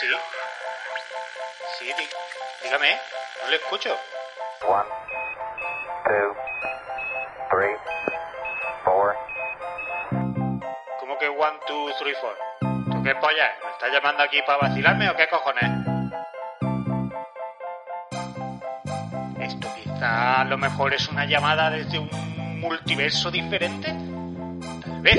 Sí. 0.00 0.06
Sí, 1.78 1.84
di- 1.86 2.08
dígame, 2.62 2.98
no 3.42 3.48
le 3.50 3.56
escucho. 3.56 3.90
One, 4.66 4.88
two, 6.04 6.36
three, 7.50 7.74
four. 8.84 9.14
¿Cómo 11.00 11.18
que 11.18 11.28
one, 11.28 11.58
two, 11.66 11.90
three, 11.98 12.14
four? 12.20 12.34
¿Tú 12.92 13.02
qué 13.02 13.14
polla? 13.16 13.56
¿Me 13.64 13.70
estás 13.72 13.92
llamando 13.92 14.22
aquí 14.22 14.40
para 14.42 14.58
vacilarme 14.58 15.10
o 15.10 15.16
qué 15.16 15.28
cojones? 15.28 15.70
¿Esto 19.40 19.68
quizá 19.82 20.40
a 20.42 20.44
lo 20.44 20.56
mejor 20.58 20.94
es 20.94 21.08
una 21.08 21.24
llamada 21.26 21.70
desde 21.70 21.98
un 21.98 22.60
multiverso 22.60 23.30
diferente? 23.30 23.88
Tal 23.88 25.00
vez 25.02 25.18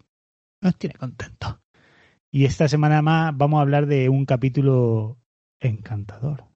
nos 0.61 0.77
tiene 0.78 0.96
contentos. 0.96 1.61
Y 2.33 2.44
esta 2.44 2.66
semana 2.66 3.02
más 3.02 3.36
vamos 3.36 3.58
a 3.58 3.62
hablar 3.62 3.86
de 3.86 4.08
un 4.08 4.27
capítulo 4.27 5.16
encantador. 5.61 6.48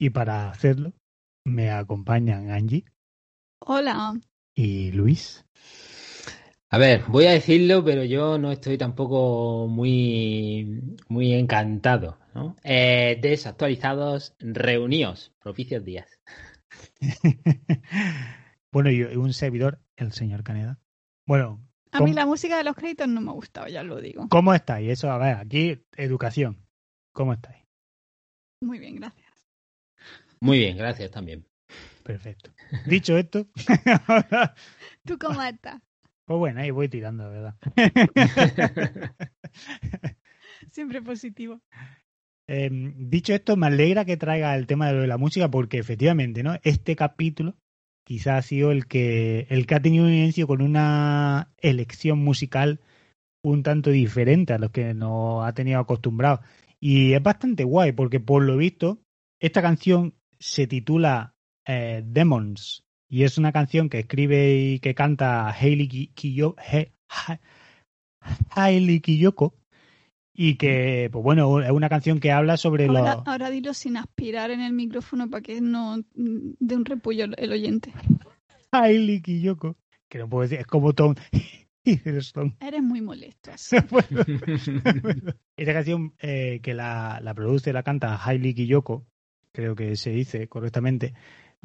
Y 0.00 0.08
para 0.08 0.48
hacerlo 0.48 0.94
me 1.44 1.70
acompañan 1.70 2.50
Angie 2.50 2.86
Hola. 3.60 4.18
y 4.54 4.90
Luis. 4.92 5.44
A 6.74 6.78
ver, 6.78 7.04
voy 7.06 7.26
a 7.26 7.30
decirlo, 7.30 7.84
pero 7.84 8.02
yo 8.02 8.36
no 8.36 8.50
estoy 8.50 8.76
tampoco 8.76 9.68
muy, 9.68 10.82
muy 11.06 11.32
encantado. 11.32 12.18
¿no? 12.34 12.56
Eh, 12.64 13.16
desactualizados, 13.22 14.34
reuníos, 14.40 15.32
propicios 15.40 15.84
días. 15.84 16.18
bueno, 18.72 18.90
y 18.90 19.04
un 19.04 19.32
servidor, 19.32 19.80
el 19.94 20.10
señor 20.10 20.42
Caneda. 20.42 20.80
Bueno, 21.28 21.64
A 21.92 22.00
mí 22.00 22.12
la 22.12 22.26
música 22.26 22.56
de 22.56 22.64
los 22.64 22.74
créditos 22.74 23.06
no 23.06 23.20
me 23.20 23.30
ha 23.30 23.34
gustado, 23.34 23.68
ya 23.68 23.84
lo 23.84 24.00
digo. 24.00 24.26
¿Cómo 24.28 24.52
estáis? 24.52 24.90
Eso, 24.90 25.12
a 25.12 25.18
ver, 25.18 25.36
aquí, 25.36 25.80
educación. 25.96 26.66
¿Cómo 27.12 27.34
estáis? 27.34 27.62
Muy 28.60 28.80
bien, 28.80 28.96
gracias. 28.96 29.32
Muy 30.40 30.58
bien, 30.58 30.76
gracias 30.76 31.12
también. 31.12 31.46
Perfecto. 32.02 32.50
Dicho 32.84 33.16
esto, 33.16 33.46
¿Tú 35.04 35.16
cómo 35.20 35.40
estás? 35.40 35.80
Pues 36.24 36.38
bueno, 36.38 36.60
ahí 36.60 36.70
voy 36.70 36.88
tirando, 36.88 37.30
¿verdad? 37.30 37.56
Siempre 40.70 41.02
positivo. 41.02 41.60
Eh, 42.46 42.70
dicho 42.70 43.34
esto, 43.34 43.56
me 43.56 43.66
alegra 43.66 44.04
que 44.04 44.16
traiga 44.16 44.54
el 44.54 44.66
tema 44.66 44.88
de 44.88 44.94
lo 44.94 45.00
de 45.02 45.06
la 45.06 45.18
música 45.18 45.50
porque 45.50 45.78
efectivamente, 45.78 46.42
¿no? 46.42 46.58
Este 46.62 46.96
capítulo 46.96 47.56
quizás 48.04 48.38
ha 48.38 48.42
sido 48.42 48.70
el 48.70 48.86
que, 48.86 49.46
el 49.48 49.66
que 49.66 49.74
ha 49.74 49.82
tenido 49.82 50.04
un 50.04 50.12
inicio 50.12 50.46
con 50.46 50.60
una 50.60 51.52
elección 51.58 52.18
musical 52.18 52.80
un 53.42 53.62
tanto 53.62 53.90
diferente 53.90 54.54
a 54.54 54.58
los 54.58 54.70
que 54.70 54.94
nos 54.94 55.46
ha 55.46 55.52
tenido 55.52 55.80
acostumbrados. 55.80 56.40
Y 56.80 57.12
es 57.12 57.22
bastante 57.22 57.64
guay 57.64 57.92
porque 57.92 58.20
por 58.20 58.42
lo 58.42 58.56
visto 58.56 59.00
esta 59.40 59.62
canción 59.62 60.14
se 60.38 60.66
titula 60.66 61.34
eh, 61.66 62.02
Demons 62.04 62.84
y 63.08 63.24
es 63.24 63.38
una 63.38 63.52
canción 63.52 63.88
que 63.88 64.00
escribe 64.00 64.54
y 64.56 64.78
que 64.80 64.94
canta 64.94 65.48
Hailey 65.50 65.88
Ki- 65.88 66.12
Kiyo- 66.14 66.56
He- 66.58 66.92
Ha- 67.08 67.40
Hailey 68.50 69.00
Kiyoko 69.00 69.54
y 70.36 70.56
que, 70.56 71.08
pues 71.12 71.22
bueno, 71.22 71.60
es 71.60 71.70
una 71.70 71.88
canción 71.88 72.18
que 72.18 72.32
habla 72.32 72.56
sobre 72.56 72.86
Ahora, 72.86 73.14
los... 73.16 73.28
ahora 73.28 73.50
dilo 73.50 73.72
sin 73.74 73.96
aspirar 73.96 74.50
en 74.50 74.60
el 74.60 74.72
micrófono 74.72 75.30
para 75.30 75.42
que 75.42 75.60
no 75.60 75.98
mm, 76.14 76.54
dé 76.58 76.76
un 76.76 76.84
repullo 76.84 77.26
el 77.36 77.52
oyente. 77.52 77.92
Hailey 78.72 79.20
Kiyoko, 79.22 79.76
que 80.08 80.18
no 80.18 80.28
puedo 80.28 80.42
decir, 80.42 80.58
es 80.58 80.66
como 80.66 80.92
Tom 80.92 81.14
Hiddleston. 81.84 82.56
Eres 82.60 82.82
muy 82.82 83.00
molesto. 83.00 83.50
así. 83.54 83.76
Esta 85.56 85.72
canción 85.72 86.14
eh, 86.18 86.60
que 86.62 86.74
la, 86.74 87.20
la 87.22 87.34
produce, 87.34 87.72
la 87.72 87.82
canta 87.84 88.18
Hailey 88.24 88.54
Kiyoko, 88.54 89.06
creo 89.52 89.76
que 89.76 89.94
se 89.94 90.10
dice 90.10 90.48
correctamente, 90.48 91.14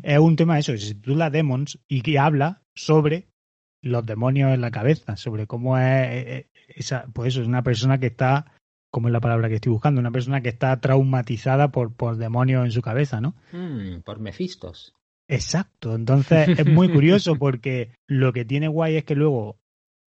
es 0.04 0.20
un 0.20 0.36
tema 0.36 0.60
eso, 0.60 0.76
se 0.78 0.96
titula 0.96 1.30
Demons 1.30 1.80
y 1.88 2.02
que 2.02 2.20
habla 2.20 2.62
sobre 2.76 3.28
los 3.82 4.06
demonios 4.06 4.54
en 4.54 4.62
la 4.62 4.72
cabeza, 4.72 5.16
sobre 5.16 5.48
cómo 5.48 5.78
es 5.78 5.84
eh, 5.84 6.38
eh, 6.38 6.50
esa, 6.68 7.06
pues 7.14 7.30
eso, 7.30 7.42
es 7.42 7.48
una 7.48 7.64
persona 7.64 8.00
que 8.00 8.08
está, 8.08 8.54
como 8.92 9.08
es 9.08 9.14
la 9.14 9.22
palabra 9.22 9.50
que 9.50 9.56
estoy 9.56 9.72
buscando, 9.72 10.02
una 10.02 10.12
persona 10.12 10.42
que 10.42 10.50
está 10.50 10.80
traumatizada 10.80 11.72
por, 11.72 11.94
por 11.96 12.18
demonios 12.18 12.66
en 12.66 12.72
su 12.72 12.82
cabeza, 12.82 13.22
¿no? 13.22 13.36
Mm, 13.52 14.02
por 14.02 14.20
Mefistos. 14.20 14.94
Exacto, 15.28 15.96
entonces 15.96 16.50
es 16.60 16.66
muy 16.66 16.92
curioso 16.92 17.36
porque 17.40 17.92
lo 18.08 18.34
que 18.34 18.46
tiene 18.46 18.68
guay 18.68 18.98
es 18.98 19.04
que 19.06 19.16
luego 19.16 19.60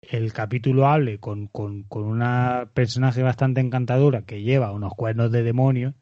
el 0.02 0.32
capítulo 0.32 0.86
hable 0.86 1.18
con, 1.18 1.48
con, 1.48 1.82
con 1.84 2.04
una 2.04 2.70
personaje 2.74 3.22
bastante 3.22 3.60
encantadora 3.60 4.22
que 4.22 4.42
lleva 4.42 4.72
unos 4.72 4.92
cuernos 4.94 5.32
de 5.32 5.42
demonio 5.42 5.94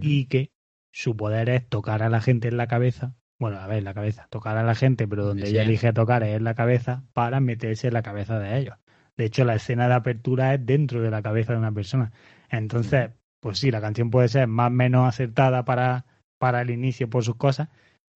y 0.00 0.26
que 0.26 0.51
su 0.92 1.16
poder 1.16 1.48
es 1.48 1.68
tocar 1.68 2.02
a 2.02 2.08
la 2.08 2.20
gente 2.20 2.48
en 2.48 2.56
la 2.56 2.66
cabeza. 2.68 3.14
Bueno, 3.38 3.58
a 3.58 3.66
ver, 3.66 3.78
en 3.78 3.84
la 3.84 3.94
cabeza, 3.94 4.28
tocar 4.30 4.56
a 4.56 4.62
la 4.62 4.74
gente, 4.76 5.08
pero 5.08 5.24
donde 5.24 5.48
ella 5.48 5.62
elige 5.62 5.92
tocar 5.92 6.22
es 6.22 6.36
en 6.36 6.44
la 6.44 6.54
cabeza 6.54 7.02
para 7.12 7.40
meterse 7.40 7.88
en 7.88 7.94
la 7.94 8.02
cabeza 8.02 8.38
de 8.38 8.58
ellos. 8.58 8.76
De 9.16 9.24
hecho, 9.24 9.44
la 9.44 9.56
escena 9.56 9.88
de 9.88 9.94
apertura 9.94 10.54
es 10.54 10.64
dentro 10.64 11.02
de 11.02 11.10
la 11.10 11.22
cabeza 11.22 11.52
de 11.52 11.58
una 11.58 11.72
persona. 11.72 12.12
Entonces, 12.50 13.10
pues 13.40 13.58
sí, 13.58 13.70
la 13.70 13.80
canción 13.80 14.10
puede 14.10 14.28
ser 14.28 14.46
más 14.46 14.68
o 14.68 14.70
menos 14.70 15.08
acertada 15.08 15.64
para, 15.64 16.06
para 16.38 16.62
el 16.62 16.70
inicio 16.70 17.10
por 17.10 17.24
sus 17.24 17.34
cosas, 17.34 17.68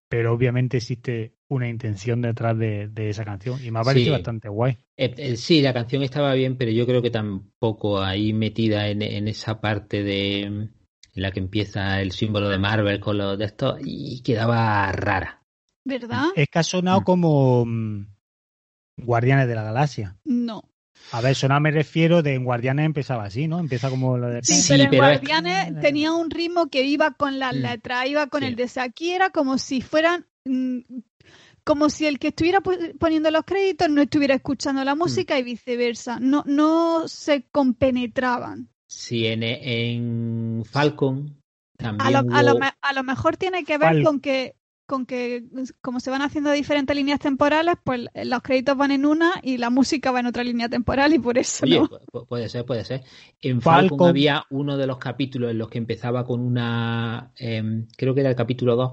pero 0.08 0.32
obviamente 0.32 0.76
existe 0.76 1.32
una 1.48 1.68
intención 1.68 2.22
detrás 2.22 2.56
de, 2.56 2.88
de 2.88 3.10
esa 3.10 3.24
canción 3.24 3.58
y 3.64 3.70
me 3.70 3.80
ha 3.80 3.82
parecido 3.82 4.06
Sí. 4.14 4.18
bastante 4.18 4.48
guay. 4.48 4.78
Eh, 4.96 5.14
eh, 5.16 5.36
sí, 5.36 5.60
la 5.60 5.74
canción 5.74 6.02
estaba 6.02 6.32
bien, 6.34 6.56
pero 6.56 6.70
yo 6.70 6.86
creo 6.86 7.02
que 7.02 7.10
tampoco 7.10 8.00
ahí 8.00 8.32
metida 8.32 8.88
en, 8.88 9.02
en 9.02 9.26
esa 9.28 9.60
parte 9.60 10.02
de 10.04 10.48
mm, 10.50 10.68
en 11.16 11.22
la 11.22 11.32
que 11.32 11.40
empieza 11.40 12.00
el 12.00 12.12
símbolo 12.12 12.48
de 12.48 12.58
Marvel 12.58 13.00
con 13.00 13.18
los 13.18 13.38
de 13.38 13.46
estos 13.46 13.78
y 13.84 14.22
quedaba 14.22 14.92
rara. 14.92 15.42
¿Verdad? 15.84 16.24
Es 16.36 16.48
que 16.48 16.58
ha 16.58 16.62
sonado 16.62 17.00
Mm. 17.00 17.04
como 17.04 17.64
mm, 17.66 18.06
Guardianes 18.98 19.48
de 19.48 19.54
la 19.54 19.62
Galaxia. 19.62 20.16
No. 20.24 20.62
A 21.12 21.20
ver, 21.20 21.34
sonado 21.36 21.60
me 21.60 21.70
refiero 21.70 22.22
de 22.22 22.34
en 22.34 22.44
Guardianes 22.44 22.86
empezaba 22.86 23.24
así, 23.24 23.46
¿no? 23.48 23.60
Empieza 23.60 23.88
como 23.90 24.16
lo 24.18 24.28
de... 24.28 24.40
Sí, 24.42 24.54
Sí, 24.54 24.68
pero 24.72 24.84
en 24.84 24.90
pero 24.90 25.04
es- 25.08 25.20
Guardianes 25.20 25.80
tenía 25.80 26.12
un 26.12 26.30
ritmo 26.30 26.68
que 26.68 26.82
iba 26.82 27.12
con 27.12 27.38
las 27.38 27.54
Mm. 27.54 27.58
letras, 27.60 28.06
iba 28.08 28.26
con 28.26 28.40
Sí. 28.42 28.48
el 28.48 28.56
de 28.56 28.70
aquí, 28.80 29.12
era 29.12 29.30
como 29.30 29.58
si 29.58 29.80
fueran 29.82 30.26
mm, 30.44 30.78
como 31.64 31.90
si 31.90 32.06
el 32.06 32.18
que 32.20 32.28
estuviera 32.28 32.60
poniendo 32.60 33.30
los 33.32 33.42
créditos 33.44 33.88
no 33.90 34.00
estuviera 34.00 34.34
escuchando 34.36 34.84
la 34.84 34.94
música 34.94 35.36
y 35.38 35.42
viceversa. 35.42 36.18
No, 36.20 36.44
no 36.46 37.08
se 37.08 37.42
compenetraban. 37.50 38.68
Sí, 38.88 39.26
en, 39.26 39.42
en 39.42 40.64
Falcon 40.64 41.36
A 41.78 41.82
también 41.82 42.06
a, 42.32 42.42
lo, 42.42 42.52
hubo- 42.52 42.60
me- 42.60 42.72
a 42.80 42.92
lo 42.92 43.02
mejor 43.02 43.36
tiene 43.36 43.64
que 43.64 43.78
ver 43.78 43.96
Fal- 43.96 44.04
con 44.04 44.20
que 44.20 44.54
con 44.86 45.04
que 45.04 45.42
como 45.82 45.98
se 45.98 46.10
van 46.10 46.22
haciendo 46.22 46.52
diferentes 46.52 46.94
líneas 46.94 47.18
temporales, 47.18 47.74
pues 47.82 48.02
los 48.14 48.40
créditos 48.40 48.76
van 48.76 48.92
en 48.92 49.04
una 49.04 49.32
y 49.42 49.58
la 49.58 49.68
música 49.68 50.12
va 50.12 50.20
en 50.20 50.26
otra 50.26 50.44
línea 50.44 50.68
temporal 50.68 51.12
y 51.12 51.18
por 51.18 51.38
eso 51.38 51.64
Oye, 51.66 51.80
no. 51.80 51.88
pu- 51.88 51.98
pu- 52.12 52.26
puede 52.28 52.48
ser, 52.48 52.64
puede 52.64 52.84
ser. 52.84 53.02
En 53.40 53.60
Falcon. 53.60 53.88
Falcon 53.88 54.08
había 54.08 54.44
uno 54.50 54.76
de 54.76 54.86
los 54.86 54.98
capítulos 54.98 55.50
en 55.50 55.58
los 55.58 55.68
que 55.68 55.78
empezaba 55.78 56.24
con 56.24 56.40
una, 56.40 57.32
em, 57.36 57.88
creo 57.96 58.14
que 58.14 58.20
era 58.20 58.30
el 58.30 58.36
capítulo 58.36 58.76
2, 58.76 58.92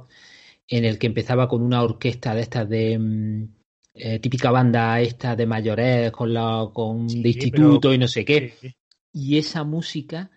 en 0.68 0.86
el 0.86 0.98
que 0.98 1.06
empezaba 1.06 1.48
con 1.48 1.62
una 1.62 1.84
orquesta 1.84 2.34
de 2.34 2.42
estas 2.42 2.68
de 2.68 2.94
em, 2.94 3.48
eh, 3.94 4.18
típica 4.18 4.50
banda 4.50 5.00
esta 5.00 5.36
de 5.36 5.46
mayores 5.46 6.12
con 6.12 6.34
la, 6.34 6.69
con 6.74 7.07
Sí, 7.07 7.22
de 7.22 7.30
instituto 7.30 7.81
pero- 7.81 7.94
y 7.94 7.98
no 8.00 8.07
sé 8.07 8.25
qué. 8.25 8.56
Sí, 8.60 8.68
sí. 8.69 8.75
Y 9.13 9.38
esa 9.38 9.63
música 9.63 10.31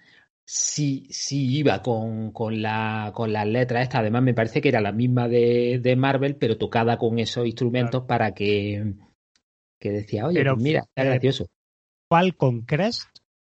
sí, 0.45 1.09
sí 1.11 1.59
iba 1.59 1.83
con, 1.83 2.31
con 2.31 2.63
la, 2.63 3.11
con 3.15 3.33
las 3.33 3.47
letras 3.47 3.83
estas. 3.83 4.01
Además, 4.01 4.23
me 4.23 4.35
parece 4.35 4.61
que 4.61 4.69
era 4.69 4.81
la 4.81 4.93
misma 4.93 5.29
de, 5.29 5.81
de 5.83 5.97
Marvel, 5.97 6.37
pero 6.37 6.57
tocada 6.57 6.99
con 6.99 7.19
esos 7.19 7.47
instrumentos 7.47 8.05
para 8.05 8.33
que, 8.33 8.95
que 9.81 9.91
decía, 9.91 10.27
oye, 10.27 10.39
Pero, 10.39 10.55
pues 10.55 10.63
mira, 10.63 10.81
está 10.81 11.03
eh, 11.03 11.07
gracioso. 11.07 11.47
¿Falcon 12.09 12.63
Crest 12.63 13.09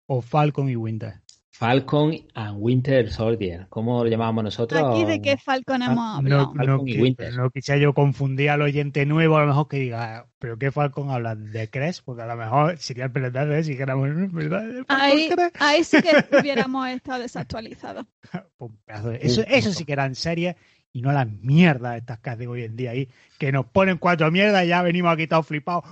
o 0.09 0.23
Falcon 0.23 0.71
y 0.71 0.77
Winter? 0.77 1.26
Falcon 1.59 2.15
and 2.35 2.57
Winter 2.61 3.11
Soldier, 3.11 3.67
¿cómo 3.71 4.05
lo 4.05 4.11
llamábamos 4.11 4.45
nosotros? 4.45 4.83
Aquí 4.85 5.07
de 5.07 5.23
qué 5.23 5.39
Falcon 5.39 5.81
hemos 5.81 5.99
Ah, 5.99 6.17
hablado. 6.19 6.43
no, 6.49 6.55
Falcon 6.55 6.77
no, 6.87 7.03
Winter. 7.03 7.35
no 7.35 7.51
quisiera 7.51 7.81
yo 7.81 7.95
confundir 7.95 8.51
al 8.51 8.61
oyente 8.61 9.07
nuevo, 9.07 9.39
a 9.39 9.41
lo 9.41 9.47
mejor 9.47 9.67
que 9.67 9.79
diga, 9.79 10.27
¿pero 10.39 10.59
qué 10.59 10.71
Falcon 10.71 11.11
habla? 11.11 11.35
¿De 11.35 11.71
Crest? 11.71 12.03
Porque 12.05 12.23
a 12.23 12.27
lo 12.27 12.37
mejor 12.37 12.77
sería 12.77 13.05
el 13.07 13.13
pelotazo, 13.13 13.53
¿eh? 13.55 13.65
si 13.65 13.71
dijéramos, 13.71 14.11
¿verdad? 14.33 14.65
¿De 14.67 14.85
Falcon 14.85 15.01
Ahí, 15.01 15.31
ahí 15.59 15.83
sí 15.85 15.97
que 16.03 16.11
hubiéramos 16.43 16.89
estado 16.89 17.23
desactualizados. 17.23 18.05
Eso, 19.21 19.43
eso 19.49 19.73
sí 19.73 19.85
que 19.85 19.93
eran 19.95 20.15
series 20.15 20.57
y 20.97 21.03
no 21.03 21.13
las 21.13 21.29
mierdas 21.29 21.99
estas 21.99 22.21
que 22.21 22.31
hacen 22.31 22.49
hoy 22.49 22.63
en 22.63 22.75
día 22.75 22.93
ahí, 22.93 23.07
que 23.37 23.53
nos 23.53 23.67
ponen 23.67 23.99
cuatro 23.99 24.31
mierdas 24.31 24.65
y 24.65 24.69
ya 24.69 24.81
venimos 24.81 25.13
aquí 25.13 25.27
todos 25.27 25.47
flipados. 25.47 25.85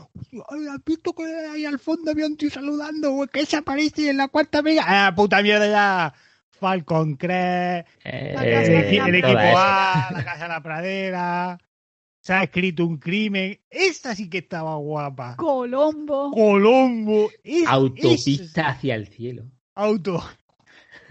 Ay, 0.48 0.66
¿Has 0.66 0.82
visto 0.82 1.12
que 1.12 1.24
ahí 1.52 1.66
al 1.66 1.78
fondo 1.78 2.10
había 2.10 2.26
un 2.26 2.38
tío 2.38 2.48
saludando? 2.48 3.26
que 3.30 3.44
se 3.44 3.58
aparece 3.58 4.08
en 4.08 4.16
la 4.16 4.28
cuarta 4.28 4.62
mega? 4.62 4.82
¡Ah, 4.86 5.12
puta 5.14 5.42
mierda 5.42 5.68
ya! 5.68 6.14
Falcon 6.58 7.16
Crest, 7.16 7.86
Eh, 8.02 8.34
el, 8.34 8.40
de 8.40 8.96
la 8.98 9.06
el 9.08 9.14
equipo 9.16 9.38
A, 9.58 10.08
la 10.10 10.24
casa 10.24 10.44
de 10.44 10.48
la 10.48 10.62
pradera, 10.62 11.58
se 12.22 12.32
ha 12.32 12.42
escrito 12.44 12.86
un 12.86 12.96
crimen. 12.96 13.60
Esta 13.68 14.14
sí 14.14 14.30
que 14.30 14.38
estaba 14.38 14.74
guapa. 14.76 15.36
Colombo. 15.36 16.30
Colombo. 16.30 17.28
es-. 17.42 17.66
Autopista 17.66 18.42
es- 18.70 18.76
hacia 18.76 18.94
el 18.94 19.08
cielo. 19.08 19.44
auto. 19.74 20.24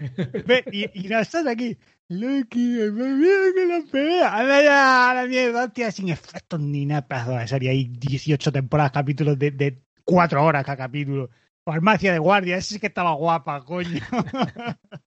Ve, 0.46 0.64
y, 0.72 1.04
y 1.04 1.08
no 1.08 1.20
estás 1.20 1.46
aquí. 1.46 1.76
Loki, 2.08 2.58
mira 2.58 3.52
que 3.54 3.66
la 3.66 3.80
pelea. 3.90 4.36
Anda 4.38 4.62
ya, 4.62 5.10
a 5.10 5.14
la 5.14 5.26
mierda, 5.26 5.64
hostia, 5.64 5.90
sin 5.90 6.08
efectos 6.10 6.60
ni 6.60 6.84
nada. 6.86 7.06
Pedazo 7.06 7.32
de 7.32 7.48
serie. 7.48 7.70
Hay 7.70 7.84
18 7.88 8.52
temporadas, 8.52 8.92
capítulos 8.92 9.38
de, 9.38 9.50
de 9.50 9.82
4 10.04 10.44
horas 10.44 10.64
cada 10.64 10.76
capítulo. 10.76 11.30
Farmacia 11.64 12.12
de 12.12 12.18
guardia, 12.18 12.56
esa 12.58 12.74
sí 12.74 12.78
que 12.80 12.88
estaba 12.88 13.14
guapa, 13.14 13.64
coño. 13.64 14.00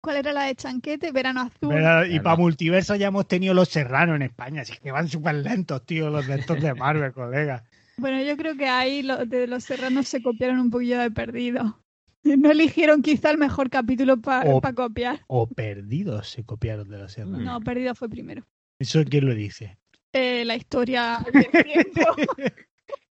¿Cuál 0.00 0.16
era 0.16 0.32
la 0.32 0.42
de 0.44 0.54
Chanquete? 0.56 1.12
Verano 1.12 1.42
Azul. 1.42 1.72
Y 1.72 1.78
Claro. 1.78 2.22
para 2.22 2.36
multiverso 2.36 2.94
ya 2.96 3.06
hemos 3.06 3.26
tenido 3.26 3.54
los 3.54 3.68
serranos 3.68 4.16
en 4.16 4.22
España, 4.22 4.62
así 4.62 4.74
que 4.82 4.90
van 4.90 5.08
súper 5.08 5.36
lentos, 5.36 5.86
tío, 5.86 6.10
los 6.10 6.26
de 6.26 6.34
estos 6.34 6.60
de 6.60 6.74
Marvel, 6.74 7.12
colega. 7.14 7.64
Bueno, 7.96 8.20
yo 8.22 8.36
creo 8.36 8.56
que 8.56 8.66
ahí 8.68 9.02
los 9.02 9.26
de 9.28 9.46
los 9.46 9.64
serranos 9.64 10.08
se 10.08 10.20
copiaron 10.20 10.58
un 10.58 10.70
poquillo 10.70 10.98
de 10.98 11.10
perdido. 11.10 11.80
No 12.38 12.50
eligieron 12.50 13.02
quizá 13.02 13.30
el 13.30 13.38
mejor 13.38 13.70
capítulo 13.70 14.20
para 14.20 14.72
copiar. 14.74 15.20
O 15.26 15.46
perdidos 15.46 16.30
se 16.30 16.44
copiaron 16.44 16.88
de 16.88 16.98
los 16.98 17.12
serranos. 17.12 17.42
No, 17.42 17.60
perdido 17.60 17.94
fue 17.94 18.08
primero. 18.08 18.46
¿Eso 18.78 19.04
quién 19.04 19.26
lo 19.26 19.34
dice? 19.34 19.78
Eh, 20.12 20.44
la 20.44 20.56
historia 20.56 21.24
del 21.32 21.64
tiempo. 21.64 22.00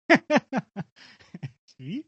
¿Sí? 1.65 2.07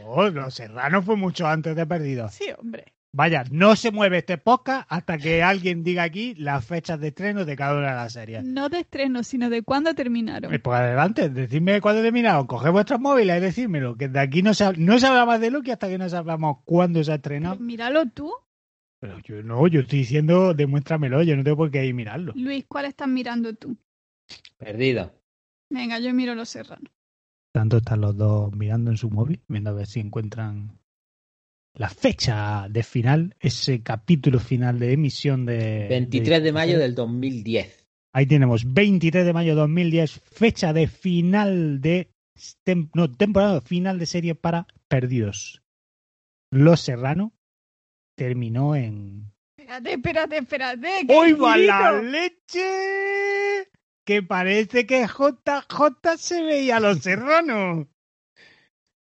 No, 0.00 0.30
los 0.30 0.54
serranos 0.54 1.04
fue 1.04 1.16
mucho 1.16 1.46
antes 1.46 1.76
de 1.76 1.86
perdidos. 1.86 2.34
Sí, 2.34 2.46
hombre. 2.58 2.94
Vaya, 3.10 3.44
no 3.50 3.74
se 3.74 3.90
mueve 3.90 4.18
este 4.18 4.36
podcast 4.36 4.86
hasta 4.90 5.16
que 5.16 5.42
alguien 5.42 5.82
diga 5.82 6.02
aquí 6.02 6.34
las 6.34 6.64
fechas 6.64 7.00
de 7.00 7.08
estreno 7.08 7.46
de 7.46 7.56
cada 7.56 7.78
una 7.78 7.88
de 7.90 7.96
las 7.96 8.12
series. 8.12 8.44
No 8.44 8.68
de 8.68 8.80
estreno, 8.80 9.22
sino 9.22 9.48
de 9.48 9.62
cuándo 9.62 9.94
terminaron. 9.94 10.52
Eh, 10.52 10.58
Pues 10.58 10.78
adelante, 10.78 11.30
decidme 11.30 11.80
cuándo 11.80 12.02
terminaron. 12.02 12.46
Coged 12.46 12.70
vuestros 12.70 13.00
móviles 13.00 13.38
y 13.38 13.40
decídmelo. 13.40 13.96
Que 13.96 14.08
de 14.08 14.20
aquí 14.20 14.42
no 14.42 14.52
se, 14.52 14.76
no 14.76 14.98
se 14.98 15.06
habla 15.06 15.24
más 15.24 15.40
de 15.40 15.50
Loki 15.50 15.70
hasta 15.70 15.88
que 15.88 15.96
no 15.96 16.08
sepamos 16.08 16.58
cuándo 16.64 17.02
se 17.02 17.12
ha 17.12 17.14
estrenado. 17.16 17.56
Pues 17.56 17.66
míralo 17.66 18.10
tú. 18.10 18.30
Pero 19.00 19.18
yo 19.20 19.42
no, 19.42 19.66
yo 19.68 19.80
estoy 19.80 20.00
diciendo, 20.00 20.52
demuéstramelo, 20.54 21.22
yo 21.22 21.34
no 21.36 21.44
tengo 21.44 21.56
por 21.56 21.70
qué 21.70 21.86
ir 21.86 21.94
mirarlo. 21.94 22.32
Luis, 22.36 22.66
¿cuál 22.68 22.84
estás 22.84 23.08
mirando 23.08 23.54
tú? 23.54 23.76
Perdido. 24.58 25.14
Venga, 25.70 25.98
yo 25.98 26.12
miro 26.12 26.34
los 26.34 26.48
serranos. 26.50 26.90
Tanto 27.52 27.78
están 27.78 28.00
los 28.00 28.16
dos 28.16 28.52
mirando 28.54 28.90
en 28.90 28.96
su 28.96 29.08
móvil, 29.08 29.40
viendo 29.48 29.70
a 29.70 29.74
ver 29.74 29.86
si 29.86 30.00
encuentran 30.00 30.78
la 31.78 31.88
fecha 31.88 32.66
de 32.68 32.82
final, 32.82 33.36
ese 33.38 33.82
capítulo 33.82 34.40
final 34.40 34.80
de 34.80 34.92
emisión 34.92 35.46
de... 35.46 35.86
23 35.88 36.42
de 36.42 36.52
mayo 36.52 36.78
del 36.78 36.94
2010. 36.96 37.86
Ahí 38.12 38.26
tenemos 38.26 38.74
23 38.74 39.24
de 39.24 39.32
mayo 39.32 39.52
de 39.52 39.60
2010, 39.60 40.20
fecha 40.24 40.72
de 40.72 40.88
final 40.88 41.80
de... 41.80 42.10
tem- 42.66 42.90
no, 42.94 43.14
temporada 43.14 43.60
final 43.60 43.98
de 44.00 44.06
serie 44.06 44.34
para 44.34 44.66
Perdidos. 44.88 45.62
Los 46.50 46.80
Serrano 46.80 47.32
terminó 48.16 48.74
en... 48.74 49.32
Espérate, 49.56 49.92
espérate, 49.92 50.36
espérate. 50.38 51.06
que 51.06 51.14
¡Hoy 51.14 51.32
va 51.34 51.56
la 51.56 52.02
leche! 52.02 53.68
Que 54.04 54.22
parece 54.22 54.84
que 54.84 55.06
JJ 55.06 56.16
se 56.16 56.42
veía 56.42 56.78
a 56.78 56.80
los 56.80 57.00
serranos. 57.00 57.86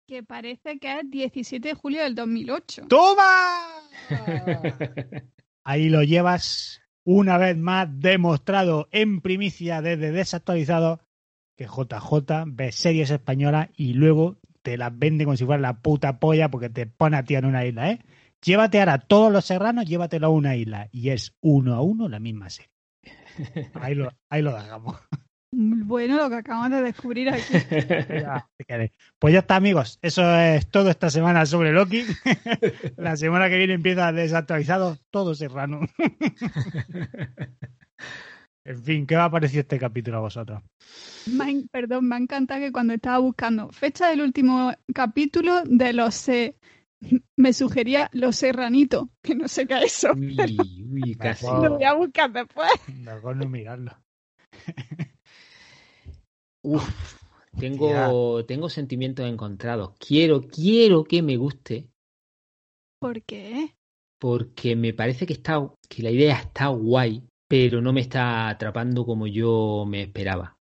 Que 0.08 0.24
parece 0.24 0.80
que 0.80 1.00
es 1.00 1.12
17 1.12 1.68
de 1.68 1.74
julio 1.74 2.02
del 2.02 2.16
2008. 2.16 2.88
¡Toma! 2.88 3.68
Ahí 5.66 5.90
lo 5.90 6.02
llevas 6.02 6.82
una 7.04 7.38
vez 7.38 7.58
más 7.58 7.90
demostrado 8.00 8.88
en 8.92 9.20
primicia 9.20 9.82
desde 9.82 10.14
desactualizado 10.14 11.02
que 11.58 11.66
JJ 11.66 12.46
ve 12.48 12.72
series 12.72 13.12
españolas 13.12 13.68
y 13.76 13.96
luego 13.96 14.38
te 14.62 14.78
las 14.78 14.98
vende 14.98 15.26
como 15.26 15.36
si 15.36 15.44
fuera 15.44 15.62
la 15.62 15.82
puta 15.82 16.20
polla 16.20 16.50
porque 16.50 16.70
te 16.70 16.86
pone 16.86 17.18
a 17.18 17.24
ti 17.24 17.36
en 17.36 17.44
una 17.44 17.66
isla, 17.66 17.92
¿eh? 17.92 18.00
Llévate 18.42 18.80
ahora 18.80 19.00
todos 19.00 19.30
los 19.30 19.44
serranos, 19.44 19.88
llévatelo 19.88 20.28
a 20.28 20.30
una 20.30 20.56
isla 20.56 20.88
y 20.94 21.10
es 21.10 21.36
uno 21.42 21.76
a 21.76 21.82
uno 21.82 22.08
la 22.08 22.20
misma 22.20 22.50
serie. 22.50 22.72
Ahí 23.74 23.94
lo, 23.94 24.10
ahí 24.30 24.42
lo 24.42 24.56
dejamos. 24.56 24.96
Bueno, 25.52 26.18
lo 26.18 26.30
que 26.30 26.36
acabamos 26.36 26.72
de 26.72 26.84
descubrir 26.84 27.30
aquí. 27.30 27.54
Ya. 28.68 28.92
Pues 29.18 29.34
ya 29.34 29.40
está, 29.40 29.56
amigos. 29.56 29.98
Eso 30.02 30.36
es 30.36 30.68
todo 30.70 30.90
esta 30.90 31.10
semana 31.10 31.46
sobre 31.46 31.72
Loki. 31.72 32.04
La 32.98 33.16
semana 33.16 33.50
que 33.50 33.58
viene 33.58 33.74
empieza 33.74 34.12
desactualizado 34.12 34.98
todo 35.10 35.36
serrano. 35.36 35.82
En 38.64 38.84
fin, 38.84 39.08
¿qué 39.08 39.16
va 39.16 39.24
a 39.24 39.32
parecer 39.32 39.62
este 39.62 39.80
capítulo 39.80 40.18
a 40.18 40.20
vosotros? 40.20 40.62
Me 41.26 41.64
perdón, 41.72 42.06
me 42.10 42.16
ha 42.16 42.20
encantado 42.20 42.60
que 42.60 42.74
cuando 42.74 42.94
estaba 42.94 43.18
buscando 43.20 43.70
fecha 43.70 44.10
del 44.10 44.20
último 44.20 44.74
capítulo 44.94 45.64
de 45.64 45.94
los 45.94 46.28
eh, 46.28 46.58
me 47.38 47.54
sugería 47.54 48.10
los 48.12 48.36
serranitos, 48.36 49.08
que 49.22 49.36
no 49.36 49.48
sé 49.48 49.68
qué 49.68 49.76
es 49.76 50.04
eso. 50.04 50.12
Uy, 50.14 50.36
uy, 50.92 51.16
casi. 51.16 51.46
Lo 51.46 51.76
voy 51.76 51.84
a 51.86 51.94
buscar 51.94 52.30
después. 52.34 52.70
Mejor 52.94 53.38
no 53.38 53.48
mirarlo. 53.48 53.94
Uf, 56.74 57.24
tengo, 57.58 58.46
tengo 58.46 58.70
sentimientos 58.70 59.26
encontrados. 59.26 59.94
Quiero, 60.00 60.42
quiero 60.42 61.04
que 61.06 61.22
me 61.22 61.38
guste 61.38 61.90
¿Por 63.00 63.24
qué? 63.24 63.76
porque 64.20 64.76
me 64.76 64.94
parece 64.94 65.26
que 65.26 65.34
está, 65.34 65.72
que 65.90 66.04
la 66.04 66.12
idea 66.12 66.36
está 66.38 66.68
guay, 66.68 67.24
pero 67.48 67.82
no 67.82 67.94
me 67.94 68.02
está 68.02 68.50
atrapando 68.50 69.06
como 69.06 69.28
yo 69.28 69.86
me 69.88 70.02
esperaba. 70.04 70.58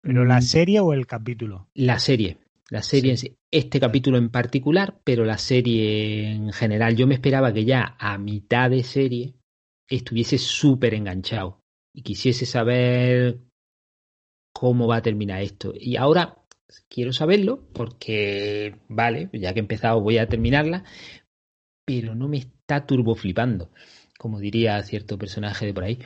¿Pero 0.00 0.24
la 0.24 0.40
Mm, 0.40 0.40
serie 0.40 0.80
o 0.80 0.92
el 0.92 1.06
capítulo? 1.06 1.68
La 1.74 1.98
serie, 1.98 2.38
la 2.70 2.82
serie, 2.82 3.16
sí. 3.16 3.36
este 3.50 3.80
capítulo 3.80 4.18
en 4.18 4.30
particular, 4.30 5.00
pero 5.04 5.24
la 5.24 5.38
serie 5.38 6.30
en 6.32 6.52
general. 6.52 6.96
Yo 6.96 7.06
me 7.06 7.14
esperaba 7.14 7.52
que 7.52 7.64
ya 7.64 7.96
a 7.98 8.18
mitad 8.18 8.70
de 8.70 8.82
serie 8.82 9.34
estuviese 9.88 10.38
súper 10.38 10.94
enganchado 10.94 11.62
y 11.94 12.02
quisiese 12.02 12.44
saber 12.46 13.40
cómo 14.58 14.88
va 14.88 14.96
a 14.96 15.02
terminar 15.02 15.40
esto. 15.40 15.72
Y 15.72 15.94
ahora 15.94 16.36
quiero 16.88 17.12
saberlo 17.12 17.62
porque, 17.72 18.74
vale, 18.88 19.30
ya 19.32 19.52
que 19.54 19.60
he 19.60 19.62
empezado 19.62 20.00
voy 20.00 20.18
a 20.18 20.28
terminarla, 20.28 20.82
pero 21.86 22.16
no 22.16 22.26
me 22.26 22.38
está 22.38 22.84
turbo 22.84 23.14
flipando, 23.14 23.70
como 24.18 24.40
diría 24.40 24.82
cierto 24.82 25.16
personaje 25.16 25.64
de 25.64 25.74
por 25.74 25.84
ahí. 25.84 26.00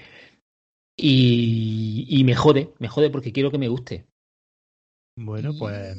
Y, 0.99 2.05
y 2.11 2.25
me 2.25 2.35
jode, 2.35 2.75
me 2.79 2.89
jode 2.89 3.09
porque 3.09 3.33
quiero 3.33 3.51
que 3.51 3.57
me 3.57 3.69
guste. 3.69 4.05
Bueno, 5.17 5.55
pues 5.59 5.97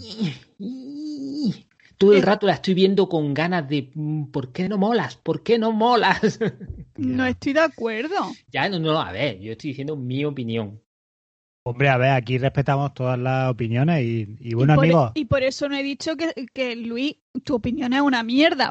Todo 1.97 2.13
el 2.13 2.21
rato 2.21 2.45
la 2.45 2.53
estoy 2.53 2.75
viendo 2.75 3.09
con 3.09 3.33
ganas 3.33 3.67
de 3.67 3.91
mm, 3.95 4.25
¿por 4.25 4.51
qué 4.51 4.69
no 4.69 4.77
molas? 4.77 5.15
¿Por 5.15 5.41
qué 5.41 5.57
no 5.57 5.71
molas? 5.71 6.37
No 6.95 7.25
estoy 7.25 7.53
de 7.53 7.61
acuerdo. 7.61 8.15
Ya, 8.51 8.69
no, 8.69 8.77
no, 8.77 9.01
a 9.01 9.11
ver, 9.11 9.39
yo 9.39 9.53
estoy 9.53 9.71
diciendo 9.71 9.95
mi 9.95 10.23
opinión. 10.25 10.79
Hombre, 11.65 11.87
a 11.87 11.95
ver, 11.97 12.09
aquí 12.09 12.37
respetamos 12.37 12.93
todas 12.93 13.17
las 13.17 13.49
opiniones 13.49 14.01
y, 14.03 14.35
y 14.41 14.53
bueno, 14.53 14.73
y, 14.73 14.75
por, 14.75 14.83
amigos. 14.83 15.11
y 15.15 15.25
por 15.25 15.43
eso 15.43 15.69
no 15.69 15.77
he 15.77 15.83
dicho 15.83 16.17
que, 16.17 16.33
que, 16.53 16.75
Luis, 16.75 17.15
tu 17.45 17.55
opinión 17.55 17.93
es 17.93 18.01
una 18.01 18.21
mierda. 18.21 18.69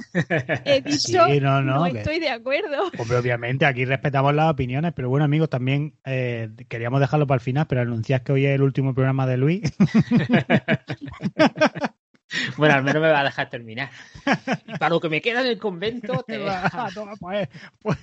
He 0.66 0.80
dicho, 0.82 0.99
Sí, 1.26 1.40
no, 1.40 1.62
no, 1.62 1.87
no, 1.87 1.90
que- 1.90 2.00
estoy 2.00 2.20
de 2.20 2.28
acuerdo. 2.28 2.90
Hombre, 2.99 3.16
obviamente 3.16 3.64
aquí 3.64 3.87
respetamos 3.87 4.34
las 4.34 4.50
opiniones, 4.52 4.92
pero 4.94 5.08
bueno, 5.08 5.25
amigos, 5.25 5.49
también 5.49 5.94
eh, 6.04 6.50
queríamos 6.68 7.00
dejarlo 7.00 7.26
para 7.26 7.37
el 7.37 7.40
final, 7.40 7.66
pero 7.66 7.80
anunciar 7.80 8.22
que 8.25 8.32
hoy 8.32 8.44
es 8.44 8.54
el 8.56 8.62
último 8.62 8.92
programa 8.94 9.26
de 9.26 9.37
Luis. 9.38 9.62
Bueno, 12.56 12.74
al 12.74 12.82
menos 12.82 13.02
me 13.02 13.10
va 13.10 13.20
a 13.20 13.24
dejar 13.24 13.50
terminar. 13.50 13.90
Y 14.66 14.72
para 14.78 14.90
lo 14.90 15.00
que 15.00 15.08
me 15.08 15.20
queda 15.20 15.40
en 15.40 15.48
el 15.48 15.58
convento, 15.58 16.22
te... 16.26 16.42
Ah, 16.74 16.88
toma, 16.94 17.12
pues, 17.18 17.48
pues, 17.80 17.98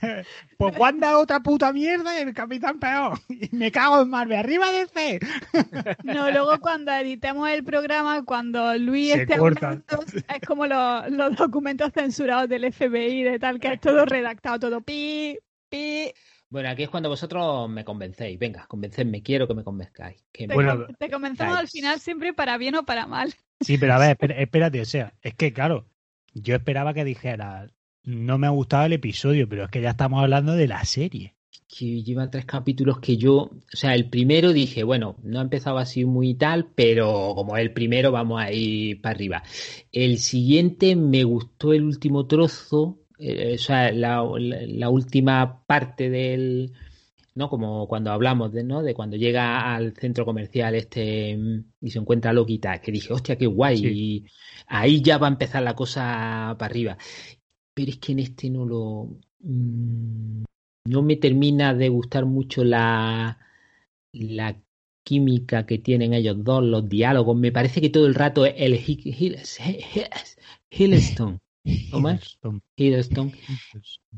pues 0.57 0.77
Wanda 0.77 1.17
otra 1.17 1.39
puta 1.39 1.73
mierda 1.73 2.17
y 2.17 2.23
el 2.23 2.33
capitán 2.33 2.79
peor. 2.79 3.19
Y 3.29 3.55
me 3.55 3.71
cago 3.71 4.01
en 4.01 4.09
Marvel. 4.09 4.37
Arriba 4.37 4.71
de 4.71 4.87
C. 4.87 5.19
No, 6.03 6.29
luego 6.31 6.59
cuando 6.59 6.91
editemos 6.91 7.49
el 7.49 7.63
programa, 7.63 8.23
cuando 8.23 8.75
Luis 8.77 9.13
Se 9.13 9.21
esté 9.21 9.35
hablando, 9.35 9.83
es 10.05 10.47
como 10.47 10.65
los, 10.65 11.09
los 11.11 11.35
documentos 11.35 11.91
censurados 11.93 12.49
del 12.49 12.71
FBI, 12.71 13.23
de 13.23 13.39
tal, 13.39 13.59
que 13.59 13.73
es 13.73 13.79
todo 13.79 14.05
redactado, 14.05 14.59
todo 14.59 14.81
pi, 14.81 15.37
pi. 15.69 16.11
Bueno, 16.49 16.69
aquí 16.69 16.83
es 16.83 16.89
cuando 16.89 17.09
vosotros 17.09 17.69
me 17.69 17.83
convencéis. 17.85 18.39
Venga, 18.39 18.65
convencedme, 18.67 19.21
quiero 19.21 19.47
que 19.47 19.53
me 19.53 19.63
convenzcáis. 19.63 20.23
Que 20.31 20.47
Te, 20.47 20.53
Bueno, 20.53 20.85
te 20.97 21.09
comenzamos 21.09 21.53
Guys. 21.53 21.61
al 21.61 21.67
final 21.67 21.99
siempre 21.99 22.33
para 22.33 22.57
bien 22.57 22.75
o 22.75 22.83
para 22.83 23.05
mal. 23.05 23.33
Sí, 23.61 23.77
pero 23.77 23.93
a 23.93 23.99
ver, 23.99 24.11
espera- 24.19 24.35
espérate, 24.41 24.81
o 24.81 24.85
sea, 24.85 25.13
es 25.21 25.35
que 25.35 25.53
claro, 25.53 25.87
yo 26.33 26.55
esperaba 26.55 26.93
que 26.93 27.03
dijera, 27.03 27.67
no 28.03 28.37
me 28.39 28.47
ha 28.47 28.51
gustado 28.51 28.85
el 28.85 28.93
episodio, 28.93 29.47
pero 29.47 29.65
es 29.65 29.69
que 29.69 29.81
ya 29.81 29.91
estamos 29.91 30.21
hablando 30.23 30.53
de 30.53 30.67
la 30.67 30.83
serie. 30.85 31.35
que 31.67 32.01
lleva 32.01 32.31
tres 32.31 32.45
capítulos 32.45 32.99
que 32.99 33.15
yo, 33.17 33.35
o 33.41 33.51
sea, 33.71 33.93
el 33.93 34.09
primero 34.09 34.51
dije, 34.53 34.83
bueno, 34.83 35.17
no 35.21 35.37
ha 35.37 35.43
empezado 35.43 35.77
así 35.77 36.03
muy 36.03 36.33
tal, 36.33 36.71
pero 36.73 37.33
como 37.35 37.55
es 37.57 37.61
el 37.61 37.73
primero 37.73 38.11
vamos 38.11 38.41
a 38.41 38.51
ir 38.51 38.99
para 39.01 39.13
arriba. 39.13 39.43
El 39.91 40.17
siguiente 40.17 40.95
me 40.95 41.23
gustó 41.25 41.73
el 41.73 41.83
último 41.83 42.25
trozo, 42.25 42.98
eh, 43.19 43.55
o 43.55 43.57
sea, 43.57 43.91
la, 43.91 44.23
la- 44.39 44.61
la 44.67 44.89
última 44.89 45.63
parte 45.65 46.09
del, 46.09 46.73
¿no? 47.35 47.49
Como 47.49 47.87
cuando 47.87 48.11
hablamos 48.11 48.51
de, 48.53 48.63
¿no? 48.63 48.83
De 48.83 48.93
cuando 48.93 49.17
llega 49.17 49.75
al 49.75 49.93
centro 49.95 50.25
comercial 50.25 50.75
este 50.75 51.37
mm, 51.37 51.65
y 51.81 51.91
se 51.91 51.99
encuentra 51.99 52.33
tal, 52.61 52.81
que 52.81 52.91
dije, 52.91 53.13
hostia, 53.13 53.37
qué 53.37 53.47
guay, 53.47 53.77
Sí. 53.77 53.87
y 53.87 54.25
ahí 54.67 55.01
ya 55.01 55.17
va 55.17 55.27
a 55.27 55.31
empezar 55.31 55.63
la 55.63 55.75
cosa 55.75 56.55
para 56.59 56.65
arriba. 56.71 56.97
Pero 57.73 57.91
es 57.91 57.97
que 57.97 58.11
en 58.13 58.19
este 58.19 58.49
no 58.49 58.65
lo... 58.65 59.19
mm, 59.41 60.43
no 60.85 61.01
me 61.03 61.15
termina 61.17 61.73
de 61.73 61.89
gustar 61.89 62.25
mucho 62.25 62.63
la, 62.63 63.37
la 64.13 64.61
química 65.03 65.65
que 65.65 65.77
tienen 65.79 66.13
ellos 66.13 66.43
dos, 66.43 66.63
los 66.63 66.87
diálogos. 66.89 67.37
Me 67.37 67.51
parece 67.51 67.81
que 67.81 67.89
todo 67.89 68.07
el 68.07 68.15
rato 68.15 68.45
es 68.45 68.55
el 68.57 68.75
Hi- 68.75 69.01
Hi- 69.05 69.35
Hiddleston, 71.69 71.91
¿cómo 71.91 72.09
es? 72.09 72.39
Hiddleston 72.75 73.33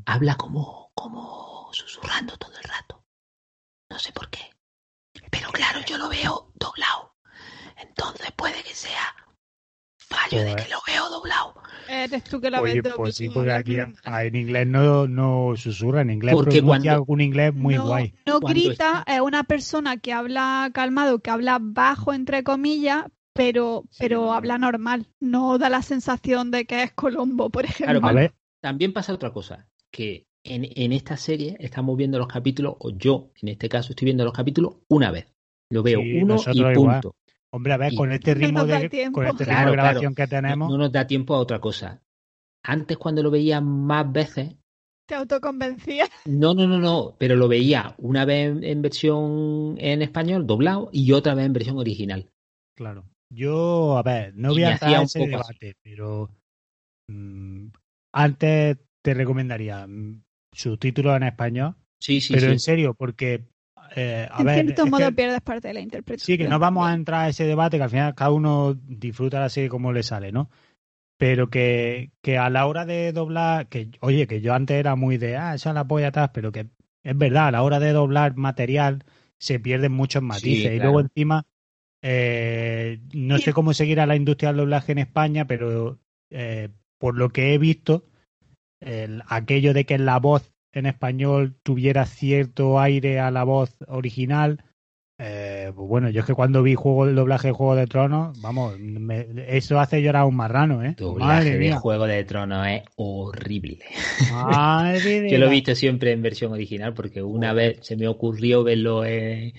habla 0.06 0.34
como, 0.36 0.90
como 0.94 1.68
susurrando 1.72 2.36
todo 2.36 2.52
el 2.56 2.64
rato. 2.64 3.04
No 3.90 3.98
sé 3.98 4.12
por 4.12 4.28
qué. 4.30 4.40
Pero 5.30 5.50
claro, 5.50 5.80
yo 5.86 5.98
lo 5.98 6.08
veo 6.08 6.50
doblado. 6.54 7.14
Entonces 7.76 8.30
puede 8.32 8.62
que 8.62 8.74
sea 8.74 9.14
fallo 9.96 10.42
de 10.44 10.54
que 10.56 10.68
lo 10.68 10.78
veo 10.86 11.08
doblado. 11.10 11.54
Eres 11.88 12.24
tú 12.24 12.40
que 12.40 12.50
la 12.50 12.60
Oye, 12.60 12.80
ves 12.80 12.92
pues 12.96 13.16
sí, 13.16 13.28
porque 13.28 13.52
aquí 13.52 13.76
ah, 14.04 14.24
en 14.24 14.36
inglés 14.36 14.66
no, 14.66 15.06
no 15.08 15.54
susurra, 15.56 16.02
en 16.02 16.10
inglés 16.10 16.34
Porque 16.34 16.58
pronuncia 16.62 16.92
cuando- 16.92 17.12
un 17.12 17.20
inglés 17.20 17.54
muy 17.54 17.74
no, 17.74 17.86
guay. 17.86 18.14
No 18.26 18.40
grita, 18.40 19.04
es 19.06 19.20
una 19.20 19.44
persona 19.44 19.96
que 19.96 20.12
habla 20.12 20.70
calmado, 20.72 21.18
que 21.20 21.30
habla 21.30 21.58
bajo, 21.60 22.12
entre 22.12 22.44
comillas, 22.44 23.04
pero, 23.32 23.84
pero 23.98 24.32
habla 24.32 24.58
normal. 24.58 25.06
No 25.20 25.58
da 25.58 25.68
la 25.68 25.82
sensación 25.82 26.50
de 26.50 26.64
que 26.64 26.82
es 26.82 26.92
Colombo, 26.92 27.50
por 27.50 27.64
ejemplo. 27.64 28.00
Claro, 28.00 28.32
También 28.60 28.92
pasa 28.92 29.12
otra 29.14 29.32
cosa, 29.32 29.68
que 29.90 30.26
en, 30.44 30.68
en 30.74 30.92
esta 30.92 31.16
serie 31.16 31.56
estamos 31.60 31.96
viendo 31.96 32.18
los 32.18 32.28
capítulos, 32.28 32.74
o 32.78 32.90
yo 32.90 33.30
en 33.40 33.48
este 33.48 33.68
caso 33.68 33.90
estoy 33.92 34.06
viendo 34.06 34.24
los 34.24 34.32
capítulos 34.34 34.76
una 34.88 35.10
vez. 35.10 35.26
Lo 35.70 35.82
veo 35.82 36.00
Sí, 36.00 36.22
uno 36.22 36.36
y 36.52 36.58
igual. 36.58 36.74
punto. 36.74 37.14
hombre, 37.50 37.72
a 37.72 37.76
ver, 37.78 37.92
Y- 37.92 37.96
con 37.96 38.12
este 38.12 38.34
No 38.34 38.40
ritmo 38.40 38.64
de, 38.66 39.10
con 39.12 39.26
este 39.26 39.44
ritmo 39.44 39.44
Claro, 39.44 39.70
de 39.70 39.72
claro. 39.72 39.72
grabación 39.72 40.14
que 40.14 40.22
No, 40.22 40.28
tenemos, 40.28 40.70
no 40.70 40.78
nos 40.78 40.92
da 40.92 41.06
tiempo 41.06 41.34
a 41.34 41.38
otra 41.38 41.60
cosa. 41.60 42.02
Antes 42.64 42.96
cuando 42.98 43.22
lo 43.22 43.30
veía 43.30 43.60
más 43.60 44.10
veces, 44.12 44.54
Te 45.06 45.14
autoconvencía. 45.14 46.06
no, 46.26 46.54
no, 46.54 46.66
no, 46.66 46.78
no, 46.78 47.16
pero 47.18 47.34
lo 47.36 47.48
veía 47.48 47.94
una 47.98 48.24
vez 48.24 48.50
en, 48.56 48.64
en 48.64 48.82
versión 48.82 49.74
en 49.78 50.02
español, 50.02 50.46
doblado, 50.46 50.90
y 50.92 51.12
otra 51.12 51.34
vez 51.34 51.46
en 51.46 51.52
versión 51.54 51.78
original. 51.78 52.30
claro. 52.76 53.04
Yo, 53.34 53.96
a 53.96 54.02
ver, 54.02 54.34
no 54.36 54.50
voy 54.50 54.62
a 54.64 54.72
entrar 54.72 54.96
en 54.96 55.02
ese 55.02 55.26
debate, 55.26 55.74
pero 55.82 56.30
mm, 57.08 57.66
antes 58.12 58.78
te 59.02 59.14
recomendaría 59.14 59.86
mm, 59.86 60.22
subtítulos 60.52 61.16
en 61.16 61.22
español, 61.24 61.74
Sí, 61.98 62.20
sí, 62.20 62.34
pero 62.34 62.46
sí. 62.46 62.52
en 62.52 62.60
serio, 62.60 62.94
porque, 62.94 63.44
eh, 63.96 64.28
a 64.30 64.40
en 64.40 64.46
ver, 64.46 64.64
cierto 64.64 64.86
modo 64.86 65.06
que- 65.06 65.12
pierdes 65.12 65.40
parte 65.40 65.68
de 65.68 65.74
la 65.74 65.80
interpretación. 65.80 66.36
Sí, 66.36 66.38
que 66.38 66.48
no 66.48 66.58
vamos 66.58 66.86
a 66.88 66.94
entrar 66.94 67.24
a 67.24 67.28
ese 67.28 67.44
debate, 67.44 67.76
que 67.78 67.82
al 67.84 67.90
final 67.90 68.14
cada 68.14 68.30
uno 68.32 68.74
disfruta 68.74 69.40
la 69.40 69.48
serie 69.48 69.68
como 69.70 69.92
le 69.92 70.02
sale, 70.02 70.30
¿no? 70.32 70.50
Pero 71.18 71.48
que, 71.50 72.10
que 72.20 72.36
a 72.38 72.50
la 72.50 72.66
hora 72.66 72.84
de 72.84 73.12
doblar, 73.12 73.68
que 73.68 73.90
oye, 74.00 74.26
que 74.26 74.40
yo 74.40 74.54
antes 74.54 74.76
era 74.76 74.96
muy 74.96 75.18
de, 75.18 75.36
ah, 75.36 75.54
esa 75.54 75.70
es 75.70 75.74
la 75.74 75.86
polla 75.86 76.08
atrás, 76.08 76.30
pero 76.34 76.50
que 76.52 76.68
es 77.04 77.16
verdad, 77.18 77.48
a 77.48 77.50
la 77.52 77.62
hora 77.62 77.78
de 77.78 77.92
doblar 77.92 78.36
material 78.36 79.04
se 79.38 79.60
pierden 79.60 79.92
muchos 79.92 80.22
matices. 80.22 80.72
Y 80.72 80.76
claro. 80.76 80.82
luego 80.82 81.00
encima, 81.00 81.44
eh, 82.02 83.00
no 83.14 83.38
sé 83.38 83.52
cómo 83.52 83.72
seguirá 83.74 84.06
la 84.06 84.16
industria 84.16 84.50
del 84.50 84.58
doblaje 84.58 84.92
en 84.92 84.98
España, 84.98 85.46
pero 85.46 85.98
eh, 86.30 86.68
por 86.98 87.16
lo 87.16 87.30
que 87.30 87.54
he 87.54 87.58
visto, 87.58 88.04
el- 88.80 89.22
aquello 89.28 89.72
de 89.74 89.84
que 89.84 89.98
la 89.98 90.18
voz 90.18 90.52
en 90.72 90.86
español 90.86 91.54
tuviera 91.62 92.06
cierto 92.06 92.80
aire 92.80 93.20
a 93.20 93.30
la 93.30 93.44
voz 93.44 93.76
original, 93.88 94.64
eh, 95.18 95.70
pues 95.76 95.86
bueno, 95.88 96.08
yo 96.10 96.20
es 96.20 96.26
que 96.26 96.34
cuando 96.34 96.62
vi 96.62 96.74
juego 96.74 97.06
el 97.06 97.14
doblaje 97.14 97.48
de 97.48 97.52
Juego 97.52 97.76
de 97.76 97.86
Tronos, 97.86 98.40
vamos, 98.40 98.78
me- 98.80 99.26
eso 99.48 99.78
hace 99.78 100.02
llorar 100.02 100.22
a 100.22 100.26
un 100.26 100.34
marrano, 100.34 100.82
¿eh? 100.82 100.94
Doblaje 100.98 101.32
Madre 101.34 101.50
de 101.52 101.58
mía. 101.58 101.76
Juego 101.78 102.06
de 102.06 102.24
Tronos 102.24 102.66
es 102.66 102.82
horrible. 102.96 103.78
Madre 104.30 105.28
Yo 105.30 105.38
lo 105.38 105.46
he 105.46 105.50
visto 105.50 105.74
siempre 105.76 106.10
en 106.12 106.22
versión 106.22 106.52
original 106.52 106.94
porque 106.94 107.22
una 107.22 107.52
vez 107.52 107.78
se 107.82 107.96
me 107.96 108.08
ocurrió 108.08 108.64
verlo 108.64 109.04
eh, 109.04 109.52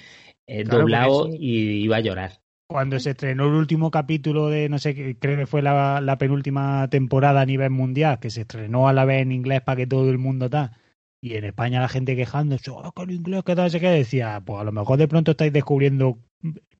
eh, 0.47 0.63
Claro, 0.63 0.79
doblado 0.81 1.27
y 1.31 1.83
iba 1.83 1.97
a 1.97 2.01
llorar. 2.01 2.31
Cuando 2.67 3.00
se 3.00 3.12
estrenó 3.12 3.45
el 3.47 3.53
último 3.53 3.91
capítulo 3.91 4.47
de, 4.50 4.67
no 4.69 4.79
sé, 4.79 4.95
qué, 4.95 5.17
creo 5.19 5.38
que 5.38 5.45
fue 5.45 5.62
la, 5.62 6.01
la 6.01 6.17
penúltima 6.17 6.88
temporada 6.89 7.41
a 7.41 7.45
nivel 7.45 7.69
mundial, 7.69 8.19
que 8.19 8.29
se 8.31 8.41
estrenó 8.41 8.88
a 8.88 8.93
la 8.93 9.05
vez 9.05 9.21
en 9.21 9.31
inglés 9.31 9.62
para 9.62 9.75
que 9.77 9.88
todo 9.88 10.09
el 10.09 10.17
mundo 10.17 10.50
tal. 10.50 10.71
Y 11.21 11.35
en 11.35 11.45
España 11.45 11.79
la 11.81 11.88
gente 11.89 12.15
quejándose, 12.15 12.71
oh, 12.71 12.91
que 12.91 13.03
el 13.03 13.12
inglés, 13.12 13.43
que 13.43 13.55
tal, 13.55 13.69
sé 13.69 13.79
qué, 13.79 13.89
decía, 13.89 14.41
pues 14.45 14.59
a 14.59 14.63
lo 14.63 14.71
mejor 14.71 14.97
de 14.97 15.07
pronto 15.07 15.31
estáis 15.31 15.53
descubriendo 15.53 16.17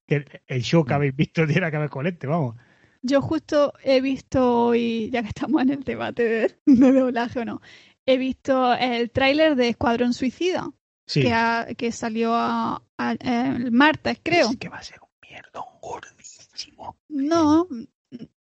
que 0.08 0.16
el- 0.16 0.26
el 0.48 0.62
show 0.64 0.84
que 0.84 0.94
habéis 0.94 1.16
visto 1.16 1.46
tiene 1.48 1.70
que 1.72 1.78
ver 1.78 1.90
con 1.90 2.08
este, 2.08 2.28
vamos. 2.28 2.56
Yo 3.02 3.22
justo 3.22 3.74
he 3.84 4.02
visto 4.02 4.66
hoy, 4.68 5.10
ya 5.12 5.22
que 5.22 5.28
estamos 5.30 5.62
en 5.62 5.70
el 5.72 5.84
debate 5.84 6.24
de, 6.24 6.56
de 6.66 6.92
doblaje 6.92 7.40
o 7.40 7.46
no, 7.46 7.62
he 8.06 8.18
visto 8.18 8.74
el 8.74 9.12
tráiler 9.12 9.56
de 9.56 9.70
Escuadrón 9.70 10.14
Suicida, 10.14 10.72
Sí. 11.08 11.22
que, 11.24 11.76
que 11.76 11.92
salió 11.92 12.34
a- 12.34 12.82
a- 12.98 13.12
el 13.14 13.72
martes, 13.72 14.20
creo. 14.24 14.50
Es 14.52 14.58
que 14.58 14.70
va 14.70 14.78
a 14.78 14.84
ser 14.84 15.00
un 15.02 15.10
mierdón 15.30 15.66
gordísimo. 15.82 16.98
No, 17.10 17.68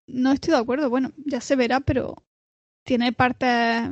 no 0.08 0.32
estoy 0.32 0.52
de 0.54 0.60
acuerdo. 0.60 0.90
Bueno, 0.90 1.12
ya 1.26 1.42
se 1.42 1.56
verá, 1.56 1.80
pero 1.80 2.16
tiene 2.86 3.14
partes 3.14 3.90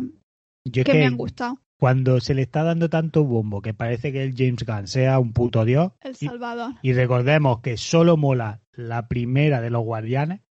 que 0.71 0.83
que 0.83 0.93
me 0.93 1.05
han 1.05 1.15
gustado. 1.17 1.59
cuando 1.79 2.19
se 2.19 2.33
le 2.33 2.41
está 2.41 2.63
dando 2.63 2.89
tanto 2.89 3.23
bombo 3.23 3.61
que 3.61 3.73
parece 3.73 4.11
que 4.11 4.23
el 4.23 4.33
James 4.35 4.65
Gunn 4.65 4.87
sea 4.87 5.19
un 5.19 5.31
puto 5.31 5.63
dios, 5.63 5.91
El 6.01 6.13
y, 6.19 6.25
Salvador. 6.27 6.73
y 6.81 6.93
recordemos 6.93 7.61
que 7.61 7.77
solo 7.77 8.17
mola 8.17 8.61
la 8.73 9.07
primera 9.07 9.61
de 9.61 9.69
los 9.69 9.83
guardianes, 9.83 10.41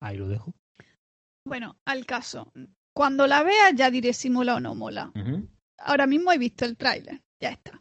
ahí 0.00 0.16
lo 0.16 0.28
dejo. 0.28 0.52
Bueno, 1.46 1.76
al 1.84 2.06
caso. 2.06 2.52
Cuando 2.94 3.26
la 3.26 3.42
vea 3.42 3.70
ya 3.74 3.90
diré 3.90 4.12
si 4.12 4.30
mola 4.30 4.54
o 4.56 4.60
no 4.60 4.74
mola. 4.74 5.12
Ahora 5.78 6.06
mismo 6.06 6.30
he 6.32 6.38
visto 6.38 6.64
el 6.64 6.76
tráiler. 6.76 7.20
Ya 7.44 7.50
está. 7.50 7.78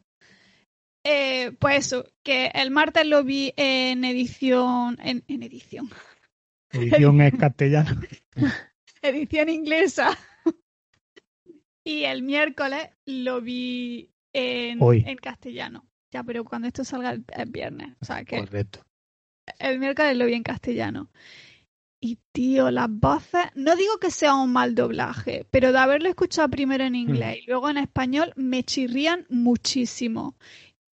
Eh, 1.06 1.54
pues 1.58 1.86
eso, 1.86 2.06
que 2.22 2.48
el 2.54 2.70
martes 2.70 3.06
lo 3.06 3.24
vi 3.24 3.54
en 3.56 4.04
edición. 4.04 4.98
En, 5.02 5.24
en 5.30 5.42
edición. 5.42 5.90
Edición 6.70 7.22
es 7.22 7.34
castellano. 7.36 8.02
Edición 9.02 9.48
inglesa. 9.48 10.18
y 11.86 12.04
el 12.04 12.24
miércoles 12.24 12.90
lo 13.06 13.40
vi 13.40 14.12
en, 14.34 14.82
Hoy. 14.84 15.06
en 15.08 15.16
castellano. 15.16 15.88
Ya, 16.12 16.26
pero 16.26 16.44
cuando 16.44 16.68
esto 16.68 16.84
salga 16.84 17.12
el, 17.12 17.24
el 17.30 17.50
viernes. 17.50 17.96
O 18.02 18.06
sea 18.06 18.26
que 18.26 18.40
Correcto. 18.40 18.82
el 19.60 19.80
miércoles 19.80 20.18
lo 20.18 20.26
vi 20.26 20.34
en 20.34 20.44
castellano. 20.44 21.10
Y 22.06 22.20
tío, 22.34 22.70
las 22.70 22.90
voces, 22.90 23.46
no 23.56 23.78
digo 23.78 23.98
que 23.98 24.12
sea 24.12 24.36
un 24.36 24.52
mal 24.52 24.76
doblaje, 24.76 25.48
pero 25.52 25.72
de 25.72 25.78
haberlo 25.78 26.10
escuchado 26.10 26.50
primero 26.50 26.84
en 26.84 26.96
inglés 26.96 27.38
y 27.42 27.46
luego 27.48 27.70
en 27.70 27.78
español, 27.78 28.34
me 28.36 28.62
chirrían 28.64 29.26
muchísimo. 29.30 30.36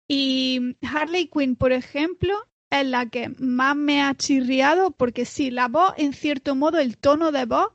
Y 0.08 0.78
Harley 0.80 1.28
Quinn, 1.28 1.56
por 1.56 1.72
ejemplo, 1.72 2.34
es 2.70 2.86
la 2.86 3.04
que 3.10 3.28
más 3.38 3.76
me 3.76 4.02
ha 4.02 4.14
chirriado 4.14 4.92
porque 4.92 5.26
sí, 5.26 5.50
la 5.50 5.68
voz, 5.68 5.92
en 5.98 6.14
cierto 6.14 6.54
modo, 6.54 6.78
el 6.78 6.96
tono 6.96 7.32
de 7.32 7.44
voz 7.44 7.68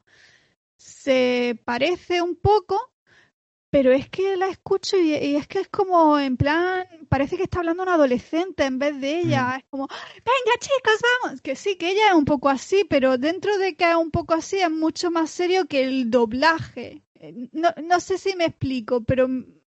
se 0.77 1.61
parece 1.65 2.23
un 2.23 2.35
poco, 2.35 2.88
pero 3.69 3.91
es 3.91 4.09
que 4.09 4.35
la 4.37 4.47
escucho 4.49 4.97
y, 4.97 5.13
y 5.15 5.35
es 5.35 5.47
que 5.47 5.59
es 5.59 5.69
como 5.69 6.17
en 6.19 6.37
plan, 6.37 6.85
parece 7.09 7.37
que 7.37 7.43
está 7.43 7.59
hablando 7.59 7.83
un 7.83 7.89
adolescente 7.89 8.65
en 8.65 8.79
vez 8.79 8.99
de 8.99 9.21
ella. 9.21 9.57
Es 9.57 9.65
como, 9.69 9.87
venga 9.87 10.57
chicos, 10.59 11.01
vamos. 11.23 11.41
Que 11.41 11.55
sí, 11.55 11.75
que 11.77 11.91
ella 11.91 12.09
es 12.09 12.13
un 12.15 12.25
poco 12.25 12.49
así, 12.49 12.85
pero 12.89 13.17
dentro 13.17 13.57
de 13.57 13.75
que 13.75 13.89
es 13.89 13.95
un 13.95 14.11
poco 14.11 14.33
así 14.33 14.57
es 14.59 14.71
mucho 14.71 15.11
más 15.11 15.29
serio 15.31 15.67
que 15.67 15.83
el 15.83 16.09
doblaje. 16.11 17.03
Eh, 17.15 17.49
No, 17.53 17.69
no 17.83 17.99
sé 17.99 18.17
si 18.17 18.35
me 18.35 18.45
explico, 18.45 19.03
pero... 19.03 19.27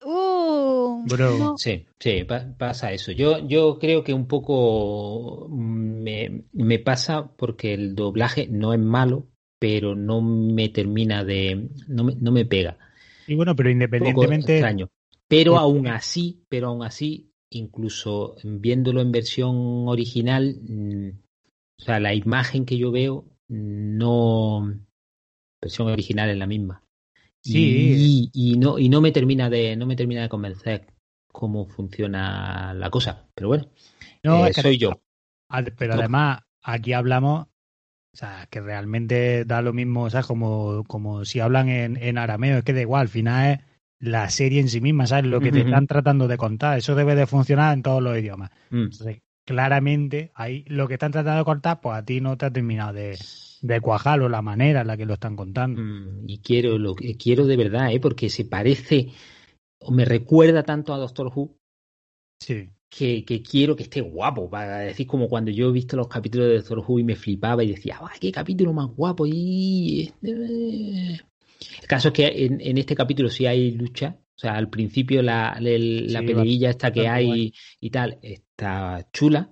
Uh, 0.07 1.03
Bro. 1.07 1.37
no. 1.39 1.57
Sí, 1.57 1.85
sí, 1.99 2.23
pa- 2.25 2.45
pasa 2.57 2.91
eso. 2.91 3.11
Yo, 3.11 3.39
yo 3.47 3.79
creo 3.79 4.03
que 4.03 4.13
un 4.13 4.27
poco 4.27 5.47
me, 5.49 6.45
me 6.53 6.79
pasa 6.79 7.27
porque 7.37 7.73
el 7.73 7.95
doblaje 7.95 8.47
no 8.47 8.73
es 8.73 8.79
malo, 8.79 9.27
pero 9.59 9.95
no 9.95 10.21
me 10.21 10.69
termina 10.69 11.23
de, 11.23 11.69
no 11.87 12.03
me, 12.03 12.15
no 12.15 12.31
me 12.31 12.45
pega. 12.45 12.77
Y 13.27 13.35
bueno, 13.35 13.55
pero 13.55 13.69
independientemente, 13.69 14.53
extraño. 14.55 14.89
Pero 15.27 15.53
Porque- 15.53 15.63
aún 15.63 15.87
así, 15.87 16.43
pero 16.49 16.67
aún 16.67 16.83
así, 16.83 17.31
incluso 17.49 18.35
viéndolo 18.43 19.01
en 19.01 19.11
versión 19.11 19.87
original, 19.87 20.57
mm, 20.61 21.09
o 21.79 21.83
sea, 21.83 21.99
la 21.99 22.13
imagen 22.13 22.65
que 22.65 22.77
yo 22.77 22.91
veo, 22.91 23.25
no, 23.47 24.73
versión 25.61 25.87
original 25.89 26.29
es 26.29 26.37
la 26.37 26.47
misma. 26.47 26.83
Sí. 27.41 28.29
Y, 28.33 28.51
y 28.53 28.57
no, 28.57 28.79
y 28.79 28.89
no 28.89 29.01
me 29.01 29.11
termina 29.11 29.49
de, 29.49 29.75
no 29.75 29.85
me 29.85 29.95
termina 29.95 30.21
de 30.23 30.29
convencer 30.29 30.87
cómo 31.31 31.67
funciona 31.67 32.73
la 32.73 32.89
cosa. 32.89 33.27
Pero 33.35 33.49
bueno, 33.49 33.69
no, 34.23 34.45
eh, 34.45 34.49
es 34.49 34.55
que- 34.55 34.61
soy 34.61 34.77
yo. 34.77 34.91
Pero 35.77 35.93
además 35.93 36.39
aquí 36.61 36.93
hablamos, 36.93 37.47
o 38.15 38.17
sea, 38.17 38.47
que 38.49 38.61
realmente 38.61 39.43
da 39.43 39.61
lo 39.61 39.73
mismo, 39.73 40.03
o 40.03 40.09
sea, 40.09 40.23
como, 40.23 40.85
como 40.85 41.25
si 41.25 41.41
hablan 41.41 41.67
en, 41.67 41.97
en 41.97 42.17
arameo, 42.17 42.59
es 42.59 42.63
que 42.63 42.71
da 42.71 42.79
igual, 42.79 43.01
al 43.01 43.07
final 43.09 43.51
es 43.51 43.59
la 43.99 44.29
serie 44.29 44.61
en 44.61 44.69
sí 44.69 44.79
misma, 44.79 45.05
¿sabes? 45.05 45.25
Lo 45.25 45.41
que 45.41 45.51
te 45.51 45.59
están 45.59 45.85
tratando 45.85 46.29
de 46.29 46.37
contar, 46.37 46.77
eso 46.77 46.95
debe 46.95 47.13
de 47.13 47.27
funcionar 47.27 47.73
en 47.73 47.83
todos 47.83 48.01
los 48.01 48.17
idiomas. 48.17 48.51
Mm. 48.69 48.83
Entonces, 48.83 49.21
claramente, 49.45 50.31
ahí 50.33 50.63
lo 50.69 50.87
que 50.87 50.93
están 50.93 51.11
tratando 51.11 51.39
de 51.39 51.43
contar, 51.43 51.81
pues 51.81 51.97
a 51.97 52.05
ti 52.05 52.21
no 52.21 52.37
te 52.37 52.45
ha 52.45 52.51
terminado 52.51 52.93
de, 52.93 53.17
de 53.61 53.81
cuajar 53.81 54.21
o 54.21 54.29
la 54.29 54.41
manera 54.41 54.79
en 54.79 54.87
la 54.87 54.95
que 54.95 55.05
lo 55.05 55.15
están 55.15 55.35
contando. 55.35 55.81
Mm, 55.81 56.23
Y 56.29 56.39
quiero 56.39 56.77
lo 56.77 56.95
quiero 56.95 57.45
de 57.45 57.57
verdad, 57.57 57.91
¿eh? 57.91 57.99
porque 57.99 58.29
se 58.29 58.45
parece 58.45 59.09
o 59.81 59.91
me 59.91 60.05
recuerda 60.05 60.63
tanto 60.63 60.93
a 60.93 60.97
Doctor 60.97 61.33
Who 61.35 61.57
Sí. 62.39 62.69
Que, 62.89 63.25
que 63.25 63.41
quiero 63.41 63.75
que 63.75 63.83
esté 63.83 64.01
guapo. 64.01 64.49
Para 64.49 64.79
decir, 64.79 65.07
como 65.07 65.27
cuando 65.27 65.51
yo 65.51 65.69
he 65.69 65.71
visto 65.71 65.97
los 65.97 66.07
capítulos 66.07 66.47
de 66.47 66.55
Doctor 66.57 66.79
Who 66.79 66.99
y 66.99 67.03
me 67.03 67.15
flipaba 67.15 67.63
y 67.63 67.71
decía, 67.71 67.99
¡ay, 68.01 68.17
qué 68.19 68.31
capítulo 68.31 68.73
más 68.73 68.87
guapo! 68.87 69.25
Y... 69.27 70.11
eh". 70.23 71.19
El 71.81 71.87
caso 71.87 72.09
es 72.09 72.13
que 72.13 72.45
en, 72.45 72.61
en 72.61 72.77
este 72.77 72.95
capítulo 72.95 73.29
sí 73.29 73.45
hay 73.45 73.71
lucha. 73.71 74.17
O 74.35 74.37
sea, 74.37 74.55
al 74.55 74.69
principio 74.69 75.21
la, 75.21 75.57
el- 75.59 76.11
la 76.11 76.19
Sí, 76.19 76.25
peleilla 76.25 76.69
esta 76.69 76.91
que 76.91 77.07
hay 77.07 77.25
guay. 77.25 77.53
y 77.79 77.89
tal 77.89 78.19
está 78.21 79.07
chula. 79.13 79.51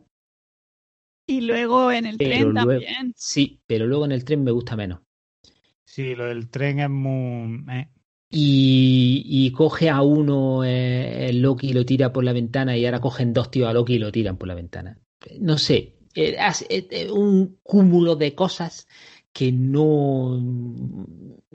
Y 1.25 1.39
luego 1.41 1.91
en 1.91 2.05
el 2.05 2.17
Pero 2.17 2.29
tren 2.31 2.41
luego- 2.53 2.69
también. 2.71 3.13
Sí, 3.15 3.61
pero 3.65 3.87
luego 3.87 4.03
en 4.05 4.11
el 4.11 4.25
tren 4.25 4.43
me 4.43 4.51
gusta 4.51 4.75
menos. 4.75 4.99
Sí, 5.85 6.15
lo 6.15 6.25
del 6.25 6.49
tren 6.49 6.79
es 6.79 6.89
muy... 6.89 7.63
eh. 7.71 7.87
Y, 8.35 9.23
y 9.27 9.51
coge 9.51 9.89
a 9.91 10.01
uno 10.01 10.63
eh, 10.63 11.31
Loki 11.33 11.69
y 11.69 11.73
lo 11.73 11.85
tira 11.85 12.11
por 12.11 12.23
la 12.23 12.33
ventana 12.33 12.75
y 12.75 12.83
ahora 12.85 12.99
cogen 12.99 13.31
dos 13.31 13.51
tíos 13.51 13.69
a 13.69 13.73
Loki 13.73 13.93
y 13.95 13.99
lo 13.99 14.11
tiran 14.11 14.37
por 14.37 14.47
la 14.47 14.55
ventana. 14.55 14.97
No 15.39 15.57
sé, 15.59 15.93
hace- 16.39 16.65
eh, 16.69 16.87
eh, 16.89 17.11
un 17.11 17.59
cúmulo 17.61 18.15
de 18.15 18.33
cosas 18.33 18.87
que 19.31 19.51
no 19.51 20.39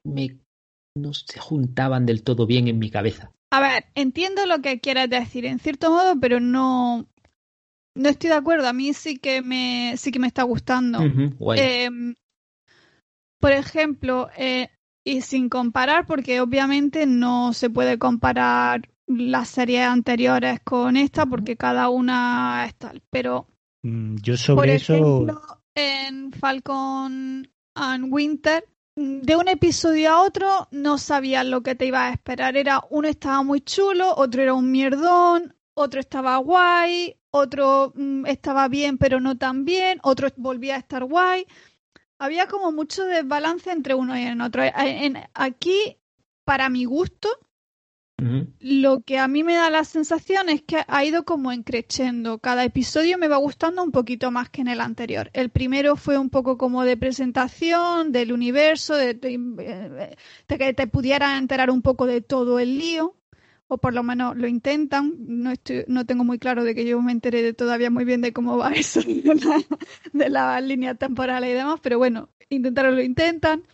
me 0.05 0.39
no 0.95 1.15
se 1.15 1.39
juntaban 1.41 2.07
del 2.07 2.23
todo 2.23 2.47
bien 2.47 2.69
en 2.69 2.79
mi 2.79 2.91
cabeza. 2.91 3.33
A 3.51 3.61
ver, 3.61 3.87
entiendo 3.95 4.47
lo 4.47 4.61
que 4.61 4.81
quieres 4.81 5.09
decir 5.11 5.47
en 5.47 5.59
cierto 5.59 5.91
modo, 5.91 6.19
pero 6.21 6.39
no, 6.41 7.09
no 7.95 8.09
estoy 8.09 8.31
de 8.31 8.37
acuerdo. 8.37 8.69
A 8.69 8.73
mí 8.73 8.95
sí 8.95 9.19
que 9.19 9.43
me, 9.43 9.95
sí 9.97 10.13
que 10.13 10.19
me 10.19 10.27
está 10.29 10.45
gustando. 10.45 10.99
Em, 11.55 12.15
por 13.41 13.53
ejemplo, 13.53 14.29
eh, 14.37 14.69
y 15.09 15.23
sin 15.23 15.49
comparar, 15.49 16.07
porque 16.07 16.41
obviamente 16.41 17.07
no 17.07 17.53
se 17.53 17.71
puede 17.71 17.99
comparar 17.99 18.89
las 19.07 19.49
series 19.49 19.87
anteriores 19.87 20.61
con 20.61 20.97
esta, 20.97 21.25
porque 21.25 21.57
cada 21.57 21.89
una 21.89 22.65
es 22.67 22.75
tal. 22.75 23.03
Pero, 23.11 23.47
Mm, 23.83 24.17
Yo 24.23 24.33
por 24.33 24.39
sobre 24.39 24.75
eso... 24.75 24.95
ejemplo, 24.95 25.41
en 25.75 26.33
Falcon 26.33 27.49
and 27.75 28.13
Winter, 28.13 28.65
de 28.97 29.37
un 29.37 29.49
episodio 29.49 30.11
a 30.11 30.23
otro 30.23 30.67
no 30.73 30.99
sabías 30.99 31.47
lo 31.47 31.63
que 31.63 31.77
te 31.77 31.87
iba 31.87 32.07
a 32.09 32.13
esperar. 32.13 32.57
Era 32.57 32.83
uno 32.91 33.09
estaba 33.09 33.43
muy 33.43 33.61
chulo, 33.61 34.15
otro 34.17 34.43
era 34.43 34.55
un 34.55 34.71
mierdón, 34.73 35.55
otro 35.75 36.01
estaba 36.01 36.37
guay, 36.39 37.17
otro 37.31 37.93
mm, 37.95 38.27
estaba 38.27 38.67
bien 38.69 38.99
pero 38.99 39.21
no 39.21 39.39
tan 39.39 39.65
bien, 39.65 40.01
otro 40.03 40.29
volvía 40.37 40.75
a 40.75 40.79
estar 40.79 41.05
guay. 41.05 41.47
Había 42.19 42.47
como 42.47 42.73
mucho 42.73 43.05
desbalance 43.05 43.71
entre 43.71 43.95
uno 43.95 44.19
y 44.19 44.23
en 44.23 44.41
otro. 44.41 44.63
En- 44.65 44.73
en- 45.17 45.19
aquí, 45.35 45.99
para 46.45 46.69
mi 46.69 46.85
gusto, 46.85 47.29
lo 48.59 49.01
que 49.03 49.19
a 49.19 49.29
mí 49.29 49.45
me 49.45 49.55
da 49.55 49.71
la 49.71 49.85
sensación 49.85 50.49
es 50.49 50.63
que 50.63 50.79
ha 50.89 51.05
ido 51.05 51.25
como 51.25 51.53
encrechendo. 51.53 52.39
Cada 52.41 52.65
episodio 52.65 53.17
me 53.17 53.29
va 53.29 53.37
gustando 53.37 53.81
un 53.85 53.93
poquito 53.93 54.33
más 54.33 54.51
que 54.51 54.63
en 54.63 54.67
el 54.69 54.81
anterior. 54.81 55.31
El 55.35 55.51
primero 55.51 55.95
fue 55.95 56.19
un 56.19 56.29
poco 56.29 56.59
como 56.59 56.83
de 56.83 56.97
presentación 56.97 58.11
del 58.11 58.33
universo, 58.33 58.95
de, 58.97 59.15
de- 59.15 60.17
de 60.49 60.59
que 60.59 60.75
te 60.75 60.89
pudieras 60.89 61.39
enterar 61.39 61.71
un 61.71 61.81
poco 61.83 62.07
de 62.07 62.21
todo 62.21 62.59
el 62.59 62.77
lío, 62.79 63.15
o 63.69 63.79
por 63.79 63.95
lo 63.95 64.03
menos 64.03 64.37
lo 64.37 64.49
intentan. 64.49 65.15
No, 65.19 65.51
estoy, 65.53 65.85
no 65.89 66.07
tengo 66.07 66.25
muy 66.25 66.39
claro 66.39 66.65
de 66.65 66.75
que 66.75 66.85
yo 66.87 67.01
me 67.03 67.13
enteré 67.13 67.43
de 67.43 67.55
todavía 67.55 67.91
muy 67.91 68.05
bien 68.05 68.21
de 68.23 68.33
cómo 68.33 68.57
va 68.59 68.71
eso 68.75 69.01
de 69.03 69.35
la, 69.35 69.63
de 70.13 70.31
las 70.31 70.63
líneas 70.63 70.99
temporales 70.99 71.51
y 71.51 71.55
demás, 71.55 71.81
pero 71.83 71.99
bueno, 71.99 72.31
intentaron 72.51 72.97
lo 72.97 73.03
intentan. 73.03 73.65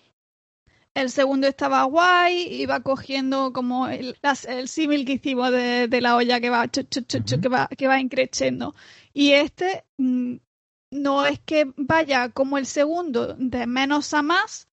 El 0.94 1.10
segundo 1.10 1.46
estaba 1.48 1.82
guay, 1.84 2.48
iba 2.62 2.80
cogiendo 2.80 3.52
como 3.52 3.88
el, 3.88 4.16
las- 4.22 4.44
el 4.44 4.68
símil 4.68 5.04
que 5.04 5.12
hicimos 5.14 5.50
de, 5.52 5.88
de 5.88 6.00
la 6.00 6.16
olla 6.16 6.40
que 6.40 6.50
va, 6.50 6.66
chu, 6.68 6.82
chu, 6.84 7.00
chu, 7.02 7.40
que 7.40 7.48
va, 7.48 7.68
que 7.68 7.86
va 7.88 8.00
increciendo. 8.00 8.74
Y 9.12 9.32
este 9.32 9.84
mm, 9.98 10.36
no 10.92 11.26
es 11.26 11.40
que 11.40 11.72
vaya 11.76 12.28
como 12.30 12.58
el 12.58 12.66
segundo, 12.66 13.34
de 13.38 13.66
menos 13.66 14.14
a 14.14 14.22
más, 14.22 14.68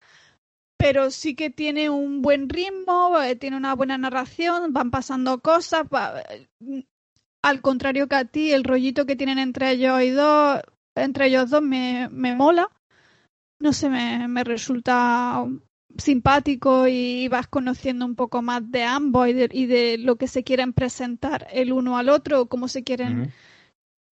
pero 0.82 1.12
sí 1.12 1.36
que 1.36 1.50
tiene 1.52 1.90
un 1.90 2.22
buen 2.22 2.50
ritmo, 2.50 3.22
eh, 3.22 3.36
tiene 3.36 3.56
una 3.58 3.76
buena 3.76 3.98
narración, 3.98 4.74
van 4.74 4.90
pasando 4.92 5.40
cosas. 5.42 5.84
va- 5.94 6.24
mm, 6.60 6.80
al 7.44 7.62
contrario 7.62 8.08
que 8.08 8.16
a 8.16 8.26
ti, 8.26 8.52
el 8.52 8.64
rollito 8.64 9.06
que 9.06 9.16
tienen 9.16 9.40
entre 9.40 9.72
ellos 9.72 10.02
y 10.02 10.10
dos, 10.10 10.62
entre 10.96 11.28
ellos 11.28 11.50
dos 11.50 11.62
me, 11.62 12.10
me 12.12 12.36
mola. 12.36 12.70
No 13.60 13.74
sé, 13.74 13.90
me, 13.90 14.28
me 14.28 14.44
resulta 14.44 15.46
simpático 15.98 16.88
y 16.88 17.28
vas 17.28 17.48
conociendo 17.48 18.06
un 18.06 18.16
poco 18.16 18.42
más 18.42 18.70
de 18.72 18.84
ambos 18.84 19.28
y 19.28 19.34
de, 19.34 19.50
y 19.52 19.66
de 19.68 19.98
lo 20.00 20.16
que 20.16 20.28
se 20.28 20.44
quieren 20.44 20.74
presentar 20.74 21.48
el 21.52 21.74
uno 21.74 21.98
al 21.98 22.10
otro, 22.10 22.42
o 22.42 22.46
cómo 22.48 22.68
se 22.68 22.84
quieren 22.84 23.32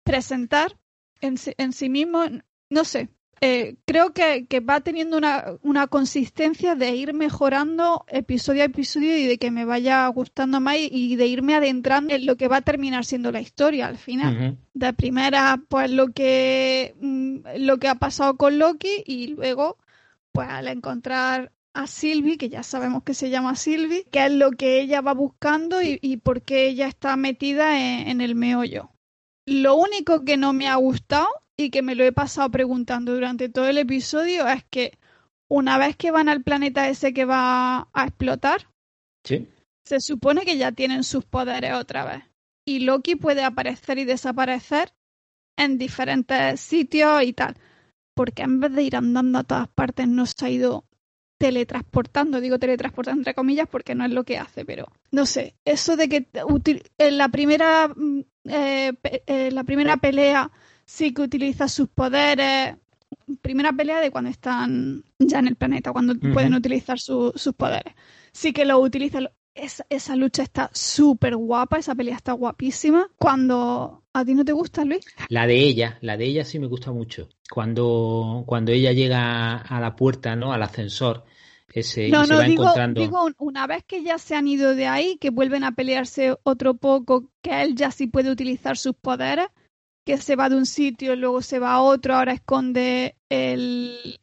presentar 0.03 0.77
en, 1.21 1.37
sí- 1.37 1.53
en 1.57 1.73
sí 1.73 1.89
mismo. 1.89 2.23
No 2.71 2.85
sé, 2.85 3.09
eh, 3.47 3.75
creo 3.85 4.11
que, 4.11 4.47
que 4.47 4.59
va 4.59 4.81
teniendo 4.81 5.17
una, 5.17 5.45
una 5.61 5.85
consistencia 5.85 6.73
de 6.73 6.95
ir 6.95 7.13
mejorando 7.13 8.03
episodio 8.07 8.63
a 8.63 8.65
episodio 8.65 9.15
y 9.15 9.27
de 9.27 9.37
que 9.37 9.51
me 9.51 9.65
vaya 9.65 10.07
gustando 10.07 10.59
más 10.59 10.77
y, 10.77 10.89
y 10.91 11.15
de 11.15 11.27
irme 11.27 11.53
adentrando 11.53 12.15
en 12.15 12.25
lo 12.25 12.37
que 12.37 12.47
va 12.47 12.57
a 12.57 12.61
terminar 12.61 13.05
siendo 13.05 13.31
la 13.31 13.41
historia 13.41 13.85
al 13.85 13.99
final. 13.99 14.57
De 14.73 14.93
primera 14.93 15.61
pues 15.69 15.91
lo 15.91 16.07
que 16.07 16.95
mm, 16.99 17.37
lo 17.59 17.77
que 17.77 17.87
ha 17.87 17.95
pasado 17.95 18.35
con 18.35 18.57
Loki 18.57 19.03
y 19.05 19.27
luego 19.27 19.77
pues 20.31 20.49
al 20.49 20.67
encontrar 20.67 21.51
a 21.73 21.85
Sylvie 21.85 22.39
que 22.39 22.49
ya 22.49 22.63
sabemos 22.63 23.03
que 23.03 23.13
se 23.13 23.29
llama 23.29 23.55
Sylvie 23.55 24.07
qué 24.09 24.25
es 24.25 24.31
lo 24.31 24.53
que 24.53 24.81
ella 24.81 25.01
va 25.01 25.13
buscando 25.13 25.83
y, 25.83 25.99
y 26.01 26.17
por 26.17 26.41
qué 26.41 26.65
ella 26.65 26.87
está 26.87 27.15
metida 27.15 27.79
en, 27.79 28.07
en 28.07 28.21
el 28.21 28.33
meollo. 28.33 28.89
Lo 29.45 29.75
único 29.75 30.25
que 30.25 30.35
no 30.35 30.51
me 30.51 30.67
ha 30.67 30.75
gustado 30.77 31.27
y 31.57 31.69
que 31.69 31.81
me 31.81 31.95
lo 31.95 32.03
he 32.03 32.11
pasado 32.11 32.49
preguntando 32.51 33.13
durante 33.13 33.49
todo 33.49 33.67
el 33.67 33.77
episodio 33.77 34.47
es 34.47 34.63
que 34.69 34.97
una 35.49 35.77
vez 35.77 35.95
que 35.95 36.11
van 36.11 36.27
al 36.29 36.43
planeta 36.43 36.89
ese 36.89 37.13
que 37.13 37.25
va 37.25 37.87
a 37.93 38.03
explotar 38.05 38.67
Sí. 39.23 39.47
se 39.85 39.99
supone 39.99 40.45
que 40.45 40.57
ya 40.57 40.71
tienen 40.71 41.03
sus 41.03 41.25
poderes 41.25 41.73
otra 41.73 42.05
vez. 42.05 42.23
Y 42.67 42.79
Loki 42.79 43.15
puede 43.15 43.43
aparecer 43.43 43.97
y 43.99 44.05
desaparecer 44.05 44.91
en 45.57 45.77
diferentes 45.77 46.59
sitios 46.59 47.23
y 47.23 47.33
tal. 47.33 47.55
por 48.15 48.31
qué 48.33 48.43
en 48.43 48.59
vez 48.59 48.71
de 48.73 48.83
ir 48.83 48.95
andando 48.95 49.39
a 49.39 49.43
todas 49.43 49.67
partes 49.67 50.07
no 50.07 50.25
se 50.25 50.45
ha 50.45 50.49
ido 50.49 50.85
teletransportando, 51.37 52.39
digo 52.39 52.59
teletransportando 52.59 53.19
entre 53.19 53.33
comillas 53.33 53.67
porque 53.69 53.93
no 53.93 54.05
es 54.05 54.11
lo 54.11 54.23
que 54.23 54.37
hace, 54.37 54.63
pero 54.63 54.87
no 55.11 55.25
sé, 55.25 55.55
eso 55.65 55.97
de 55.97 56.07
que 56.07 56.27
en 56.97 57.17
la 57.17 57.27
primera 57.29 57.89
mm, 57.89 58.19
eh, 58.45 58.93
eh, 59.03 59.51
la 59.51 59.63
primera 59.65 59.97
pelea 59.97 60.49
sí 60.85 61.13
que 61.13 61.23
utiliza 61.23 61.67
sus 61.67 61.87
poderes, 61.89 62.75
primera 63.41 63.73
pelea 63.73 63.99
de 63.99 64.11
cuando 64.11 64.29
están 64.29 65.03
ya 65.19 65.39
en 65.39 65.47
el 65.47 65.55
planeta, 65.55 65.91
cuando 65.91 66.15
pueden 66.19 66.53
utilizar 66.53 66.99
sus 66.99 67.53
poderes, 67.57 67.93
sí 68.31 68.53
que 68.53 68.65
lo 68.65 68.79
utiliza, 68.79 69.19
esa, 69.53 69.85
esa 69.89 70.15
lucha 70.15 70.43
está 70.43 70.69
súper 70.73 71.35
guapa, 71.35 71.77
esa 71.77 71.95
pelea 71.95 72.15
está 72.15 72.33
guapísima. 72.33 73.07
Cuando 73.17 74.03
a 74.13 74.25
ti 74.25 74.33
no 74.33 74.45
te 74.45 74.51
gusta, 74.51 74.83
Luis. 74.85 75.05
La 75.29 75.47
de 75.47 75.57
ella, 75.57 75.97
la 76.01 76.17
de 76.17 76.25
ella 76.25 76.43
sí 76.43 76.59
me 76.59 76.67
gusta 76.67 76.91
mucho. 76.91 77.29
Cuando, 77.49 78.43
cuando 78.45 78.71
ella 78.71 78.91
llega 78.91 79.57
a 79.57 79.79
la 79.79 79.95
puerta, 79.95 80.35
¿no? 80.35 80.51
Al 80.51 80.63
ascensor. 80.63 81.23
Ese, 81.73 82.07
no, 82.07 82.23
y 82.23 82.27
se 82.27 82.33
no, 82.33 82.39
va 82.39 82.45
digo, 82.45 82.63
encontrando. 82.63 83.01
digo, 83.01 83.29
una 83.37 83.67
vez 83.67 83.83
que 83.85 84.01
ya 84.01 84.17
se 84.17 84.35
han 84.35 84.47
ido 84.47 84.75
de 84.75 84.87
ahí, 84.87 85.17
que 85.17 85.29
vuelven 85.29 85.65
a 85.65 85.73
pelearse 85.73 86.37
otro 86.43 86.75
poco, 86.75 87.31
que 87.41 87.63
él 87.63 87.75
ya 87.75 87.91
sí 87.91 88.07
puede 88.07 88.31
utilizar 88.31 88.77
sus 88.77 88.95
poderes, 88.95 89.47
que 90.05 90.17
se 90.17 90.35
va 90.35 90.49
de 90.49 90.55
un 90.55 90.65
sitio, 90.65 91.15
luego 91.15 91.41
se 91.41 91.59
va 91.59 91.73
a 91.73 91.81
otro, 91.81 92.15
ahora 92.15 92.33
esconde 92.33 93.15
el, 93.29 94.19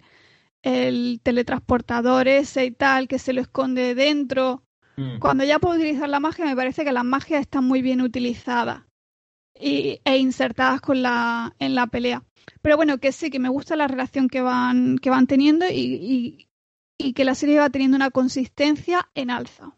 el 0.62 1.20
teletransportador 1.22 2.28
ese 2.28 2.64
y 2.64 2.70
tal, 2.70 3.08
que 3.08 3.18
se 3.18 3.32
lo 3.32 3.40
esconde 3.40 3.94
dentro. 3.94 4.62
Mm. 4.96 5.18
Cuando 5.18 5.44
ya 5.44 5.58
puedo 5.58 5.76
utilizar 5.76 6.08
la 6.08 6.20
magia, 6.20 6.44
me 6.44 6.56
parece 6.56 6.84
que 6.84 6.92
las 6.92 7.04
magias 7.04 7.40
están 7.40 7.64
muy 7.64 7.82
bien 7.82 8.00
utilizadas 8.00 8.82
y, 9.58 10.00
e 10.04 10.16
insertadas 10.18 10.80
con 10.80 11.02
la, 11.02 11.54
en 11.58 11.74
la 11.74 11.88
pelea. 11.88 12.22
Pero 12.60 12.76
bueno, 12.76 12.98
que 12.98 13.10
sí, 13.10 13.30
que 13.30 13.40
me 13.40 13.48
gusta 13.48 13.74
la 13.74 13.88
relación 13.88 14.28
que 14.28 14.40
van, 14.40 14.98
que 14.98 15.10
van 15.10 15.26
teniendo 15.26 15.66
y, 15.68 15.74
y, 15.74 16.48
y 16.96 17.12
que 17.12 17.24
la 17.24 17.34
serie 17.34 17.58
va 17.58 17.70
teniendo 17.70 17.96
una 17.96 18.10
consistencia 18.10 19.08
en 19.14 19.30
alza. 19.30 19.76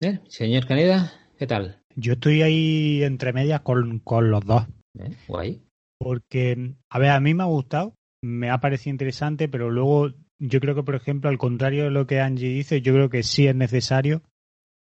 Bien, 0.00 0.22
Señor 0.28 0.66
Caneda, 0.66 1.12
¿qué 1.38 1.46
tal? 1.46 1.83
Yo 1.96 2.14
estoy 2.14 2.42
ahí 2.42 3.02
entre 3.02 3.32
medias 3.32 3.60
con, 3.60 3.98
con 4.00 4.30
los 4.30 4.44
dos. 4.44 4.66
¿Eh? 4.98 5.10
Guay. 5.28 5.62
Porque, 5.98 6.74
a 6.90 6.98
ver, 6.98 7.10
a 7.10 7.20
mí 7.20 7.34
me 7.34 7.42
ha 7.44 7.46
gustado, 7.46 7.94
me 8.22 8.50
ha 8.50 8.58
parecido 8.58 8.92
interesante, 8.92 9.48
pero 9.48 9.70
luego 9.70 10.10
yo 10.38 10.60
creo 10.60 10.74
que, 10.74 10.82
por 10.82 10.94
ejemplo, 10.96 11.30
al 11.30 11.38
contrario 11.38 11.84
de 11.84 11.90
lo 11.90 12.06
que 12.06 12.20
Angie 12.20 12.48
dice, 12.48 12.80
yo 12.82 12.92
creo 12.94 13.08
que 13.10 13.22
sí 13.22 13.46
es 13.46 13.54
necesario 13.54 14.22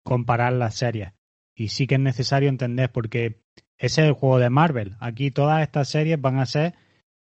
comparar 0.03 0.53
las 0.53 0.75
series. 0.75 1.13
Y 1.55 1.69
sí 1.69 1.87
que 1.87 1.95
es 1.95 2.01
necesario 2.01 2.47
entender, 2.47 2.91
porque 2.91 3.41
ese 3.77 4.01
es 4.01 4.07
el 4.07 4.13
juego 4.13 4.39
de 4.39 4.49
Marvel. 4.49 4.95
Aquí 4.99 5.31
todas 5.31 5.61
estas 5.61 5.89
series 5.89 6.21
van 6.21 6.39
a 6.39 6.45
ser 6.45 6.73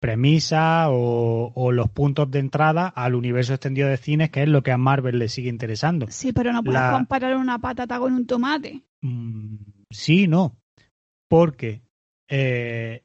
premisas 0.00 0.88
o, 0.90 1.52
o 1.54 1.72
los 1.72 1.88
puntos 1.90 2.30
de 2.30 2.38
entrada 2.40 2.88
al 2.88 3.14
universo 3.14 3.54
extendido 3.54 3.88
de 3.88 3.96
cines, 3.98 4.30
que 4.30 4.42
es 4.42 4.48
lo 4.48 4.62
que 4.62 4.72
a 4.72 4.78
Marvel 4.78 5.18
le 5.18 5.28
sigue 5.28 5.48
interesando. 5.48 6.06
Sí, 6.10 6.32
pero 6.32 6.52
no 6.52 6.62
puedes 6.64 6.80
La- 6.80 6.92
comparar 6.92 7.36
una 7.36 7.58
patata 7.58 7.98
con 7.98 8.12
un 8.14 8.26
tomate. 8.26 8.82
Mm, 9.02 9.56
sí, 9.90 10.26
no. 10.26 10.56
Porque 11.28 11.82
eh, 12.28 13.02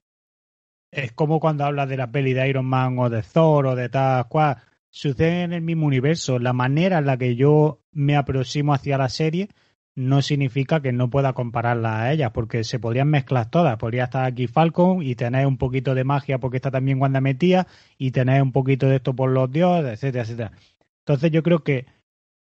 es 0.91 1.11
como 1.13 1.39
cuando 1.39 1.65
hablas 1.65 1.89
de 1.89 1.97
la 1.97 2.11
peli 2.11 2.33
de 2.33 2.47
Iron 2.47 2.65
Man 2.65 2.97
o 2.99 3.09
de 3.09 3.23
Thor 3.23 3.67
o 3.67 3.75
de 3.75 3.89
tal 3.89 4.27
cual. 4.27 4.57
Sucede 4.89 5.43
en 5.43 5.53
el 5.53 5.61
mismo 5.61 5.85
universo. 5.85 6.39
La 6.39 6.53
manera 6.53 6.99
en 6.99 7.05
la 7.05 7.17
que 7.17 7.35
yo 7.35 7.81
me 7.91 8.15
aproximo 8.15 8.73
hacia 8.73 8.97
la 8.97 9.09
serie 9.09 9.49
no 9.95 10.21
significa 10.21 10.79
que 10.81 10.91
no 10.91 11.09
pueda 11.09 11.33
compararla 11.33 12.03
a 12.03 12.13
ellas, 12.13 12.31
porque 12.31 12.63
se 12.63 12.79
podrían 12.79 13.09
mezclar 13.09 13.49
todas. 13.49 13.77
Podría 13.77 14.05
estar 14.05 14.25
aquí 14.25 14.47
Falcon 14.47 15.01
y 15.01 15.15
tener 15.15 15.45
un 15.47 15.57
poquito 15.57 15.95
de 15.95 16.03
magia 16.03 16.39
porque 16.39 16.57
está 16.57 16.71
también 16.71 17.01
Wanda 17.01 17.19
metía 17.19 17.67
y 17.97 18.11
tener 18.11 18.41
un 18.41 18.51
poquito 18.51 18.87
de 18.87 18.97
esto 18.97 19.15
por 19.15 19.31
los 19.31 19.51
dioses, 19.51 19.93
etcétera, 19.93 20.23
etcétera. 20.23 20.51
Entonces 20.99 21.31
yo 21.31 21.41
creo 21.41 21.63
que 21.63 21.87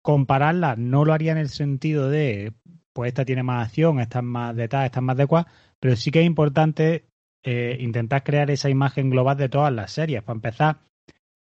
compararlas 0.03 0.76
no 0.79 1.05
lo 1.05 1.12
haría 1.12 1.33
en 1.33 1.38
el 1.38 1.48
sentido 1.48 2.11
de 2.11 2.53
pues 2.92 3.09
esta 3.09 3.24
tiene 3.24 3.42
más 3.42 3.68
acción, 3.68 4.00
esta 4.00 4.18
es 4.18 4.24
más 4.24 4.55
de 4.57 4.68
tal, 4.68 4.87
esta 4.87 5.00
es 5.00 5.05
más 5.05 5.16
de 5.16 5.26
cual, 5.26 5.46
pero 5.79 5.96
sí 5.96 6.11
que 6.11 6.20
es 6.20 6.26
importante 6.26 7.05
eh, 7.42 7.79
intentar 7.81 8.22
crear 8.22 8.50
esa 8.50 8.68
imagen 8.68 9.11
global 9.11 9.37
de 9.37 9.48
todas 9.48 9.72
las 9.72 9.92
series. 9.92 10.22
Para 10.22 10.37
empezar, 10.37 10.79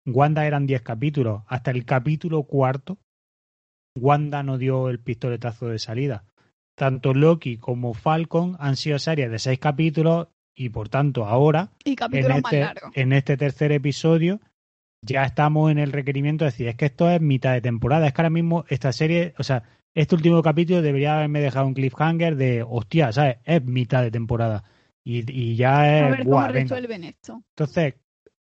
Wanda 0.07 0.46
eran 0.46 0.66
10 0.66 0.83
capítulos. 0.83 1.42
Hasta 1.46 1.70
el 1.70 1.85
capítulo 1.85 2.42
cuarto, 2.44 2.98
Wanda 3.98 4.42
no 4.42 4.59
dio 4.59 4.88
el 4.88 5.00
pistoletazo 5.00 5.68
de 5.68 5.78
salida. 5.78 6.24
Tanto 6.76 7.12
Loki 7.12 7.59
como 7.59 7.92
Falcon 7.92 8.57
han 8.59 8.76
sido 8.76 8.98
series 8.98 9.31
de 9.31 9.38
6 9.38 9.59
capítulos 9.59 10.28
y 10.57 10.70
por 10.70 10.88
tanto 10.88 11.26
ahora, 11.26 11.70
Y 11.85 11.96
en 12.12 12.31
este, 12.33 12.68
en 12.94 13.12
este 13.12 13.37
tercer 13.37 13.72
episodio, 13.72 14.40
ya 15.05 15.24
estamos 15.24 15.70
en 15.70 15.78
el 15.78 15.92
requerimiento 15.92 16.44
de 16.44 16.50
decir, 16.50 16.68
es 16.68 16.76
que 16.76 16.87
esto 16.87 17.11
es 17.11 17.20
mitad 17.20 17.52
de 17.52 17.61
temporada. 17.61 18.07
Es 18.07 18.12
que 18.12 18.22
ahora 18.22 18.31
mismo 18.31 18.64
esta 18.68 18.92
serie, 18.92 19.35
o 19.38 19.42
sea, 19.42 19.64
este 19.94 20.14
último 20.14 20.42
capítulo 20.42 20.83
debería 20.83 21.16
haberme 21.16 21.40
dejado 21.40 21.66
un 21.66 21.74
cliffhanger 21.74 22.37
de, 22.37 22.64
hostia, 22.66 23.12
¿sabes? 23.12 23.38
Es 23.44 23.64
mitad 23.64 24.02
de 24.02 24.11
temporada. 24.11 24.64
Y, 25.05 25.31
y 25.31 25.57
ya 25.57 25.98
es... 25.98 26.02
A 26.05 26.09
ver 26.09 26.24
cómo 26.24 26.37
venga. 26.38 26.52
resuelven 26.52 27.05
esto. 27.05 27.42
Entonces, 27.57 27.94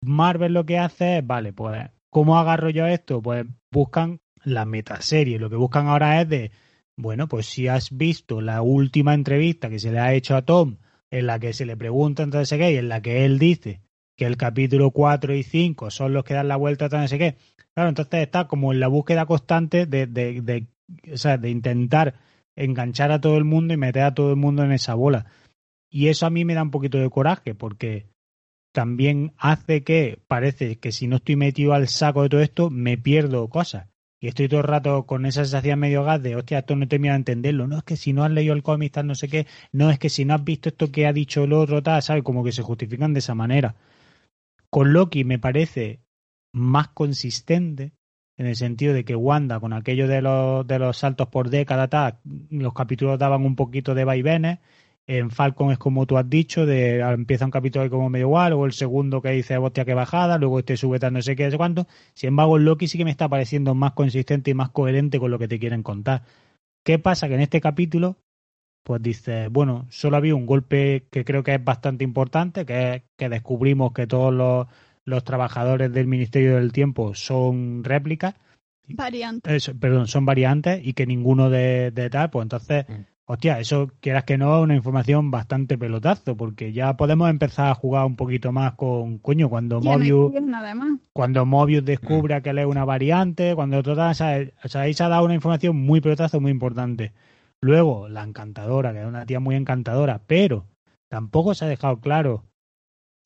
Marvel 0.01 0.53
lo 0.53 0.65
que 0.65 0.79
hace 0.79 1.19
es, 1.19 1.27
vale, 1.27 1.53
pues, 1.53 1.91
¿cómo 2.11 2.39
agarro 2.39 2.71
yo 2.71 2.87
esto? 2.87 3.21
Pues 3.23 3.47
buscan 3.71 4.21
la 4.45 4.65
metaserie. 4.65 5.39
Lo 5.39 5.51
que 5.51 5.57
buscan 5.57 5.89
ahora 5.89 6.21
es 6.21 6.29
de, 6.29 6.51
bueno, 6.97 7.29
pues 7.29 7.47
si 7.47 7.69
has 7.69 7.97
visto 7.97 8.41
la 8.41 8.63
última 8.63 9.15
entrevista 9.15 9.69
que 9.69 9.79
se 9.79 9.93
le 9.93 10.01
ha 10.01 10.15
hecho 10.15 10.37
a 10.37 10.43
Tom, 10.43 10.79
en 11.11 11.27
la 11.27 11.39
que 11.39 11.53
se 11.53 11.67
le 11.67 11.77
pregunta 11.77 12.23
entonces 12.23 12.59
qué, 12.59 12.73
y 12.73 12.77
en 12.77 12.89
la 12.89 13.01
que 13.01 13.25
él 13.25 13.39
dice 13.39 13.81
que 14.17 14.27
el 14.27 14.37
capítulo 14.37 14.91
4 14.91 15.35
y 15.35 15.43
5 15.43 15.91
son 15.91 16.13
los 16.13 16.25
que 16.25 16.35
dan 16.35 16.49
la 16.49 16.57
vuelta 16.57 16.87
a 16.87 17.01
no 17.01 17.09
sé 17.09 17.19
qué. 17.19 17.37
Claro, 17.75 17.91
entonces 17.91 18.21
está 18.21 18.49
como 18.49 18.73
en 18.73 18.81
la 18.81 18.89
búsqueda 18.89 19.27
constante 19.27 19.87
de, 19.87 20.07
de, 20.07 20.43
de, 20.43 20.67
o 21.13 21.17
sea, 21.17 21.39
de 21.39 21.51
intentar 21.51 22.15
enganchar 22.57 23.13
a 23.13 23.21
todo 23.21 23.37
el 23.37 23.45
mundo 23.45 23.75
y 23.75 23.77
meter 23.77 24.03
a 24.03 24.15
todo 24.15 24.31
el 24.31 24.37
mundo 24.37 24.65
en 24.65 24.73
esa 24.73 24.95
bola. 24.95 25.27
Y 25.91 26.09
eso 26.09 26.27
a 26.27 26.31
mí 26.31 26.45
me 26.45 26.55
da 26.55 26.63
un 26.63 26.71
poquito 26.71 26.99
de 26.99 27.11
coraje 27.11 27.55
porque 27.55 28.07
también 28.73 29.33
hace 29.39 29.83
que 29.83 30.21
parece 30.29 30.77
que 30.77 30.93
si 30.93 31.07
no 31.07 31.17
estoy 31.17 31.37
metido 31.37 31.73
al 31.73 31.89
saco 31.89 32.23
de 32.23 32.29
todo 32.29 32.41
esto, 32.41 32.71
me 32.71 32.99
pierdo 32.99 33.49
cosas. 33.49 33.89
Y 34.21 34.27
estoy 34.27 34.49
todo 34.49 34.61
el 34.61 34.67
rato 34.67 35.07
con 35.07 35.27
esa 35.27 35.45
sensación 35.45 35.79
medio 35.79 36.03
gas 36.03 36.21
de, 36.23 36.35
hostia, 36.35 36.59
esto 36.59 36.75
no 36.75 36.89
termino 36.89 37.15
de 37.15 37.19
entenderlo. 37.19 37.69
No 37.69 37.79
es 37.79 37.85
que 37.85 37.97
si 37.97 38.13
no 38.13 38.25
has 38.25 38.33
leído 38.33 38.53
el 38.53 38.65
cómic, 38.65 38.93
tal, 38.93 39.07
no 39.07 39.15
sé 39.15 39.29
qué. 39.29 39.47
No 39.71 39.91
es 39.91 39.99
que 40.01 40.09
si 40.09 40.25
no 40.25 40.35
has 40.35 40.43
visto 40.43 40.69
esto 40.69 40.91
que 40.91 41.07
ha 41.07 41.13
dicho 41.13 41.45
el 41.45 41.53
otro, 41.53 41.83
tal, 41.83 42.03
¿sabes? 42.03 42.25
Como 42.25 42.43
que 42.43 42.51
se 42.51 42.63
justifican 42.63 43.13
de 43.13 43.21
esa 43.21 43.37
manera. 43.37 43.77
Con 44.71 44.93
Loki 44.93 45.23
me 45.23 45.39
parece 45.39 46.01
más 46.53 46.89
consistente 46.89 47.93
en 48.39 48.47
el 48.47 48.57
sentido 48.57 48.95
de 48.95 49.05
que 49.05 49.17
Wanda, 49.17 49.59
con 49.59 49.73
aquello 49.73 50.07
de 50.07 50.23
los, 50.23 50.67
de 50.67 50.79
los 50.79 50.97
saltos 50.97 51.27
por 51.29 51.51
década, 51.51 51.89
tal, 51.89 52.19
los 52.51 52.73
capítulos 52.73 53.19
daban 53.19 53.45
un 53.45 53.57
poquito 53.57 53.95
de 53.95 54.05
vaivenes. 54.05 54.61
En 55.09 55.31
Falcon 55.31 55.73
es 55.73 55.79
como 55.79 56.07
tú 56.07 56.19
has 56.19 56.29
dicho, 56.29 56.65
de 56.65 57.01
empieza 57.01 57.45
un 57.45 57.51
capítulo 57.51 57.83
ahí 57.83 57.91
como 57.91 58.11
medio 58.11 58.27
igual, 58.27 58.51
luego 58.51 58.67
el 58.67 58.73
segundo 58.73 59.21
que 59.23 59.31
dice 59.31 59.57
hostia 59.57 59.85
que 59.85 59.95
bajada, 59.95 60.39
luego 60.39 60.61
este 60.61 60.77
sube 60.77 60.99
tal 61.01 61.15
no 61.15 61.23
sé 61.23 61.35
qué, 61.35 61.47
no 61.47 61.51
sé 61.51 61.57
cuánto. 61.57 61.87
Sin 62.15 62.29
embargo, 62.29 62.59
Loki 62.59 62.87
sí 62.87 62.97
que 62.97 63.05
me 63.05 63.11
está 63.11 63.29
pareciendo 63.29 63.75
más 63.75 63.93
consistente 63.93 64.51
y 64.53 64.55
más 64.55 64.69
coherente 64.69 65.19
con 65.19 65.31
lo 65.31 65.39
que 65.39 65.49
te 65.49 65.59
quieren 65.59 65.83
contar. 65.83 66.23
¿Qué 66.85 66.99
pasa? 66.99 67.27
Que 67.27 67.35
en 67.35 67.41
este 67.41 67.61
capítulo, 67.61 68.19
pues 68.85 69.03
dice, 69.03 69.49
bueno, 69.49 69.87
solo 69.91 70.17
había 70.17 70.35
un 70.35 70.47
golpe 70.47 71.07
que 71.11 71.25
creo 71.25 71.43
que 71.43 71.55
es 71.55 71.65
bastante 71.65 72.05
importante, 72.05 72.65
que 72.65 72.95
es 72.95 73.03
que 73.17 73.29
descubrimos 73.29 73.93
que 73.93 74.07
todos 74.07 74.33
los, 74.33 74.67
los 75.09 75.25
trabajadores 75.25 75.93
del 75.93 76.07
Ministerio 76.07 76.57
del 76.57 76.73
Tiempo 76.73 77.15
son 77.15 77.83
réplicas, 77.85 78.35
Variante. 78.89 79.55
eso, 79.55 79.79
perdón, 79.79 80.07
son 80.09 80.25
variantes 80.25 80.81
y 80.85 80.93
que 80.95 81.07
ninguno 81.07 81.51
de, 81.51 81.91
de 81.91 82.09
tal, 82.11 82.31
pues 82.31 82.45
entonces, 82.45 82.87
Mm. 82.89 83.03
hostia, 83.27 83.61
eso 83.61 83.91
quieras 84.01 84.25
que 84.25 84.39
no 84.39 84.57
es 84.57 84.63
una 84.65 84.75
información 84.75 85.31
bastante 85.31 85.77
pelotazo, 85.77 86.37
porque 86.37 86.73
ya 86.73 86.97
podemos 86.97 87.29
empezar 87.29 87.71
a 87.71 87.75
jugar 87.75 88.07
un 88.07 88.17
poquito 88.17 88.53
más 88.53 88.73
con, 88.75 89.19
coño, 89.19 89.51
cuando 89.51 89.81
Mobius, 89.81 90.33
cuando 91.13 91.45
Mobius 91.45 91.85
descubre 91.85 92.41
que 92.41 92.51
él 92.51 92.59
es 92.59 92.67
una 92.67 92.85
variante, 92.87 93.55
cuando 93.55 93.81
o 93.81 94.15
sea, 94.15 94.41
o 94.65 94.69
sea, 94.69 94.81
ahí 94.81 94.95
se 94.95 95.05
ha 95.05 95.09
dado 95.09 95.25
una 95.27 95.35
información 95.35 95.77
muy 95.77 96.01
pelotazo, 96.01 96.41
muy 96.41 96.51
importante. 96.51 97.13
Luego, 97.61 98.09
la 98.09 98.23
encantadora, 98.23 98.93
que 98.93 99.01
es 99.01 99.07
una 99.07 99.27
tía 99.27 99.41
muy 99.41 99.57
encantadora, 99.57 100.23
pero 100.27 100.65
tampoco 101.09 101.55
se 101.55 101.65
ha 101.65 101.69
dejado 101.69 102.01
claro 102.01 102.45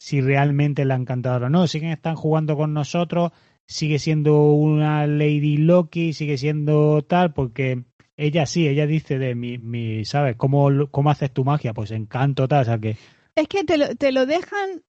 si 0.02 0.20
realmente 0.20 0.84
la 0.84 0.96
encantadora 0.96 1.46
o 1.46 1.48
no. 1.48 1.68
Siguen 1.68 1.90
están 1.90 2.16
jugando 2.16 2.56
con 2.56 2.74
nosotros, 2.74 3.30
sigue 3.66 4.00
siendo 4.00 4.52
una 4.52 5.06
Lady 5.06 5.58
Loki, 5.58 6.12
sigue 6.12 6.38
siendo 6.38 7.02
tal, 7.02 7.32
porque 7.32 7.84
ella 8.16 8.46
sí, 8.46 8.66
ella 8.66 8.88
dice 8.88 9.20
de 9.20 9.36
mi, 9.36 9.58
mi 9.58 10.04
¿sabes? 10.04 10.34
¿Cómo, 10.34 10.68
¿Cómo 10.90 11.08
haces 11.08 11.32
tu 11.32 11.44
magia? 11.44 11.72
Pues 11.72 11.92
encanto, 11.92 12.48
tal, 12.48 12.62
o 12.62 12.64
sea 12.64 12.78
que 12.78 12.96
Es 13.36 13.46
que 13.46 13.62
te 13.62 13.78
lo, 13.78 13.94
te 13.94 14.10
lo 14.10 14.26
dejan 14.26 14.82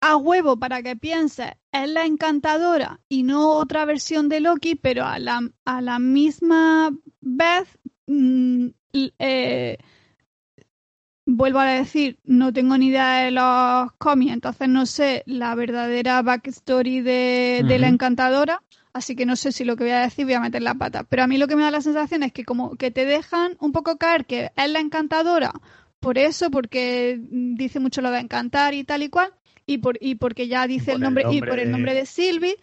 a 0.00 0.16
huevo 0.16 0.58
para 0.58 0.82
que 0.82 0.96
pienses 0.96 1.52
es 1.70 1.90
la 1.90 2.06
encantadora 2.06 3.00
y 3.10 3.24
no 3.24 3.56
otra 3.56 3.84
versión 3.84 4.30
de 4.30 4.40
Loki, 4.40 4.74
pero 4.74 5.04
a 5.04 5.18
la, 5.18 5.42
a 5.66 5.82
la 5.82 5.98
misma 5.98 6.96
vez 7.20 7.78
mm, 8.06 8.68
eh, 9.18 9.76
vuelvo 11.36 11.58
a 11.58 11.66
decir, 11.66 12.18
no 12.24 12.52
tengo 12.52 12.76
ni 12.78 12.88
idea 12.88 13.24
de 13.24 13.30
los 13.30 13.92
cómics, 13.98 14.32
entonces 14.32 14.68
no 14.68 14.86
sé 14.86 15.22
la 15.26 15.54
verdadera 15.54 16.22
backstory 16.22 17.00
de, 17.00 17.64
de 17.66 17.78
la 17.78 17.88
encantadora, 17.88 18.62
así 18.92 19.16
que 19.16 19.26
no 19.26 19.36
sé 19.36 19.52
si 19.52 19.64
lo 19.64 19.76
que 19.76 19.84
voy 19.84 19.92
a 19.92 20.00
decir 20.00 20.24
voy 20.24 20.34
a 20.34 20.40
meter 20.40 20.62
la 20.62 20.74
pata. 20.74 21.04
Pero 21.04 21.22
a 21.22 21.26
mí 21.26 21.38
lo 21.38 21.46
que 21.46 21.56
me 21.56 21.62
da 21.62 21.70
la 21.70 21.80
sensación 21.80 22.22
es 22.22 22.32
que 22.32 22.44
como 22.44 22.76
que 22.76 22.90
te 22.90 23.04
dejan 23.04 23.56
un 23.60 23.72
poco 23.72 23.96
caer 23.96 24.26
que 24.26 24.50
es 24.56 24.70
la 24.70 24.80
encantadora 24.80 25.52
por 26.00 26.16
eso, 26.16 26.50
porque 26.50 27.20
dice 27.30 27.78
mucho 27.78 28.00
lo 28.00 28.10
de 28.10 28.20
encantar 28.20 28.74
y 28.74 28.84
tal 28.84 29.02
y 29.02 29.10
cual, 29.10 29.32
y, 29.66 29.78
por, 29.78 29.98
y 30.00 30.14
porque 30.14 30.48
ya 30.48 30.66
dice 30.66 30.92
por 30.92 30.94
el 30.94 30.96
el 30.96 31.02
nombre, 31.02 31.22
y 31.22 31.26
nombre 31.26 31.50
por 31.50 31.58
el 31.60 31.70
nombre 31.70 31.94
de 31.94 32.06
Sylvie, 32.06 32.56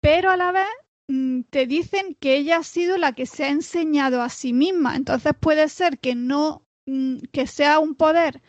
pero 0.00 0.30
a 0.30 0.36
la 0.36 0.52
vez 0.52 0.68
mm, 1.08 1.40
te 1.50 1.66
dicen 1.66 2.16
que 2.18 2.36
ella 2.36 2.58
ha 2.58 2.62
sido 2.62 2.96
la 2.98 3.12
que 3.12 3.26
se 3.26 3.44
ha 3.44 3.48
enseñado 3.48 4.22
a 4.22 4.28
sí 4.28 4.52
misma. 4.52 4.94
Entonces 4.94 5.32
puede 5.38 5.68
ser 5.68 5.98
que 5.98 6.14
no, 6.14 6.62
que 6.84 7.46
sea 7.46 7.78
un 7.78 7.94
poder 7.94 8.40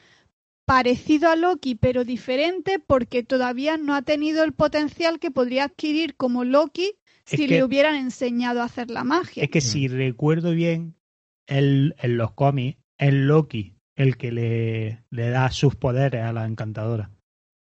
parecido 0.66 1.30
a 1.30 1.36
Loki, 1.36 1.76
pero 1.76 2.04
diferente, 2.04 2.80
porque 2.80 3.24
todavía 3.24 3.78
no 3.78 3.96
ha 3.96 4.02
tenido 4.02 4.44
el 4.44 4.54
potencial 4.54 5.20
que 5.20 5.32
podría 5.32 5.66
adquirir 5.66 6.16
como 6.16 6.44
Loki 6.44 6.94
Es 7.26 7.40
si 7.40 7.48
que- 7.48 7.56
le 7.56 7.64
hubieran 7.64 7.96
enseñado 7.96 8.62
a 8.62 8.66
hacer 8.66 8.90
la 8.90 9.04
magia. 9.04 9.44
Es 9.44 9.50
que 9.50 9.62
si 9.62 9.88
recuerdo 9.88 10.52
bien, 10.52 10.96
el, 11.48 11.96
en 12.00 12.18
los 12.18 12.32
cómics, 12.34 12.80
es 12.98 13.14
Loki 13.14 13.76
el 13.96 14.18
que 14.18 14.32
le, 14.32 15.04
le 15.12 15.30
da 15.30 15.52
sus 15.52 15.76
poderes 15.76 16.24
a 16.24 16.34
la 16.34 16.46
encantadora. 16.46 17.12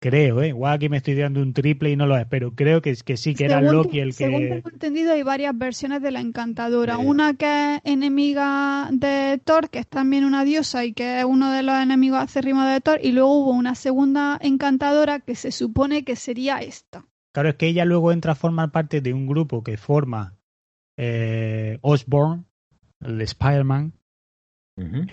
Creo, 0.05 0.43
¿eh? 0.43 0.49
Igual 0.49 0.75
aquí 0.75 0.91
me 0.91 0.99
estoy 0.99 1.15
dando 1.15 1.41
un 1.41 1.55
triple 1.55 1.91
y 1.91 1.97
no 1.97 2.07
lo 2.07 2.19
es, 2.19 2.27
pero 2.27 2.55
creo 2.55 2.83
que, 2.83 2.95
que 2.95 3.17
sí, 3.17 3.35
que 3.35 3.47
era 3.47 3.61
Según- 3.61 3.73
Loki 3.75 4.01
el 4.01 4.13
Según 4.13 4.41
que... 4.43 4.49
tengo 4.49 4.69
entendido, 4.69 5.15
hay 5.15 5.23
varias 5.23 5.57
versiones 5.57 6.03
de 6.03 6.11
la 6.11 6.21
encantadora. 6.21 6.99
Una 6.99 7.33
que 7.33 7.77
es 7.77 7.81
enemiga 7.85 8.91
de 8.93 9.41
Thor, 9.43 9.71
que 9.71 9.79
es 9.79 9.89
también 9.89 10.27
una 10.27 10.45
diosa 10.45 10.85
y 10.85 10.93
que 10.93 11.21
es 11.21 11.25
uno 11.25 11.51
de 11.51 11.63
los 11.63 11.75
enemigos 11.77 12.21
acérrimos 12.21 12.71
de 12.71 12.83
Thor. 12.83 13.01
Y 13.03 13.13
luego 13.13 13.33
hubo 13.33 13.53
una 13.53 13.75
segunda 13.75 14.39
encantadora 14.43 15.21
que 15.21 15.35
se 15.37 15.51
supone 15.51 16.05
que 16.05 16.17
sería 16.17 16.59
esta. 16.59 17.07
Claro, 17.33 17.49
es 17.49 17.55
que 17.55 17.69
ella 17.69 17.87
luego 17.87 18.13
entra 18.13 18.33
a 18.33 18.35
formar 18.35 18.73
parte 18.73 19.01
de 19.01 19.15
un 19.15 19.27
grupo 19.27 19.65
que 19.65 19.79
forma 19.79 20.37
eh, 20.99 21.79
Osborn, 21.81 22.45
el 23.01 23.17
de 23.17 23.25
Spider-Man, 23.25 23.95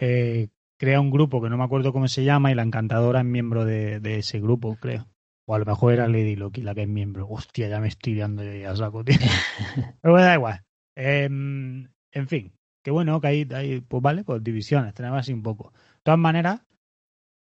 eh, 0.01 0.49
crea 0.81 0.99
un 0.99 1.11
grupo 1.11 1.39
que 1.43 1.47
no 1.51 1.57
me 1.59 1.63
acuerdo 1.63 1.93
cómo 1.93 2.07
se 2.07 2.23
llama 2.23 2.51
y 2.51 2.55
la 2.55 2.63
encantadora 2.63 3.19
es 3.19 3.25
miembro 3.25 3.65
de, 3.65 3.99
de 3.99 4.17
ese 4.17 4.39
grupo, 4.39 4.77
creo. 4.81 5.07
O 5.47 5.53
a 5.53 5.59
lo 5.59 5.65
mejor 5.65 5.93
era 5.93 6.07
Lady 6.07 6.35
Loki 6.35 6.63
la 6.63 6.73
que 6.73 6.81
es 6.81 6.87
miembro. 6.87 7.27
Hostia, 7.29 7.69
ya 7.69 7.79
me 7.79 7.87
estoy 7.87 8.15
dando 8.15 8.43
ya 8.43 8.71
a 8.71 8.75
saco, 8.75 9.03
tío. 9.03 9.15
Pero 10.01 10.11
bueno, 10.13 10.25
da 10.25 10.33
igual. 10.33 10.63
Em, 10.95 11.87
en 12.11 12.27
fin, 12.27 12.51
que 12.83 12.89
bueno, 12.89 13.21
que 13.21 13.27
hay, 13.27 13.47
hay, 13.53 13.81
pues 13.81 14.01
vale, 14.01 14.23
pues 14.23 14.43
divisiones, 14.43 14.95
tenemos 14.95 15.19
así 15.19 15.33
un 15.33 15.43
poco. 15.43 15.71
De 15.71 15.99
todas 16.01 16.19
maneras, 16.19 16.61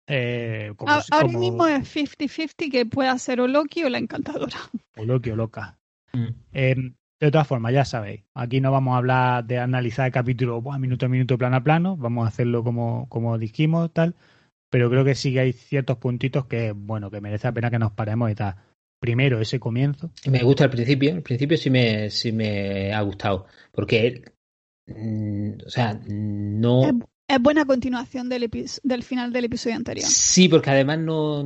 eh, 0.08 0.72
como, 0.78 0.90
Ahora 0.94 1.06
como- 1.28 1.40
mismo 1.40 1.68
es 1.68 1.86
50-50 1.94 2.72
que 2.72 2.86
pueda 2.86 3.18
ser 3.18 3.42
o 3.42 3.48
Loki 3.50 3.84
o 3.84 3.90
la 3.90 3.98
encantadora. 3.98 4.56
o 4.96 5.04
Loki 5.04 5.32
o 5.32 5.36
loca. 5.36 5.78
Mm. 6.14 6.28
Em, 6.54 6.96
de 7.20 7.32
todas 7.32 7.48
formas, 7.48 7.74
ya 7.74 7.84
sabéis, 7.86 8.24
aquí 8.36 8.62
no 8.62 8.72
vamos 8.72 8.94
a 8.94 8.98
hablar 8.98 9.46
de 9.46 9.58
analizar 9.60 10.06
el 10.06 10.12
capítulo 10.12 10.62
buah, 10.62 10.78
minuto 10.78 11.06
a 11.08 11.10
minuto, 11.10 11.38
plano 11.38 11.56
a 11.58 11.64
plano, 11.64 11.98
vamos 11.98 12.26
a 12.26 12.28
hacerlo 12.30 12.64
como, 12.64 13.08
como 13.10 13.38
dijimos, 13.38 13.92
tal, 13.92 14.16
pero 14.70 14.90
creo 14.90 15.04
que 15.04 15.16
sí 15.16 15.34
que 15.34 15.40
hay 15.40 15.54
ciertos 15.54 15.98
puntitos 15.98 16.46
que, 16.46 16.74
bueno, 16.74 17.10
que 17.10 17.22
merece 17.22 17.48
la 17.48 17.54
pena 17.54 17.72
que 17.72 17.80
nos 17.80 17.92
paremos 17.92 18.30
y 18.32 18.36
tal. 18.36 18.56
Primero, 19.00 19.40
ese 19.40 19.60
comienzo. 19.60 20.12
Me 20.30 20.42
gusta 20.44 20.66
el 20.66 20.70
principio, 20.72 21.12
el 21.12 21.22
principio 21.22 21.58
sí 21.58 21.70
me, 21.70 22.10
sí 22.10 22.32
me 22.32 22.94
ha 22.94 23.02
gustado, 23.02 23.46
porque, 23.72 24.24
mm, 24.88 25.52
o 25.66 25.70
sea, 25.70 26.00
no... 26.08 26.84
Es, 26.84 26.94
es 27.30 27.40
buena 27.42 27.66
continuación 27.66 28.28
del, 28.30 28.44
epi- 28.44 28.80
del 28.84 29.04
final 29.04 29.32
del 29.32 29.46
episodio 29.46 29.76
anterior. 29.76 30.08
Sí, 30.08 30.50
porque 30.50 30.72
además 30.72 31.00
no, 31.00 31.44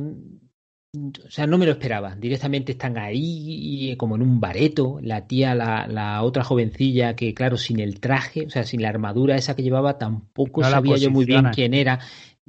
o 0.94 1.30
sea, 1.30 1.46
no 1.46 1.56
me 1.56 1.64
lo 1.64 1.72
esperaba. 1.72 2.14
Directamente 2.16 2.72
están 2.72 2.98
ahí 2.98 3.96
como 3.96 4.16
en 4.16 4.22
un 4.22 4.40
bareto, 4.40 4.98
la 5.02 5.26
tía, 5.26 5.54
la, 5.54 5.86
la 5.86 6.22
otra 6.22 6.44
jovencilla 6.44 7.16
que, 7.16 7.32
claro, 7.32 7.56
sin 7.56 7.80
el 7.80 7.98
traje, 7.98 8.44
o 8.46 8.50
sea, 8.50 8.64
sin 8.64 8.82
la 8.82 8.90
armadura 8.90 9.36
esa 9.36 9.56
que 9.56 9.62
llevaba, 9.62 9.96
tampoco 9.96 10.60
No 10.60 10.68
sabía 10.68 10.96
yo 10.98 11.10
muy 11.10 11.24
bien 11.24 11.44
quién 11.54 11.72
era. 11.72 11.98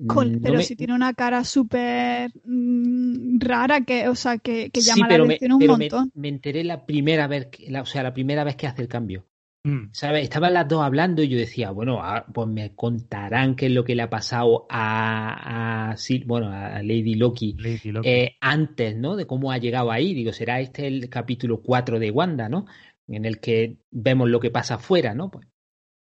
Con- 0.08 0.34
No 0.34 0.40
pero 0.42 0.58
me- 0.58 0.64
si 0.64 0.76
tiene 0.76 0.94
una 0.94 1.14
cara 1.14 1.46
súper 1.46 2.32
mm, 2.44 3.40
rara 3.40 3.82
que, 3.82 4.10
o 4.10 4.16
sea, 4.16 4.38
que, 4.38 4.70
que 4.72 4.82
Sí, 4.82 4.90
llama 4.90 5.08
pero 5.08 5.24
la 5.24 5.28
me, 5.30 5.36
atención 5.36 5.52
un 5.54 5.60
pero 5.60 5.78
me- 5.78 5.84
montón. 5.86 6.12
me 6.16 6.28
enteré 6.28 6.64
la 6.66 6.86
primera 6.86 7.28
vez, 7.28 7.46
que- 7.48 7.72
la- 7.72 7.82
o 7.84 7.86
sea, 7.86 8.04
la 8.04 8.14
primera 8.14 8.44
vez 8.44 8.56
que 8.58 8.68
hace 8.68 8.82
el 8.82 8.88
cambio. 8.90 9.26
Mm. 9.66 9.92
¿Sabes? 9.94 10.24
Estaban 10.24 10.54
las 10.54 10.68
dos 10.68 10.82
hablando 10.84 11.24
y 11.24 11.30
yo 11.30 11.38
decía, 11.38 11.72
bueno, 11.72 12.02
ah, 12.04 12.26
pues 12.34 12.48
me 12.50 12.76
contarán 12.76 13.56
qué 13.56 13.68
es 13.68 13.72
lo 13.72 13.86
que 13.86 13.96
le 13.96 14.02
ha 14.02 14.10
pasado 14.10 14.66
a, 14.70 15.92
a 15.92 15.96
Sil- 15.96 16.26
bueno, 16.26 16.50
a 16.52 16.82
Lady 16.84 17.16
Loki 17.16 17.56
Lady 17.58 17.92
Loki. 17.92 18.10
eh, 18.10 18.36
antes, 18.42 18.98
¿no? 18.98 19.16
De 19.16 19.26
cómo 19.26 19.52
ha 19.54 19.58
llegado 19.60 19.90
ahí. 19.92 20.14
Digo, 20.14 20.34
será 20.34 20.60
este 20.60 20.88
el 20.88 21.10
capítulo 21.10 21.62
4 21.62 22.00
de 22.00 22.12
Wanda, 22.12 22.50
¿no? 22.50 22.66
En 23.08 23.24
el 23.26 23.40
que 23.40 23.78
vemos 23.92 24.30
lo 24.30 24.40
que 24.42 24.52
pasa 24.52 24.76
afuera, 24.76 25.14
¿no? 25.14 25.32
Pues, 25.32 25.48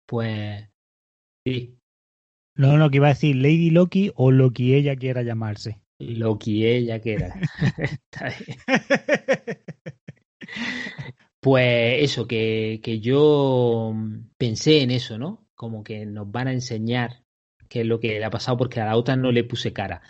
pues 0.05 0.67
sí, 1.45 1.77
No, 2.55 2.77
no, 2.77 2.89
que 2.89 2.97
iba 2.97 3.07
a 3.07 3.13
decir 3.13 3.37
Lady 3.37 3.69
Loki 3.69 4.11
o 4.15 4.31
Loki 4.31 4.75
ella 4.75 4.97
quiera 4.97 5.21
llamarse. 5.23 5.79
Ella 5.97 6.99
que 6.99 7.13
era. 7.13 7.33
Está 7.77 8.27
bien. 8.27 8.57
Pues 11.45 12.01
eso, 12.03 12.27
que, 12.27 12.79
que 12.81 12.99
yo 12.99 13.93
pensé 14.36 14.81
en 14.81 14.89
eso, 14.89 15.19
¿no? 15.19 15.47
Como 15.53 15.84
que 15.84 16.03
nos 16.08 16.31
van 16.31 16.47
a 16.47 16.51
enseñar 16.53 17.21
qué 17.69 17.81
es 17.81 17.86
lo 17.86 17.99
que 17.99 18.17
le 18.17 18.25
ha 18.25 18.31
pasado 18.31 18.58
porque 18.58 18.81
a 18.81 18.86
la 18.86 18.97
otra 18.97 19.15
no 19.15 19.31
le 19.31 19.43
puse 19.43 19.71
cara. 19.71 20.01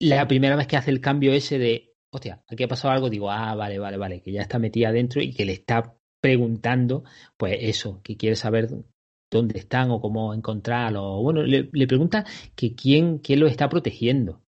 La 0.00 0.26
primera 0.26 0.56
vez 0.56 0.66
que 0.66 0.76
hace 0.76 0.90
el 0.90 1.00
cambio 1.00 1.32
ese 1.32 1.60
de, 1.60 1.94
hostia, 2.12 2.42
aquí 2.48 2.64
ha 2.64 2.68
pasado 2.68 2.92
algo, 2.92 3.08
digo, 3.08 3.30
ah, 3.30 3.54
vale, 3.54 3.78
vale, 3.78 3.98
vale, 3.98 4.20
que 4.20 4.32
ya 4.32 4.42
está 4.42 4.58
metida 4.58 4.88
adentro 4.88 5.22
y 5.22 5.32
que 5.32 5.44
le 5.44 5.52
está 5.52 5.94
preguntando, 6.20 7.04
pues 7.36 7.56
eso, 7.60 8.00
que 8.02 8.16
quiere 8.16 8.34
saber 8.34 8.68
dónde 9.30 9.60
están 9.60 9.92
o 9.92 10.00
cómo 10.00 10.34
encontrarlo. 10.34 11.22
Bueno, 11.22 11.44
le, 11.44 11.68
le 11.72 11.86
pregunta 11.86 12.24
que 12.56 12.74
quién, 12.74 13.18
quién 13.18 13.38
lo 13.38 13.46
está 13.46 13.68
protegiendo. 13.68 14.42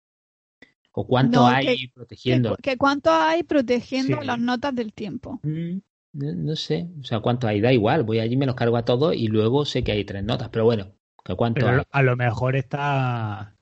O 0.90 1.06
cuánto 1.06 1.38
No, 1.38 1.46
hay 1.46 1.66
que- 1.76 1.88
protegiendo. 1.94 2.56
que 2.60 2.76
cuánto 2.76 3.12
hay 3.12 3.44
protegiendo 3.44 4.18
Sí. 4.20 4.26
las 4.26 4.40
notas 4.40 4.74
del 4.74 4.92
tiempo. 4.92 5.38
Mm, 5.44 5.78
No, 6.12 6.32
no 6.32 6.54
sé, 6.56 6.88
o 7.00 7.04
sea, 7.04 7.18
cuánto 7.20 7.48
hay, 7.48 7.60
da 7.60 7.72
igual, 7.72 8.04
voy 8.04 8.20
allí, 8.20 8.36
me 8.36 8.46
los 8.46 8.54
cargo 8.54 8.76
a 8.76 8.84
todos 8.84 9.14
y 9.16 9.26
luego 9.26 9.64
sé 9.64 9.82
que 9.84 9.90
hay 9.92 10.04
tres 10.04 10.22
notas, 10.24 10.48
pero 10.50 10.64
bueno, 10.64 10.92
que 11.24 11.34
cuánto 11.34 11.66
Pero 11.66 11.68
hay. 11.68 11.84
a 11.90 12.02
lo 12.02 12.16
mejor 12.16 12.56
está 12.56 13.56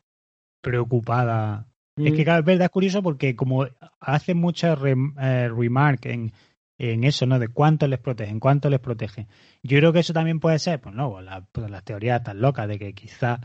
preocupada. 0.62 1.68
Es 2.02 2.12
Mm, 2.12 2.14
que 2.14 2.24
cada 2.24 2.42
vez 2.42 2.60
es 2.60 2.70
curioso 2.70 3.02
porque 3.02 3.36
como 3.36 3.66
hace 4.00 4.34
muchas 4.34 4.78
rem- 4.78 5.14
eh, 5.20 5.48
remark 5.50 6.06
en, 6.06 6.32
en 6.78 7.04
eso, 7.04 7.26
¿no? 7.26 7.38
De 7.38 7.48
cuánto 7.48 7.86
les 7.88 7.98
protegen, 8.00 8.40
cuánto 8.40 8.70
les 8.70 8.80
protegen. 8.80 9.28
Yo 9.62 9.78
creo 9.78 9.92
que 9.92 10.00
eso 10.00 10.12
también 10.14 10.40
puede 10.40 10.58
ser, 10.60 10.80
pues 10.80 10.94
no, 10.94 11.20
la- 11.22 11.46
pues 11.52 11.70
las 11.70 11.84
teorías 11.84 12.22
tan 12.24 12.40
locas 12.40 12.68
de 12.68 12.78
que 12.78 12.94
quizá 12.94 13.40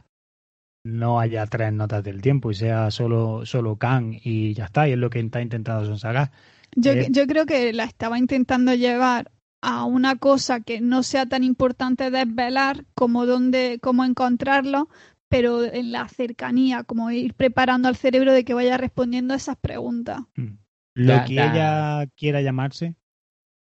no 0.84 1.20
haya 1.20 1.46
tres 1.48 1.74
notas 1.74 2.04
del 2.04 2.22
tiempo 2.22 2.52
y 2.52 2.56
sea 2.56 2.92
solo, 2.92 3.46
solo 3.46 3.78
Khan 3.78 4.14
y 4.24 4.54
ya 4.54 4.66
está, 4.66 4.88
y 4.88 4.94
es 4.94 4.98
lo 4.98 5.10
que 5.10 5.20
está 5.20 5.42
intentando 5.42 5.86
sonsagar. 5.86 6.32
Yo, 6.76 6.92
Eh, 6.92 7.08
yo 7.12 7.28
creo 7.28 7.46
que 7.46 7.74
la 7.74 7.84
estaba 7.84 8.18
intentando 8.18 8.74
llevar 8.74 9.32
a 9.62 9.86
una 9.86 10.18
cosa 10.18 10.60
que 10.60 10.82
no 10.82 11.04
sea 11.04 11.26
tan 11.26 11.44
importante 11.44 12.12
desvelar 12.12 12.86
como 12.96 13.26
dónde, 13.26 13.80
cómo 13.82 14.04
encontrarlo, 14.04 14.90
pero 15.30 15.64
en 15.64 15.92
la 15.92 16.08
cercanía, 16.10 16.84
como 16.84 17.10
ir 17.12 17.34
preparando 17.34 17.88
al 17.88 17.96
cerebro 17.96 18.34
de 18.34 18.44
que 18.44 18.54
vaya 18.54 18.78
respondiendo 18.78 19.34
a 19.34 19.38
esas 19.38 19.56
preguntas. 19.56 20.20
Mm. 20.36 20.58
Lo 20.96 21.26
que 21.26 21.34
ella 21.34 22.06
quiera 22.16 22.42
llamarse, 22.42 22.96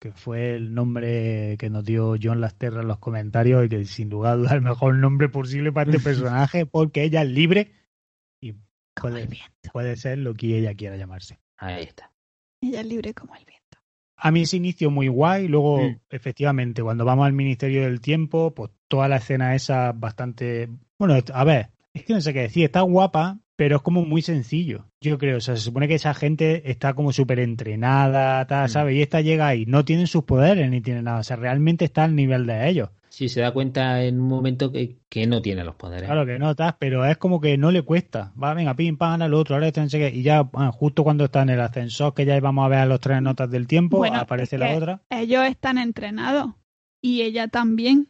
que 0.00 0.12
fue 0.12 0.54
el 0.54 0.72
nombre 0.72 1.56
que 1.58 1.68
nos 1.68 1.84
dio 1.84 2.14
John 2.20 2.40
Lasterra 2.40 2.80
en 2.80 2.88
los 2.88 2.98
comentarios 2.98 3.66
y 3.66 3.68
que 3.68 3.84
sin 3.84 4.08
lugar 4.08 4.32
a 4.32 4.36
dudas 4.36 4.52
es 4.52 4.56
el 4.56 4.62
mejor 4.62 4.94
nombre 4.94 5.28
posible 5.28 5.70
para 5.72 5.90
este 5.90 6.02
personaje 6.02 6.64
porque 6.64 7.02
ella 7.02 7.22
es 7.22 7.28
libre 7.28 7.72
y 8.40 8.54
puede, 8.94 9.28
puede 9.72 9.96
ser 9.96 10.18
lo 10.18 10.34
que 10.34 10.56
ella 10.56 10.74
quiera 10.74 10.96
llamarse. 10.96 11.38
Ahí 11.58 11.82
está. 11.82 12.10
Ella 12.62 12.80
es 12.80 12.86
libre 12.86 13.14
como 13.14 13.34
el 13.34 13.44
viento. 13.44 13.78
A 14.22 14.30
mí 14.30 14.44
se 14.46 14.58
inició 14.58 14.90
muy 14.90 15.08
guay, 15.08 15.48
luego 15.48 15.78
Mm. 15.80 15.96
efectivamente 16.10 16.82
cuando 16.82 17.04
vamos 17.04 17.26
al 17.26 17.32
Ministerio 17.32 17.82
del 17.84 18.00
Tiempo, 18.00 18.54
pues 18.54 18.70
toda 18.88 19.08
la 19.08 19.16
escena 19.16 19.54
esa 19.54 19.92
bastante... 19.92 20.68
Bueno, 20.98 21.14
a 21.32 21.44
ver, 21.44 21.70
es 21.94 22.04
que 22.04 22.12
no 22.12 22.20
sé 22.20 22.34
qué 22.34 22.40
decir, 22.42 22.64
está 22.64 22.82
guapa, 22.82 23.38
pero 23.56 23.76
es 23.76 23.82
como 23.82 24.04
muy 24.04 24.20
sencillo, 24.22 24.86
yo 25.00 25.16
creo, 25.18 25.38
o 25.38 25.40
sea, 25.40 25.56
se 25.56 25.62
supone 25.62 25.88
que 25.88 25.94
esa 25.94 26.12
gente 26.14 26.70
está 26.70 26.92
como 26.94 27.12
súper 27.12 27.40
entrenada, 27.40 28.46
tal, 28.46 28.66
Mm. 28.66 28.72
¿sabes? 28.72 28.96
Y 28.96 29.02
esta 29.02 29.20
llega 29.22 29.46
ahí, 29.46 29.64
no 29.66 29.84
tienen 29.86 30.06
sus 30.06 30.24
poderes 30.24 30.68
ni 30.70 30.80
tienen 30.82 31.04
nada, 31.04 31.20
o 31.20 31.22
sea, 31.24 31.36
realmente 31.36 31.84
está 31.86 32.04
al 32.04 32.14
nivel 32.14 32.46
de 32.46 32.68
ellos. 32.68 32.90
Sí, 33.10 33.28
se 33.28 33.40
da 33.40 33.52
cuenta 33.52 34.04
en 34.04 34.20
un 34.20 34.28
momento 34.28 34.70
que, 34.70 34.98
que 35.08 35.26
no 35.26 35.42
tiene 35.42 35.64
los 35.64 35.74
poderes. 35.74 36.04
Claro 36.04 36.24
que 36.24 36.38
no, 36.38 36.54
tal, 36.54 36.76
pero 36.78 37.04
es 37.04 37.18
como 37.18 37.40
que 37.40 37.58
no 37.58 37.72
le 37.72 37.82
cuesta. 37.82 38.32
Va, 38.40 38.54
venga, 38.54 38.74
pim, 38.74 38.96
pam, 38.96 39.20
al 39.20 39.34
otro, 39.34 39.56
ahora 39.56 39.72
no 39.74 39.88
sé 39.88 39.98
qué. 39.98 40.16
Y 40.16 40.22
ya, 40.22 40.48
ah, 40.54 40.70
justo 40.72 41.02
cuando 41.02 41.24
está 41.24 41.42
en 41.42 41.50
el 41.50 41.60
ascensor, 41.60 42.14
que 42.14 42.24
ya 42.24 42.38
vamos 42.38 42.64
a 42.64 42.68
ver 42.68 42.78
a 42.78 42.86
los 42.86 43.00
tres 43.00 43.20
notas 43.20 43.50
del 43.50 43.66
tiempo, 43.66 43.98
Bueno, 43.98 44.18
aparece 44.18 44.54
es 44.56 44.60
la 44.60 44.76
otra. 44.76 45.02
Ellos 45.10 45.44
están 45.44 45.76
entrenados 45.76 46.52
y 47.02 47.22
ella 47.22 47.48
también. 47.48 48.08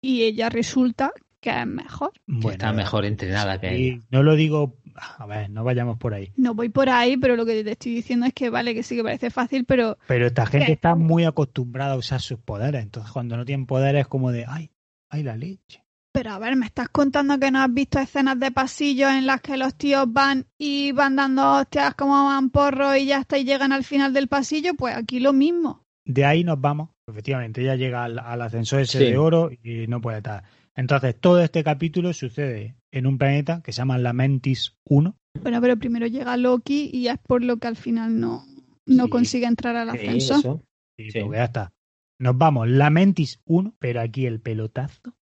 Y 0.00 0.22
ella 0.22 0.48
resulta 0.48 1.10
que 1.40 1.50
es 1.50 1.66
mejor. 1.66 2.12
Bueno, 2.26 2.50
está 2.50 2.72
mejor 2.72 3.04
entrenada 3.04 3.60
que 3.60 3.76
y 3.76 3.88
ella. 3.88 4.02
no 4.10 4.22
lo 4.22 4.36
digo. 4.36 4.78
A 5.18 5.26
ver, 5.26 5.50
no 5.50 5.64
vayamos 5.64 5.98
por 5.98 6.14
ahí. 6.14 6.32
No 6.36 6.54
voy 6.54 6.68
por 6.68 6.88
ahí, 6.88 7.16
pero 7.16 7.36
lo 7.36 7.44
que 7.46 7.62
te 7.64 7.72
estoy 7.72 7.94
diciendo 7.94 8.26
es 8.26 8.32
que 8.32 8.50
vale, 8.50 8.74
que 8.74 8.82
sí 8.82 8.96
que 8.96 9.02
parece 9.02 9.30
fácil, 9.30 9.64
pero 9.64 9.98
Pero 10.08 10.26
esta 10.26 10.46
gente 10.46 10.66
¿Qué? 10.66 10.72
está 10.72 10.94
muy 10.94 11.24
acostumbrada 11.24 11.92
a 11.94 11.96
usar 11.96 12.20
sus 12.20 12.38
poderes. 12.38 12.82
Entonces, 12.82 13.12
cuando 13.12 13.36
no 13.36 13.44
tienen 13.44 13.66
poderes, 13.66 14.02
es 14.02 14.06
como 14.08 14.32
de, 14.32 14.44
ay, 14.48 14.70
ay, 15.10 15.22
la 15.22 15.36
leche. 15.36 15.82
Pero 16.12 16.30
a 16.30 16.38
ver, 16.38 16.56
me 16.56 16.64
estás 16.64 16.88
contando 16.88 17.38
que 17.38 17.50
no 17.50 17.60
has 17.60 17.72
visto 17.74 17.98
escenas 17.98 18.40
de 18.40 18.50
pasillos 18.50 19.10
en 19.10 19.26
las 19.26 19.42
que 19.42 19.58
los 19.58 19.74
tíos 19.74 20.10
van 20.10 20.46
y 20.56 20.92
van 20.92 21.14
dando 21.16 21.56
hostias 21.58 21.94
como 21.94 22.24
van 22.24 22.48
porro 22.48 22.96
y 22.96 23.04
ya 23.04 23.18
está 23.20 23.36
y 23.36 23.44
llegan 23.44 23.70
al 23.72 23.84
final 23.84 24.14
del 24.14 24.26
pasillo, 24.26 24.72
pues 24.78 24.96
aquí 24.96 25.20
lo 25.20 25.34
mismo. 25.34 25.84
De 26.06 26.24
ahí 26.24 26.42
nos 26.42 26.58
vamos. 26.58 26.88
Efectivamente, 27.06 27.60
ella 27.60 27.76
llega 27.76 28.02
al, 28.04 28.18
al 28.18 28.40
ascensor 28.40 28.80
ese 28.80 28.98
Sí. 28.98 29.04
de 29.04 29.18
oro 29.18 29.50
y 29.62 29.86
no 29.88 30.00
puede 30.00 30.16
estar. 30.18 30.42
Entonces, 30.74 31.14
todo 31.20 31.42
este 31.42 31.62
capítulo 31.62 32.12
sucede 32.14 32.76
en 32.96 33.06
un 33.06 33.18
planeta 33.18 33.60
que 33.62 33.72
se 33.72 33.78
llama 33.78 33.98
Lamentis 33.98 34.76
1. 34.84 35.16
Bueno, 35.42 35.60
pero 35.60 35.76
primero 35.78 36.06
llega 36.06 36.36
Loki 36.36 36.90
y 36.92 37.08
es 37.08 37.18
por 37.18 37.42
lo 37.44 37.58
que 37.58 37.66
al 37.68 37.76
final 37.76 38.18
no, 38.18 38.44
no 38.86 39.04
Sí. 39.04 39.10
consigue 39.10 39.46
entrar 39.46 39.76
al 39.76 39.90
Sí, 39.92 39.98
ascensor. 40.06 40.38
eso. 40.38 40.62
Y 40.98 41.10
Sí. 41.10 41.20
pues 41.20 41.38
ya 41.38 41.44
está. 41.44 41.72
Nos 42.18 42.38
vamos, 42.38 42.68
Lamentis 42.68 43.40
1, 43.44 43.74
pero 43.78 44.00
aquí 44.00 44.24
el 44.26 44.40
pelotazo 44.40 45.14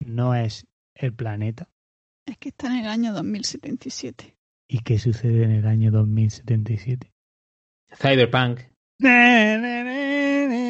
no 0.00 0.34
es 0.34 0.66
el 0.94 1.12
planeta. 1.12 1.68
Es 2.26 2.38
que 2.38 2.48
está 2.48 2.68
en 2.68 2.76
el 2.84 2.86
año 2.88 3.12
2077. 3.12 4.34
¿Y 4.68 4.80
qué 4.80 4.98
sucede 4.98 5.44
en 5.44 5.50
el 5.52 5.66
año 5.66 5.90
2077? 5.90 7.12
Cyberpunk. 7.94 8.60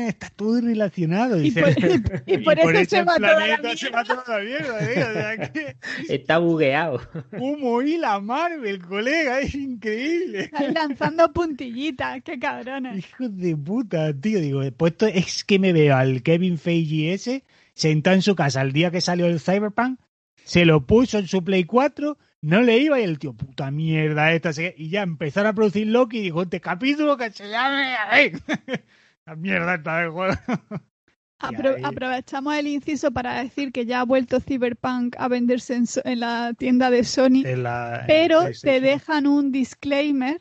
Está 0.09 0.31
todo 0.31 0.61
relacionado. 0.61 1.43
Y 1.43 1.51
por, 1.51 1.69
y- 1.71 2.03
y 2.35 2.39
por 2.39 2.59
eso 2.59 2.85
se 2.97 3.03
va 3.03 3.17
toda 3.17 3.33
la 3.33 3.37
planeta 3.37 3.77
se 3.77 3.85
mierda. 3.91 3.99
va 3.99 4.05
toda 4.25 4.39
la 4.39 4.45
mierda. 4.45 4.79
tío. 4.79 5.09
O 5.09 5.13
sea, 5.13 5.37
que 5.53 5.77
Está 6.09 6.39
bugueado. 6.39 7.01
humo 7.39 7.83
y 7.83 7.99
la 7.99 8.21
Marvel, 8.21 8.81
colega, 8.83 9.41
es 9.41 9.55
increíble. 9.55 10.41
Están 10.45 10.75
lanzando 10.75 11.33
puntillitas, 11.33 12.23
qué 12.23 12.39
cabrones. 12.39 12.99
Hijo 12.99 13.29
de 13.29 13.57
puta, 13.57 14.13
tío. 14.19 14.41
Digo, 14.41 14.61
pues 14.77 14.93
esto 14.93 15.07
es 15.07 15.45
que 15.45 15.59
me 15.59 15.73
veo 15.73 15.97
al 15.97 16.23
Kevin 16.23 16.59
Feige 16.59 17.13
ese 17.13 17.45
sentado 17.75 18.17
en 18.17 18.23
su 18.23 18.35
casa 18.35 18.63
el 18.63 18.73
día 18.73 18.91
que 18.91 19.01
salió 19.03 19.27
el 19.27 19.39
Cyberpunk, 19.41 19.99
se 20.45 20.65
lo 20.65 20.87
puso 20.87 21.19
en 21.19 21.27
su 21.29 21.45
Play 21.45 21.65
4, 21.65 22.17
no 22.41 22.63
le 22.63 22.79
iba 22.79 22.99
y 23.01 23.03
el 23.03 23.19
tío, 23.19 23.35
puta 23.35 23.71
mierda 23.71 24.33
esta. 24.33 24.51
Y 24.77 24.89
ya 24.89 25.03
empezaron 25.03 25.49
a 25.51 25.55
producir 25.55 25.87
Loki 25.89 26.19
y 26.19 26.23
dijo, 26.23 26.43
este 26.43 26.61
capítulo 26.61 27.17
que 27.19 27.31
se 27.33 27.51
llame... 27.51 27.95
¡ay! 28.09 28.33
La 29.27 29.37
mierda 29.37 29.75
esta 29.75 29.99
del 30.01 30.11
juego. 30.11 30.35
Apro- 31.39 31.75
ahí- 31.77 31.83
aprovechamos 31.85 32.55
el 32.57 32.67
inciso 32.69 33.11
para 33.11 33.43
decir 33.43 33.71
que 33.73 33.85
ya 33.85 34.01
ha 34.01 34.05
vuelto 34.05 34.41
Cyberpunk 34.41 35.17
a 35.19 35.29
venderse 35.29 35.75
en, 35.75 35.87
so- 35.87 36.01
en 36.05 36.21
la 36.21 36.55
tienda 36.57 36.91
de 36.91 37.05
Sony, 37.05 37.43
En 37.45 37.63
la- 37.65 38.01
en 38.01 38.07
pero 38.07 38.41
te 38.63 38.81
dejan 38.81 39.27
un 39.27 39.53
disclaimer. 39.53 40.41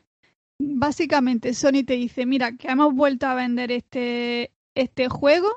Básicamente, 0.58 1.52
Sony 1.52 1.84
te 1.86 1.94
dice, 1.94 2.24
mira, 2.24 2.52
que 2.52 2.68
hemos 2.68 2.94
vuelto 2.94 3.26
a 3.26 3.34
vender 3.34 3.70
este, 3.70 4.52
este 4.74 5.08
juego, 5.10 5.48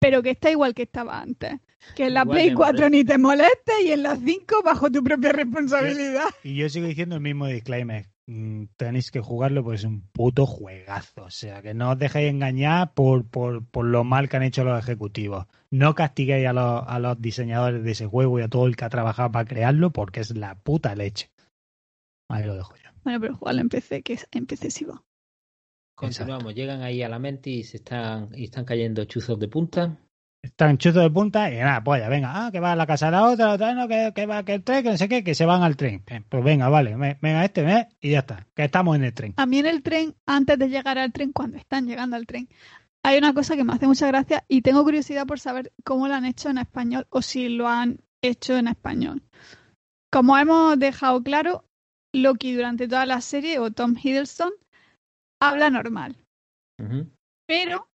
pero 0.00 0.20
que 0.22 0.30
está 0.30 0.50
igual 0.50 0.74
que 0.74 0.82
estaba 0.82 1.20
antes. 1.20 1.60
Que 1.94 2.06
en 2.06 2.14
la 2.14 2.22
Igual 2.22 2.34
Play 2.36 2.48
que 2.48 2.54
4 2.56 2.88
ni 2.90 3.04
te 3.04 3.18
moleste 3.18 3.72
y 3.84 3.92
en 3.92 4.02
la 4.02 4.16
5 4.16 4.62
bajo 4.64 4.90
tu 4.90 5.04
propia 5.04 5.30
responsabilidad. 5.30 6.24
Y 6.42 6.56
yo 6.56 6.68
sigo 6.68 6.88
diciendo 6.88 7.14
el 7.14 7.20
mismo 7.20 7.46
disclaimer. 7.46 8.06
Mm, 8.26 8.64
Tenéis 8.76 9.10
que 9.10 9.20
jugarlo 9.20 9.62
porque 9.62 9.76
es 9.76 9.84
un 9.84 10.02
puto 10.10 10.46
juegazo. 10.46 11.24
O 11.24 11.30
sea, 11.30 11.62
que 11.62 11.74
no 11.74 11.92
os 11.92 11.98
dejéis 11.98 12.30
engañar 12.30 12.92
por, 12.94 13.28
por, 13.28 13.64
por 13.66 13.84
lo 13.84 14.04
mal 14.04 14.28
que 14.28 14.36
han 14.36 14.42
hecho 14.42 14.64
los 14.64 14.78
ejecutivos. 14.78 15.46
No 15.70 15.94
castiguéis 15.94 16.46
a 16.46 16.52
los, 16.52 16.82
a 16.86 16.98
los 16.98 17.20
diseñadores 17.20 17.84
de 17.84 17.92
ese 17.92 18.06
juego 18.06 18.38
y 18.38 18.42
a 18.42 18.48
todo 18.48 18.66
el 18.66 18.76
que 18.76 18.84
ha 18.84 18.90
trabajado 18.90 19.30
para 19.30 19.44
crearlo 19.48 19.92
porque 19.92 20.20
es 20.20 20.36
la 20.36 20.56
puta 20.56 20.94
leche. 20.94 21.30
Ahí 22.28 22.44
lo 22.44 22.54
dejo 22.54 22.74
yo. 22.76 22.90
Bueno, 23.04 23.20
pero 23.20 23.36
jugarlo 23.36 23.60
en 23.60 23.68
PC, 23.68 24.02
que 24.02 24.14
es 24.14 24.26
en 24.32 24.46
PC 24.46 24.70
sí 24.70 24.84
va. 24.84 25.04
Continuamos. 25.94 26.54
Llegan 26.54 26.82
ahí 26.82 27.02
a 27.02 27.08
la 27.08 27.18
mente 27.18 27.50
y 27.50 27.62
se 27.62 27.78
están, 27.78 28.30
y 28.34 28.44
están 28.44 28.64
cayendo 28.64 29.04
chuzos 29.04 29.38
de 29.38 29.48
punta. 29.48 29.98
Están 30.42 30.78
chuzos 30.78 31.02
de 31.02 31.10
punta 31.10 31.50
y 31.50 31.56
nada, 31.58 31.82
pues 31.82 32.00
ya, 32.00 32.08
venga, 32.08 32.46
ah, 32.46 32.52
que 32.52 32.60
va 32.60 32.72
a 32.72 32.76
la 32.76 32.86
casa 32.86 33.06
de 33.06 33.12
la 33.12 33.24
otra, 33.28 33.46
la 33.48 33.54
otra 33.54 33.74
no, 33.74 33.88
que, 33.88 34.12
que 34.14 34.26
va 34.26 34.44
que 34.44 34.54
el 34.54 34.62
tren, 34.62 34.84
que 34.84 34.90
no 34.90 34.96
sé 34.96 35.08
qué, 35.08 35.24
que 35.24 35.34
se 35.34 35.44
van 35.44 35.62
al 35.62 35.76
tren. 35.76 36.04
Eh, 36.06 36.22
Pues 36.28 36.44
venga, 36.44 36.68
vale, 36.68 36.96
me- 36.96 37.18
venga 37.20 37.44
este, 37.44 37.62
¿eh? 37.68 37.88
y 38.00 38.10
ya 38.12 38.20
está, 38.20 38.46
que 38.54 38.64
estamos 38.64 38.94
en 38.96 39.04
el 39.04 39.12
tren. 39.12 39.34
A 39.36 39.46
mí 39.46 39.58
en 39.58 39.66
el 39.66 39.82
tren, 39.82 40.14
antes 40.24 40.58
de 40.58 40.68
llegar 40.68 40.98
al 40.98 41.12
tren, 41.12 41.32
cuando 41.32 41.56
están 41.58 41.86
llegando 41.86 42.14
al 42.16 42.26
tren, 42.26 42.48
hay 43.04 43.18
una 43.18 43.34
cosa 43.34 43.56
que 43.56 43.64
me 43.64 43.72
hace 43.72 43.86
mucha 43.88 44.06
gracia 44.06 44.44
y 44.48 44.62
tengo 44.62 44.84
curiosidad 44.84 45.26
por 45.26 45.40
saber 45.40 45.72
cómo 45.84 46.06
lo 46.06 46.14
han 46.14 46.24
hecho 46.24 46.48
en 46.48 46.58
español 46.58 47.06
o 47.10 47.22
si 47.22 47.48
lo 47.48 47.68
han 47.68 47.98
hecho 48.22 48.56
en 48.56 48.68
español. 48.68 49.22
Como 50.12 50.38
hemos 50.38 50.78
dejado 50.78 51.22
claro, 51.22 51.64
Loki 52.14 52.52
durante 52.54 52.86
toda 52.88 53.04
la 53.04 53.20
serie, 53.20 53.58
o 53.58 53.70
Tom 53.72 53.94
Hiddleston, 54.00 54.52
habla 55.42 55.70
normal. 55.70 56.16
Pero 57.46 57.88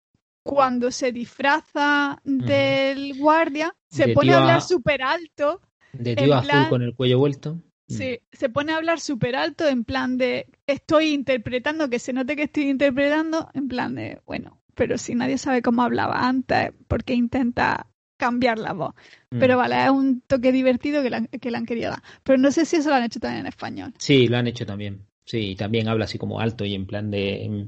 cuando 0.43 0.91
se 0.91 1.11
disfraza 1.11 2.19
del 2.23 3.17
guardia, 3.17 3.75
se 3.89 4.07
De 4.07 4.13
pone 4.13 4.33
a 4.33 4.37
hablar 4.37 4.61
súper 4.61 5.01
alto. 5.01 5.61
De 5.93 6.15
tío 6.15 6.33
azul 6.33 6.47
plan- 6.49 6.69
con 6.69 6.81
el 6.81 6.95
cuello 6.95 7.19
vuelto. 7.19 7.59
Sí, 7.87 8.19
se 8.31 8.47
pone 8.47 8.71
a 8.71 8.77
hablar 8.77 9.01
súper 9.01 9.35
alto 9.35 9.67
en 9.67 9.83
plan 9.83 10.17
de 10.17 10.47
estoy 10.65 11.09
interpretando, 11.09 11.89
que 11.89 11.99
se 11.99 12.13
note 12.13 12.37
que 12.37 12.43
estoy 12.43 12.69
interpretando, 12.69 13.49
en 13.53 13.67
plan 13.67 13.95
de, 13.95 14.21
bueno, 14.25 14.61
pero 14.75 14.97
si 14.97 15.13
nadie 15.13 15.37
sabe 15.37 15.61
cómo 15.61 15.83
hablaba 15.83 16.25
antes, 16.25 16.71
porque 16.87 17.13
intenta 17.13 17.87
cambiar 18.15 18.59
la 18.59 18.71
voz. 18.71 18.93
Mm. 19.31 19.39
Pero 19.39 19.57
vale, 19.57 19.83
es 19.83 19.89
un 19.89 20.21
toque 20.21 20.53
divertido 20.53 21.03
que 21.03 21.09
le, 21.09 21.15
han, 21.17 21.27
que 21.27 21.51
le 21.51 21.57
han 21.57 21.65
querido 21.65 21.89
dar. 21.89 22.03
Pero 22.23 22.37
no 22.37 22.51
sé 22.51 22.65
si 22.65 22.77
eso 22.77 22.89
lo 22.89 22.95
han 22.95 23.03
hecho 23.03 23.19
también 23.19 23.41
en 23.41 23.47
español. 23.47 23.93
Sí, 23.97 24.27
lo 24.27 24.37
han 24.37 24.47
hecho 24.47 24.65
también. 24.65 25.05
Sí, 25.25 25.55
también 25.55 25.87
habla 25.89 26.05
así 26.05 26.17
como 26.17 26.39
alto 26.39 26.63
y 26.63 26.75
en 26.75 26.85
plan 26.85 27.11
de. 27.11 27.67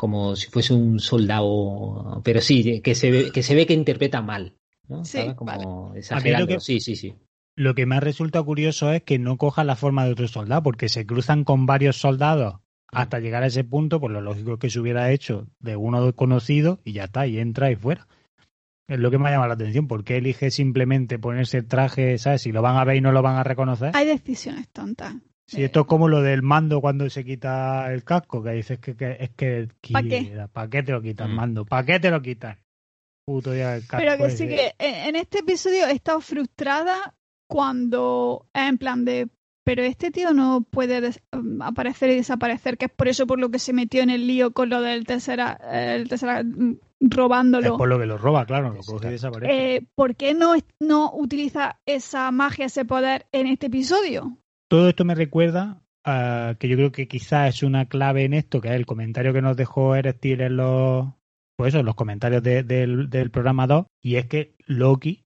Como 0.00 0.34
si 0.34 0.48
fuese 0.48 0.72
un 0.72 0.98
soldado. 0.98 2.22
Pero 2.24 2.40
sí, 2.40 2.80
que 2.80 2.94
se 2.94 3.10
ve 3.10 3.30
que, 3.32 3.42
se 3.42 3.54
ve 3.54 3.66
que 3.66 3.74
interpreta 3.74 4.22
mal. 4.22 4.54
¿no? 4.88 5.04
Sí, 5.04 5.18
¿Sabes? 5.18 5.34
Como 5.34 5.92
exagerando. 5.94 6.46
lo 6.46 6.58
que- 6.58 6.60
Sí, 6.64 6.80
sí, 6.80 6.96
sí. 6.96 7.14
Lo 7.54 7.74
que 7.74 7.84
me 7.84 8.00
resulta 8.00 8.42
curioso 8.42 8.90
es 8.92 9.02
que 9.02 9.18
no 9.18 9.36
coja 9.36 9.62
la 9.62 9.76
forma 9.76 10.06
de 10.06 10.12
otro 10.12 10.26
soldado, 10.26 10.62
porque 10.62 10.88
se 10.88 11.04
cruzan 11.04 11.44
con 11.44 11.66
varios 11.66 11.96
soldados 12.00 12.60
hasta 12.90 13.20
llegar 13.20 13.42
a 13.42 13.46
ese 13.48 13.62
punto, 13.62 14.00
pues 14.00 14.10
lo 14.12 14.22
lógico 14.22 14.54
es 14.54 14.58
que 14.58 14.70
se 14.70 14.80
hubiera 14.80 15.12
hecho 15.12 15.46
de 15.58 15.76
uno 15.76 16.14
conocido 16.14 16.80
y 16.82 16.92
ya 16.94 17.04
está, 17.04 17.26
y 17.26 17.38
entra 17.38 17.70
y 17.70 17.76
fuera. 17.76 18.08
Es 18.88 18.98
lo 18.98 19.10
que 19.10 19.18
me 19.18 19.28
ha 19.28 19.32
llamado 19.32 19.48
la 19.48 19.54
atención, 19.54 19.86
porque 19.86 20.16
elige 20.16 20.50
simplemente 20.50 21.18
ponerse 21.18 21.58
el 21.58 21.66
traje, 21.68 22.16
¿sabes? 22.16 22.40
Si 22.42 22.50
lo 22.50 22.62
van 22.62 22.76
a 22.78 22.84
ver 22.84 22.96
y 22.96 23.00
no 23.02 23.12
lo 23.12 23.20
van 23.20 23.36
a 23.36 23.44
reconocer. 23.44 23.90
Hay 23.94 24.06
decisiones 24.06 24.68
tontas. 24.70 25.14
Si 25.56 25.64
esto 25.64 25.80
es 25.80 25.86
como 25.86 26.08
lo 26.08 26.22
del 26.22 26.42
mando 26.42 26.80
cuando 26.80 27.08
se 27.10 27.24
quita 27.24 27.92
el 27.92 28.04
casco, 28.04 28.42
que 28.42 28.50
dices 28.50 28.78
que, 28.78 28.96
que 28.96 29.16
es 29.18 29.30
que 29.30 29.68
¿Pa 29.92 30.02
qué? 30.02 30.08
quiera, 30.26 30.48
¿pa' 30.48 30.68
qué 30.68 30.82
te 30.82 30.92
lo 30.92 31.02
quitas, 31.02 31.28
Mm. 31.28 31.32
mando? 31.34 31.64
¿Para 31.64 31.84
qué 31.84 31.98
te 32.00 32.10
lo 32.10 32.22
quitas? 32.22 32.56
Puto 33.26 33.54
ya 33.54 33.74
el 33.76 33.82
casco. 33.86 33.96
Pero 33.98 34.16
que 34.16 34.26
ese. 34.26 34.36
sí 34.36 34.48
que 34.48 34.66
eh, 34.78 35.08
en 35.08 35.16
este 35.16 35.40
episodio 35.40 35.86
he 35.86 35.92
estado 35.92 36.20
frustrada 36.20 37.14
cuando 37.48 38.46
es 38.54 38.62
en 38.68 38.78
plan 38.78 39.04
de 39.04 39.28
pero 39.62 39.82
este 39.82 40.10
tío 40.10 40.32
no 40.32 40.62
puede 40.62 41.10
um, 41.32 41.60
aparecer 41.62 42.10
y 42.10 42.16
desaparecer, 42.16 42.78
que 42.78 42.86
es 42.86 42.90
por 42.90 43.08
eso 43.08 43.26
por 43.26 43.38
lo 43.38 43.50
que 43.50 43.58
se 43.58 43.72
metió 43.72 44.02
en 44.02 44.10
el 44.10 44.26
lío 44.26 44.52
con 44.52 44.68
lo 44.70 44.80
del 44.80 45.04
Tessera, 45.04 45.52
el 45.70 46.08
Tessera 46.08 46.42
mm, 46.42 46.72
Es 47.00 47.10
robándolo. 47.10 47.76
por 47.76 47.88
lo 47.88 47.98
que 47.98 48.06
lo 48.06 48.16
roba, 48.18 48.46
claro, 48.46 48.70
lo 48.70 48.80
coge 48.82 49.08
y 49.08 49.10
desaparece. 49.12 49.76
Eh, 49.76 49.86
¿Por 49.94 50.16
qué 50.16 50.32
no, 50.34 50.54
no 50.80 51.12
utiliza 51.14 51.78
esa 51.86 52.30
magia, 52.32 52.66
ese 52.66 52.84
poder 52.84 53.26
en 53.32 53.46
este 53.46 53.66
episodio? 53.66 54.38
Todo 54.70 54.88
esto 54.88 55.04
me 55.04 55.16
recuerda 55.16 55.82
a 56.04 56.54
que 56.60 56.68
yo 56.68 56.76
creo 56.76 56.92
que 56.92 57.08
quizás 57.08 57.56
es 57.56 57.62
una 57.64 57.86
clave 57.86 58.24
en 58.24 58.34
esto, 58.34 58.60
que 58.60 58.68
es 58.68 58.74
el 58.74 58.86
comentario 58.86 59.32
que 59.32 59.42
nos 59.42 59.56
dejó 59.56 59.96
Erestil 59.96 60.40
en 60.42 60.56
los, 60.56 61.08
pues 61.56 61.70
eso, 61.70 61.80
en 61.80 61.86
los 61.86 61.96
comentarios 61.96 62.42
de- 62.42 62.62
del, 62.62 63.10
del 63.10 63.30
programa 63.32 63.66
2, 63.66 63.86
y 64.00 64.14
es 64.14 64.26
que 64.26 64.54
Loki, 64.66 65.24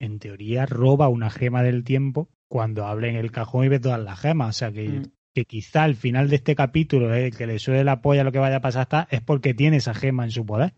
en 0.00 0.20
teoría, 0.20 0.64
roba 0.64 1.08
una 1.08 1.28
gema 1.28 1.64
del 1.64 1.82
tiempo 1.82 2.28
cuando 2.48 2.86
abre 2.86 3.10
en 3.10 3.16
el 3.16 3.32
cajón 3.32 3.64
y 3.64 3.68
ve 3.68 3.80
todas 3.80 4.00
las 4.00 4.20
gemas. 4.20 4.50
O 4.50 4.58
sea 4.58 4.70
que, 4.72 4.88
Mm. 4.88 5.02
que 5.34 5.44
quizá 5.44 5.82
al 5.82 5.96
final 5.96 6.28
de 6.30 6.36
este 6.36 6.54
capítulo, 6.54 7.12
el 7.12 7.36
que 7.36 7.46
le 7.48 7.58
suele 7.58 7.82
la 7.84 8.00
polla 8.00 8.22
lo 8.24 8.30
que 8.32 8.38
vaya 8.38 8.56
a 8.56 8.60
pasar 8.60 8.82
está, 8.82 9.08
es 9.10 9.20
porque 9.22 9.54
tiene 9.54 9.78
esa 9.78 9.92
gema 9.92 10.22
en 10.24 10.30
su 10.30 10.46
poder. 10.46 10.74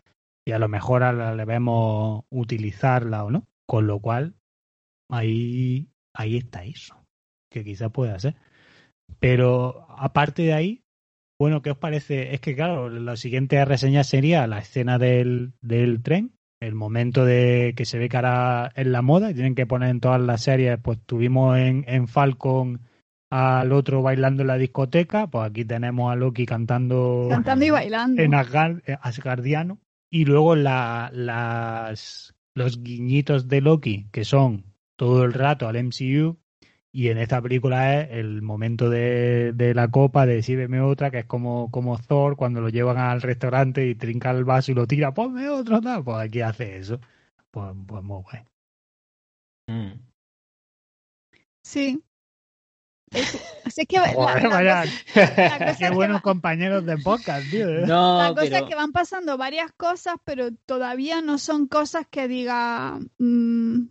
Y 0.46 0.52
a 0.52 0.58
lo 0.58 0.68
mejor 0.68 1.02
a 1.02 1.12
la- 1.12 1.34
le 1.34 1.44
vemos 1.44 2.24
utilizarla 2.30 3.24
o 3.24 3.30
no. 3.30 3.46
Con 3.66 3.86
lo 3.86 4.00
cual, 4.00 4.34
ahí, 5.10 5.90
ahí 6.14 6.38
está 6.38 6.64
eso. 6.64 6.96
Que 7.50 7.64
quizá 7.64 7.88
pueda 7.90 8.18
ser. 8.18 8.36
Pero 9.18 9.86
aparte 9.98 10.42
de 10.42 10.52
ahí, 10.52 10.82
bueno, 11.38 11.62
¿qué 11.62 11.70
os 11.70 11.78
parece? 11.78 12.34
Es 12.34 12.40
que, 12.40 12.54
claro, 12.54 12.88
la 12.88 13.16
siguiente 13.16 13.62
reseña 13.64 14.04
sería 14.04 14.46
la 14.46 14.58
escena 14.58 14.98
del, 14.98 15.52
del 15.60 16.02
tren, 16.02 16.32
el 16.60 16.74
momento 16.74 17.24
de 17.24 17.72
que 17.76 17.84
se 17.86 17.98
ve 17.98 18.08
ahora 18.12 18.70
es 18.76 18.86
la 18.86 19.02
moda 19.02 19.30
y 19.30 19.34
tienen 19.34 19.54
que 19.54 19.66
poner 19.66 19.88
en 19.90 20.00
todas 20.00 20.20
las 20.20 20.42
series, 20.42 20.78
pues 20.80 20.98
tuvimos 21.06 21.56
en, 21.58 21.84
en 21.88 22.06
Falcon 22.08 22.80
al 23.32 23.72
otro 23.72 24.02
bailando 24.02 24.42
en 24.42 24.48
la 24.48 24.58
discoteca, 24.58 25.28
pues 25.28 25.48
aquí 25.48 25.64
tenemos 25.64 26.12
a 26.12 26.16
Loki 26.16 26.46
cantando 26.46 27.28
Cantando 27.30 27.64
y 27.64 27.70
bailando. 27.70 28.20
en 28.22 28.32
Asgard- 28.32 28.82
eh, 28.86 28.96
asgardiano 29.00 29.78
y 30.12 30.24
luego 30.24 30.56
la- 30.56 31.10
las 31.14 32.34
los 32.56 32.82
guiñitos 32.82 33.48
de 33.48 33.60
Loki, 33.60 34.08
que 34.12 34.24
son 34.24 34.64
todo 34.98 35.24
el 35.24 35.32
rato 35.32 35.68
al 35.68 35.76
MCU, 35.76 36.36
y 36.92 37.08
en 37.08 37.18
esta 37.18 37.40
película 37.40 38.00
es 38.02 38.10
el 38.12 38.42
momento 38.42 38.90
de, 38.90 39.52
de 39.54 39.74
la 39.74 39.88
copa 39.88 40.26
de 40.26 40.42
sírveme 40.42 40.80
otra, 40.80 41.10
que 41.10 41.20
es 41.20 41.24
como, 41.26 41.70
como 41.70 41.98
Thor 41.98 42.36
cuando 42.36 42.60
lo 42.60 42.68
llevan 42.68 42.98
al 42.98 43.22
restaurante 43.22 43.86
y 43.86 43.94
trinca 43.94 44.30
el 44.32 44.44
vaso 44.44 44.72
y 44.72 44.74
lo 44.74 44.86
tira, 44.86 45.14
ponme 45.14 45.48
otro, 45.48 45.80
tal. 45.80 46.02
Pues 46.04 46.16
aquí 46.18 46.40
hace 46.40 46.78
eso. 46.78 46.98
Pues, 47.50 47.72
pues 47.86 48.02
muy 48.02 48.22
guay. 48.22 48.42
Mm. 49.68 50.00
Sí. 51.62 52.02
Es- 53.12 53.40
Así 53.64 53.86
que 53.86 53.96
la- 54.00 54.12
Joder, 54.12 54.42
la 54.44 54.48
vaya, 54.48 54.82
cosa- 54.82 55.34
la 55.36 55.58
cosa 55.72 55.78
qué 55.78 55.90
buenos 55.94 56.16
va- 56.18 56.22
compañeros 56.22 56.86
de 56.86 56.98
podcast, 56.98 57.50
tío. 57.50 57.68
¿eh? 57.68 57.84
No, 57.86 58.18
La 58.22 58.28
cosa 58.30 58.40
pero 58.42 58.56
es 58.56 58.62
que 58.64 58.74
van 58.74 58.92
pasando 58.92 59.36
varias 59.36 59.70
cosas, 59.72 60.16
pero 60.24 60.48
todavía 60.66 61.20
no 61.22 61.38
son 61.38 61.66
cosas 61.68 62.06
que 62.10 62.26
diga, 62.28 62.98
mm, 63.18 63.82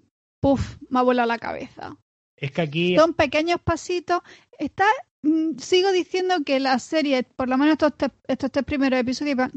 puf, 0.42 0.78
me 0.90 1.00
ha 1.00 1.04
volado 1.04 1.28
la 1.28 1.38
cabeza. 1.40 1.96
Es 2.40 2.52
que 2.52 2.62
aquí... 2.62 2.96
Son 2.96 3.14
pequeños 3.14 3.60
pasitos. 3.62 4.22
Está, 4.58 4.86
mm, 5.22 5.58
sigo 5.58 5.92
diciendo 5.92 6.36
que 6.46 6.60
la 6.60 6.80
serie, 6.80 7.24
por 7.24 7.50
lo 7.50 7.58
menos 7.58 7.74
estos, 7.74 7.94
estos 8.28 8.52
tres 8.52 8.66
primeros 8.66 9.00
episodios, 9.00 9.36
van... 9.36 9.52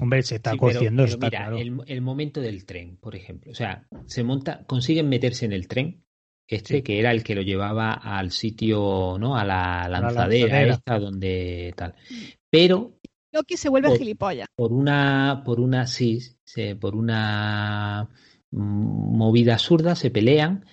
Hombre, 0.00 0.22
se 0.22 0.36
está 0.36 0.52
sí, 0.52 0.58
mira, 1.20 1.48
el, 1.56 1.80
el, 1.86 2.00
momento 2.00 2.40
del 2.40 2.64
tren, 2.64 2.96
por 2.96 3.16
ejemplo. 3.16 3.52
O 3.52 3.54
sea, 3.54 3.86
se 4.06 4.22
monta, 4.24 4.64
consiguen 4.66 5.08
meterse 5.08 5.44
en 5.44 5.52
el 5.52 5.68
tren, 5.68 6.04
este 6.48 6.82
que 6.82 7.00
era 7.00 7.10
el 7.10 7.24
que 7.24 7.34
lo 7.34 7.42
llevaba 7.42 7.92
al 7.92 8.30
sitio, 8.30 9.16
¿no? 9.18 9.36
A 9.36 9.44
la 9.44 9.88
lanzadera, 9.88 10.64
la 10.64 10.74
esta 10.74 10.98
donde 10.98 11.74
tal. 11.76 11.94
Pero 12.50 12.98
Loki 13.32 13.56
se 13.56 13.68
vuelve 13.68 13.88
por, 13.88 13.98
gilipollas. 13.98 14.48
Por 14.54 14.72
una, 14.72 15.42
por 15.44 15.60
una, 15.60 15.86
sí, 15.86 16.20
por 16.80 16.94
una 16.94 18.08
mm, 18.50 19.16
movida 19.16 19.58
zurda 19.58 19.94
se 19.94 20.10
pelean 20.10 20.64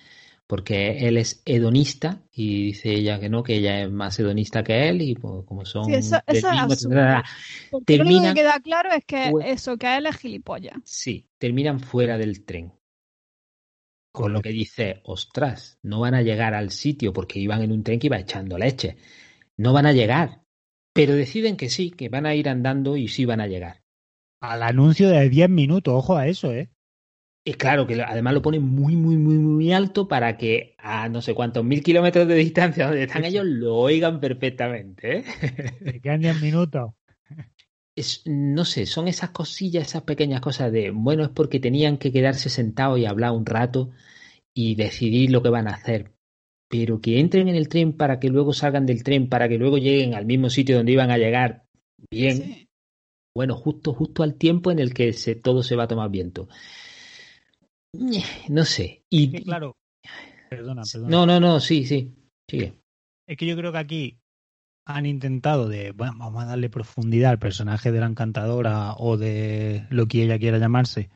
porque 0.46 0.98
él 1.08 1.16
es 1.16 1.42
hedonista 1.46 2.22
y 2.30 2.66
dice 2.66 2.92
ella 2.92 3.18
que 3.18 3.28
no, 3.30 3.42
que 3.42 3.56
ella 3.56 3.82
es 3.82 3.90
más 3.90 4.18
hedonista 4.18 4.62
que 4.62 4.88
él 4.88 5.00
y 5.02 5.14
pues, 5.14 5.44
como 5.46 5.64
son 5.64 5.86
Sí, 5.86 5.94
eso- 5.94 6.20
eso 6.26 6.48
es 6.50 7.22
Porque 7.70 7.96
lo 7.96 8.04
único 8.04 8.20
terminan- 8.20 8.34
que 8.34 8.40
queda 8.40 8.60
claro 8.60 8.90
es 8.92 9.04
que 9.04 9.28
Pues- 9.30 9.46
eso, 9.48 9.76
que 9.78 9.96
él 9.96 10.06
es 10.06 10.16
gilipollas. 10.16 10.76
Sí, 10.84 11.26
terminan 11.38 11.80
fuera 11.80 12.18
del 12.18 12.44
tren. 12.44 12.72
Con 14.12 14.32
lo 14.32 14.42
que 14.42 14.50
dice, 14.50 15.00
ostras, 15.04 15.78
no 15.82 15.98
van 16.00 16.14
a 16.14 16.22
llegar 16.22 16.54
al 16.54 16.70
sitio 16.70 17.12
porque 17.12 17.40
iban 17.40 17.62
en 17.62 17.72
un 17.72 17.82
tren 17.82 17.98
que 17.98 18.06
iba 18.06 18.18
echando 18.18 18.56
leche. 18.56 18.96
No 19.56 19.72
van 19.72 19.86
a 19.86 19.92
llegar. 19.92 20.42
Pero 20.92 21.14
deciden 21.16 21.56
que 21.56 21.68
sí, 21.68 21.90
que 21.90 22.08
van 22.08 22.24
a 22.26 22.34
ir 22.36 22.48
andando 22.48 22.96
y 22.96 23.08
sí 23.08 23.24
van 23.24 23.40
a 23.40 23.48
llegar. 23.48 23.82
Al 24.40 24.62
anuncio 24.62 25.08
de 25.08 25.28
10 25.28 25.50
minutos, 25.50 25.94
ojo 25.96 26.16
a 26.16 26.28
eso, 26.28 26.52
¿eh? 26.52 26.70
Y 27.46 27.54
claro 27.54 27.86
que 27.86 28.00
además 28.02 28.32
lo 28.34 28.40
ponen 28.42 28.62
muy, 28.62 28.96
muy, 28.96 29.16
muy, 29.16 29.34
muy 29.36 29.72
alto 29.72 30.08
para 30.08 30.38
que 30.38 30.74
a 30.78 31.08
no 31.10 31.20
sé 31.20 31.34
cuántos 31.34 31.62
mil 31.64 31.82
kilómetros 31.82 32.26
de 32.26 32.36
distancia 32.36 32.86
donde 32.86 33.02
están 33.04 33.24
ellos 33.24 33.44
lo 33.44 33.76
oigan 33.76 34.18
perfectamente. 34.20 35.18
¿eh? 35.18 35.24
Me 35.80 36.00
quedan 36.00 36.20
10 36.22 36.40
minutos. 36.40 36.92
es, 37.96 38.22
no 38.26 38.64
sé, 38.64 38.86
son 38.86 39.08
esas 39.08 39.30
cosillas, 39.30 39.86
esas 39.88 40.02
pequeñas 40.02 40.40
cosas 40.40 40.72
de, 40.72 40.90
bueno, 40.90 41.22
es 41.24 41.30
porque 41.30 41.60
tenían 41.60 41.98
que 41.98 42.12
quedarse 42.12 42.48
sentados 42.50 42.98
y 42.98 43.06
hablar 43.06 43.32
un 43.32 43.46
rato 43.46 43.90
y 44.54 44.74
decidir 44.76 45.30
lo 45.30 45.42
que 45.42 45.50
van 45.50 45.68
a 45.68 45.74
hacer. 45.74 46.12
Pero 46.68 47.00
que 47.00 47.20
entren 47.20 47.48
en 47.48 47.56
el 47.56 47.68
tren 47.68 47.92
para 47.96 48.18
que 48.20 48.28
luego 48.30 48.52
salgan 48.52 48.86
del 48.86 49.04
tren, 49.04 49.28
para 49.28 49.48
que 49.48 49.58
luego 49.58 49.78
lleguen 49.78 50.14
al 50.14 50.26
mismo 50.26 50.50
sitio 50.50 50.76
donde 50.76 50.92
iban 50.92 51.10
a 51.10 51.18
llegar 51.18 51.66
bien, 52.10 52.36
Sí. 52.36 52.68
bueno, 53.34 53.56
justo, 53.56 53.94
justo 53.94 54.22
al 54.22 54.36
tiempo 54.36 54.70
en 54.72 54.78
el 54.80 54.94
que 54.94 55.12
se, 55.12 55.34
todo 55.36 55.62
se 55.62 55.76
va 55.76 55.84
a 55.84 55.88
tomar 55.88 56.10
viento. 56.10 56.48
No 58.48 58.64
sé. 58.64 59.04
Y, 59.10 59.30
Que 59.30 59.42
claro. 59.42 59.76
Perdona, 60.50 60.82
perdona. 60.90 61.10
no, 61.10 61.26
no, 61.26 61.40
no, 61.40 61.60
sí, 61.60 61.84
sí. 61.86 62.12
Sigue. 62.48 62.74
Es 63.26 63.36
que 63.36 63.46
yo 63.46 63.56
creo 63.56 63.72
que 63.72 63.78
aquí 63.78 64.18
han 64.86 65.06
intentado 65.06 65.68
de, 65.68 65.92
bueno, 65.92 66.14
vamos 66.18 66.42
a 66.42 66.46
darle 66.46 66.68
profundidad 66.68 67.30
al 67.30 67.38
personaje 67.38 67.90
de 67.90 68.00
la 68.00 68.06
encantadora 68.06 68.94
o 68.98 69.16
de 69.16 69.86
lo 69.90 70.06
que 70.06 70.22
ella 70.22 70.38
quiera 70.38 70.58
llamarse. 70.58 71.08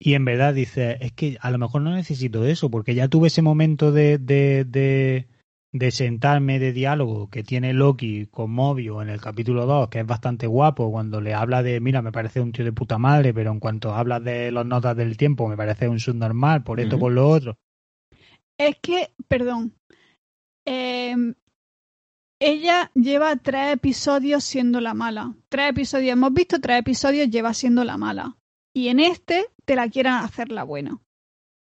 Y 0.00 0.14
en 0.14 0.24
verdad 0.24 0.54
dice, 0.54 0.96
es 1.00 1.12
que 1.12 1.36
a 1.40 1.50
lo 1.50 1.58
mejor 1.58 1.82
no 1.82 1.90
necesito 1.94 2.44
eso, 2.44 2.70
porque 2.70 2.94
ya 2.94 3.08
tuve 3.08 3.28
ese 3.28 3.42
momento 3.42 3.92
de, 3.92 4.18
de, 4.18 4.64
de, 4.64 5.26
de 5.72 5.90
sentarme 5.90 6.58
de 6.58 6.72
diálogo 6.72 7.28
que 7.28 7.42
tiene 7.42 7.72
Loki 7.72 8.26
con 8.26 8.50
Movio 8.50 9.02
en 9.02 9.10
el 9.10 9.20
capítulo 9.20 9.66
2, 9.66 9.88
que 9.88 10.00
es 10.00 10.06
bastante 10.06 10.46
guapo, 10.46 10.90
cuando 10.90 11.20
le 11.20 11.34
habla 11.34 11.62
de, 11.62 11.80
mira, 11.80 12.00
me 12.02 12.12
parece 12.12 12.40
un 12.40 12.52
tío 12.52 12.64
de 12.64 12.72
puta 12.72 12.98
madre, 12.98 13.34
pero 13.34 13.50
en 13.50 13.60
cuanto 13.60 13.94
hablas 13.94 14.24
de 14.24 14.50
las 14.50 14.64
notas 14.64 14.96
del 14.96 15.16
tiempo, 15.16 15.46
me 15.48 15.56
parece 15.56 15.88
un 15.88 16.00
subnormal, 16.00 16.62
por 16.62 16.80
esto, 16.80 16.98
por 16.98 17.12
lo 17.12 17.28
otro. 17.28 17.58
Es 18.58 18.76
que, 18.80 19.10
perdón, 19.28 19.74
eh, 20.66 21.14
ella 22.40 22.90
lleva 22.94 23.36
tres 23.36 23.72
episodios 23.72 24.44
siendo 24.44 24.80
la 24.80 24.94
mala. 24.94 25.34
Tres 25.48 25.70
episodios, 25.70 26.12
hemos 26.12 26.32
visto 26.32 26.60
tres 26.60 26.80
episodios, 26.80 27.28
lleva 27.30 27.52
siendo 27.52 27.84
la 27.84 27.96
mala. 27.98 28.36
Y 28.74 28.88
en 28.88 29.00
este 29.00 29.46
te 29.64 29.74
la 29.74 29.88
quieren 29.88 30.12
hacer 30.12 30.50
la 30.50 30.62
buena. 30.62 31.00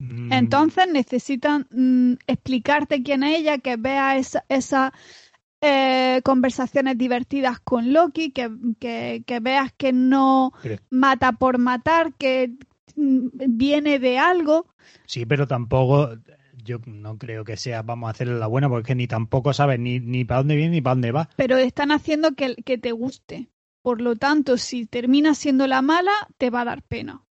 Mm, 0.03 0.32
Entonces 0.32 0.86
necesitan 0.90 1.66
mm, 1.70 2.14
explicarte 2.26 3.03
quién 3.03 3.22
es 3.22 3.38
ella, 3.38 3.59
que 3.59 3.76
vea 3.76 4.16
esa- 4.16 4.44
esas 4.48 4.90
eh, 5.61 6.20
conversaciones 6.24 6.98
divertidas 6.98 7.61
con 7.61 7.92
Loki, 7.92 8.32
que, 8.32 8.50
que, 8.80 9.22
que 9.26 9.40
veas 9.40 9.72
que 9.76 9.92
no 9.92 10.53
Pero- 10.62 10.82
mata 10.90 11.32
por 11.32 11.59
matar, 11.59 12.14
que 12.14 12.55
mm, 12.96 13.28
viene 13.48 13.98
de 14.00 14.18
algo. 14.18 14.66
Sí, 15.07 15.24
pero 15.24 15.46
tampoco, 15.46 16.11
yo 16.64 16.78
no 16.86 17.16
creo 17.16 17.44
que 17.44 17.57
sea, 17.57 17.82
vamos 17.82 18.09
a 18.09 18.11
hacerle 18.11 18.34
la 18.40 18.48
buena, 18.48 18.68
porque 18.68 18.96
ni 18.96 19.07
tampoco 19.07 19.53
sabes 19.53 19.78
ni, 19.78 20.00
ni 20.00 20.24
para 20.24 20.38
dónde 20.38 20.57
viene 20.57 20.72
ni 20.72 20.80
para 20.80 20.94
dónde 20.96 21.12
va. 21.12 21.28
pero 21.36 21.57
están 21.59 21.92
haciendo 21.92 22.32
que, 22.34 22.57
que 22.57 22.76
te 22.78 22.90
guste. 22.90 23.48
Por 23.82 24.00
lo 24.00 24.16
tanto, 24.16 24.59
si 24.59 24.86
termina 24.86 25.34
siendo 25.34 25.66
la 25.68 25.80
mala, 25.82 26.12
te 26.38 26.50
va 26.50 26.62
a 26.62 26.64
dar 26.64 26.82
pena. 26.82 27.22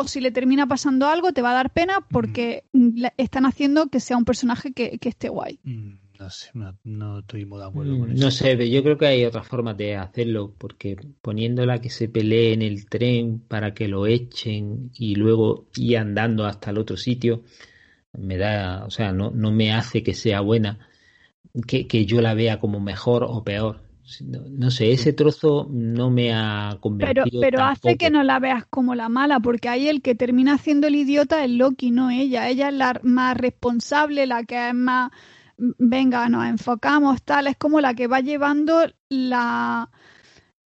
O 0.00 0.08
si 0.08 0.20
le 0.20 0.30
termina 0.30 0.66
pasando 0.66 1.06
algo, 1.06 1.32
te 1.32 1.42
va 1.42 1.50
a 1.50 1.54
dar 1.60 1.70
pena 1.70 1.94
porque 2.10 2.64
mm, 2.72 2.88
la- 3.02 3.14
están 3.18 3.44
haciendo 3.44 3.88
que 3.88 4.00
sea 4.00 4.16
un 4.16 4.24
personaje 4.24 4.72
que, 4.72 4.98
que 4.98 5.08
esté 5.10 5.28
guay. 5.28 5.58
Mm, 5.64 5.92
No 6.20 6.28
sé, 6.30 6.50
no, 6.54 6.76
no 6.84 7.18
estoy 7.20 7.44
muy 7.46 7.58
de 7.58 7.66
acuerdo 7.66 7.98
con 7.98 8.08
Mm, 8.10 8.12
eso. 8.12 8.24
No 8.24 8.30
sé, 8.30 8.56
pero 8.56 8.64
yo 8.64 8.82
creo 8.82 8.98
que 8.98 9.06
hay 9.06 9.24
otras 9.24 9.46
formas 9.46 9.76
de 9.76 9.96
hacerlo, 9.96 10.54
porque 10.58 10.96
poniéndola 11.22 11.80
que 11.80 11.90
se 11.90 12.08
pelee 12.08 12.52
en 12.54 12.62
el 12.62 12.86
tren 12.88 13.40
para 13.40 13.72
que 13.74 13.88
lo 13.88 14.06
echen 14.06 14.90
y 14.94 15.14
luego 15.16 15.66
ir 15.76 15.98
andando 15.98 16.44
hasta 16.46 16.70
el 16.70 16.78
otro 16.78 16.96
sitio, 16.96 17.42
me 18.12 18.36
da, 18.38 18.84
o 18.86 18.90
sea, 18.90 19.12
no, 19.12 19.30
no 19.30 19.50
me 19.52 19.72
hace 19.72 20.02
que 20.02 20.14
sea 20.14 20.40
buena, 20.40 20.78
que, 21.66 21.86
que 21.86 22.06
yo 22.06 22.20
la 22.20 22.34
vea 22.34 22.60
como 22.60 22.80
mejor 22.80 23.24
o 23.24 23.42
peor. 23.44 23.80
No, 24.22 24.40
no 24.48 24.70
sé, 24.70 24.92
ese 24.92 25.12
trozo 25.12 25.66
no 25.70 26.10
me 26.10 26.32
ha 26.34 26.70
Pero, 26.70 26.80
convencido. 26.80 27.40
pero 27.40 27.62
hace 27.62 27.80
tampoco. 27.82 27.98
que 27.98 28.10
no 28.10 28.22
la 28.22 28.38
veas 28.38 28.64
como 28.68 28.94
la 28.94 29.08
mala, 29.08 29.40
porque 29.40 29.68
ahí 29.68 29.88
el 29.88 30.02
que 30.02 30.14
termina 30.14 30.58
siendo 30.58 30.86
el 30.88 30.96
idiota 30.96 31.44
es 31.44 31.50
Loki, 31.50 31.90
no 31.90 32.10
ella. 32.10 32.48
Ella 32.48 32.68
es 32.68 32.74
la 32.74 32.98
más 33.02 33.36
responsable, 33.36 34.26
la 34.26 34.44
que 34.44 34.68
es 34.68 34.74
más, 34.74 35.10
"Mm, 35.58 35.70
venga, 35.78 36.28
nos 36.28 36.46
enfocamos, 36.46 37.22
tal, 37.22 37.46
es 37.46 37.56
como 37.56 37.80
la 37.80 37.94
que 37.94 38.06
va 38.08 38.20
llevando 38.20 38.80
la, 39.08 39.90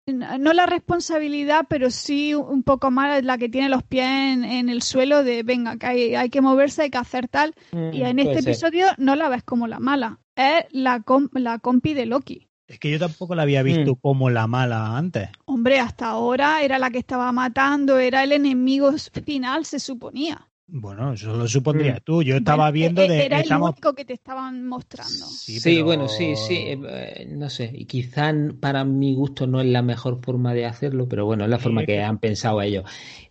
no 0.07 0.53
la 0.53 0.65
responsabilidad, 0.65 1.65
pero 1.69 1.91
sí 1.91 2.33
un 2.33 2.63
poco 2.63 2.89
más 2.89 3.23
la 3.23 3.37
que 3.37 3.47
tiene 3.47 3.69
los 3.69 3.83
pies 3.83 4.07
en, 4.07 4.43
en 4.43 4.67
el 4.69 4.81
suelo 4.81 5.23
de, 5.23 5.43
venga, 5.43 5.77
que 5.77 5.85
hay, 5.85 6.15
hay 6.15 6.29
que 6.29 6.41
moverse, 6.41 6.81
hay 6.83 6.89
que 6.89 6.97
hacer 6.97 7.27
tal. 7.27 7.53
Mm, 7.71 7.93
Y 7.93 8.01
en 8.03 8.19
este 8.19 8.41
ser. 8.41 8.49
episodio 8.49 8.87
no 8.97 9.15
la 9.15 9.29
ves 9.29 9.43
como 9.43 9.67
la 9.67 9.79
mala, 9.79 10.19
es 10.35 10.65
la, 10.71 11.01
com- 11.01 11.29
la 11.33 11.59
compi 11.59 11.93
de 11.93 12.05
Loki. 12.07 12.47
Es 12.69 12.79
que 12.79 12.91
yo 12.91 12.99
tampoco 12.99 13.33
la 13.33 13.41
había 13.41 13.63
visto 13.63 13.93
Mm. 13.93 13.99
como 13.99 14.29
la 14.29 14.45
mala 14.47 14.95
antes. 14.95 15.29
Hombre, 15.45 15.79
hasta 15.79 16.07
ahora 16.09 16.61
era 16.61 16.77
la 16.77 16.91
que 16.91 16.99
estaba 16.99 17.31
matando, 17.31 17.97
era 17.97 18.23
el 18.23 18.31
enemigo 18.31 18.91
final, 19.25 19.65
se 19.65 19.79
suponía. 19.79 20.45
Bueno, 20.71 21.13
eso 21.13 21.35
lo 21.35 21.47
supondrías 21.47 21.97
Mm. 21.97 22.03
tú. 22.03 22.21
Yo 22.21 22.35
estaba 22.37 22.65
Bueno, 22.65 22.73
viendo 22.73 23.01
e- 23.01 23.07
de... 23.09 23.25
Era 23.25 23.39
estamos... 23.39 23.69
el 23.69 23.73
único 23.73 23.95
que 23.95 24.05
te 24.05 24.13
estaban 24.13 24.67
mostrando. 24.67 25.11
Sí, 25.25 25.59
Sí, 25.59 25.73
pero- 25.77 25.85
bueno, 25.85 26.07
sí, 26.07 26.35
sí, 26.35 26.53
eh, 26.57 26.79
eh, 26.87 27.25
no 27.31 27.49
sé, 27.49 27.71
y 27.73 27.85
quizá 27.85 28.31
para 28.59 28.85
mi 28.85 29.15
gusto 29.15 29.47
no 29.47 29.59
es 29.61 29.67
la 29.67 29.81
mejor 29.81 30.19
forma 30.23 30.53
de 30.53 30.67
hacerlo, 30.67 31.09
pero 31.09 31.25
bueno, 31.25 31.45
es 31.45 31.49
la 31.49 31.57
Sí, 31.57 31.63
forma 31.63 31.81
es 31.81 31.87
que 31.87 31.93
que- 31.93 32.03
han 32.03 32.19
pensado 32.19 32.61
ellos. 32.61 32.83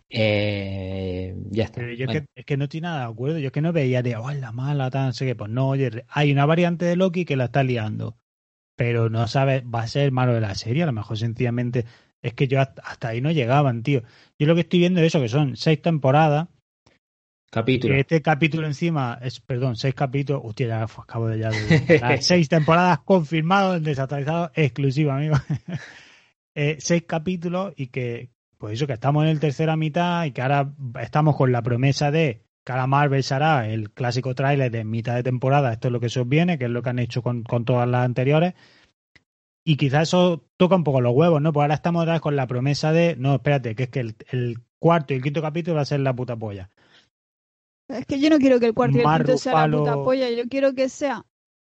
Eh, 0.09 1.33
ya 1.51 1.63
está. 1.63 1.79
Pero 1.81 1.93
yo 1.93 2.05
es 2.05 2.11
que, 2.11 2.25
es 2.35 2.45
que 2.45 2.57
no 2.57 2.65
estoy 2.65 2.81
nada 2.81 3.05
de 3.05 3.11
acuerdo. 3.11 3.39
Yo 3.39 3.47
es 3.47 3.51
que 3.53 3.61
no 3.61 3.71
veía 3.71 4.01
de, 4.03 4.15
oh, 4.17 4.29
es 4.29 4.39
la 4.39 4.51
mala, 4.51 4.89
tal, 4.89 5.07
no 5.07 5.13
sé 5.13 5.25
qué. 5.25 5.35
Pues 5.35 5.49
no, 5.49 5.69
oye, 5.69 6.03
hay 6.09 6.31
una 6.31 6.45
variante 6.45 6.85
de 6.85 6.95
Loki 6.97 7.23
que 7.25 7.35
la 7.37 7.45
está 7.45 7.63
liando. 7.63 8.17
Pero 8.79 9.09
no 9.09 9.27
sabes, 9.27 9.63
va 9.65 9.81
a 9.81 9.87
ser 9.87 10.03
el 10.03 10.13
malo 10.13 10.33
de 10.33 10.39
la 10.39 10.55
serie. 10.55 10.83
A 10.83 10.85
lo 10.85 10.93
mejor 10.93 11.17
sencillamente 11.17 11.83
es 12.21 12.33
que 12.33 12.47
yo 12.47 12.61
hasta, 12.61 12.81
hasta 12.81 13.09
ahí 13.09 13.19
no 13.19 13.29
llegaban, 13.29 13.83
tío. 13.83 14.03
Yo 14.39 14.47
lo 14.47 14.55
que 14.55 14.61
estoy 14.61 14.79
viendo 14.79 15.01
es 15.01 15.07
eso, 15.07 15.19
que 15.19 15.27
son 15.27 15.57
seis 15.57 15.81
temporadas. 15.81 16.47
capítulo. 17.51 17.93
Que 17.93 17.99
este 17.99 18.21
capítulo 18.21 18.65
encima 18.65 19.19
es, 19.21 19.41
perdón, 19.41 19.75
seis 19.75 19.93
capítulos. 19.93 20.43
Hostia, 20.45 20.67
ya 20.67 20.83
acabo 20.83 21.27
de 21.27 21.39
ya 21.39 21.49
de. 21.49 21.99
las 21.99 22.25
seis 22.25 22.47
temporadas 22.47 22.99
confirmados 22.99 23.75
en 23.75 23.83
desactualizado 23.83 24.49
exclusivo, 24.55 25.11
amigo. 25.11 25.35
Eh, 26.55 26.77
seis 26.79 27.03
capítulos 27.07 27.73
y 27.77 27.87
que 27.87 28.31
pues 28.57 28.73
eso, 28.73 28.87
que 28.87 28.93
estamos 28.93 29.23
en 29.23 29.29
el 29.29 29.39
tercera 29.39 29.77
mitad 29.77 30.25
y 30.25 30.31
que 30.31 30.41
ahora 30.41 30.73
estamos 30.99 31.37
con 31.37 31.51
la 31.53 31.61
promesa 31.61 32.11
de 32.11 32.41
Marvel 32.87 33.23
será 33.23 33.67
el 33.69 33.91
clásico 33.91 34.35
tráiler 34.35 34.71
de 34.71 34.83
mitad 34.83 35.15
de 35.15 35.23
temporada, 35.23 35.73
esto 35.73 35.87
es 35.87 35.91
lo 35.91 35.99
que 35.99 36.09
se 36.09 36.19
os 36.21 36.27
viene, 36.29 36.57
que 36.57 36.65
es 36.65 36.71
lo 36.71 36.81
que 36.83 36.89
han 36.89 36.99
hecho 36.99 37.21
con, 37.21 37.43
con 37.43 37.65
todas 37.65 37.87
las 37.87 38.05
anteriores. 38.05 38.53
Y 39.65 39.77
quizás 39.77 40.03
eso 40.09 40.45
toca 40.57 40.75
un 40.75 40.83
poco 40.83 41.01
los 41.01 41.13
huevos, 41.13 41.41
¿no? 41.41 41.51
Pues 41.53 41.63
ahora 41.63 41.75
estamos 41.75 42.01
otra 42.01 42.13
vez 42.13 42.21
con 42.21 42.35
la 42.35 42.47
promesa 42.47 42.91
de, 42.91 43.15
no, 43.17 43.35
espérate, 43.35 43.75
que 43.75 43.83
es 43.83 43.89
que 43.89 43.99
el, 43.99 44.15
el 44.31 44.57
cuarto 44.79 45.13
y 45.13 45.17
el 45.17 45.23
quinto 45.23 45.41
capítulo 45.41 45.75
va 45.75 45.81
a 45.81 45.85
ser 45.85 45.99
la 45.99 46.15
puta 46.15 46.35
polla. 46.35 46.69
Es 47.89 48.05
que 48.05 48.19
yo 48.19 48.29
no 48.29 48.37
quiero 48.37 48.59
que 48.59 48.67
el 48.67 48.73
cuarto 48.73 48.97
y 48.97 49.01
el 49.01 49.07
quinto 49.07 49.37
sea 49.37 49.67
la 49.67 49.77
puta 49.77 49.93
polla, 49.95 50.29
yo 50.29 50.43
quiero 50.49 50.73
que 50.73 50.89
sea 50.89 51.25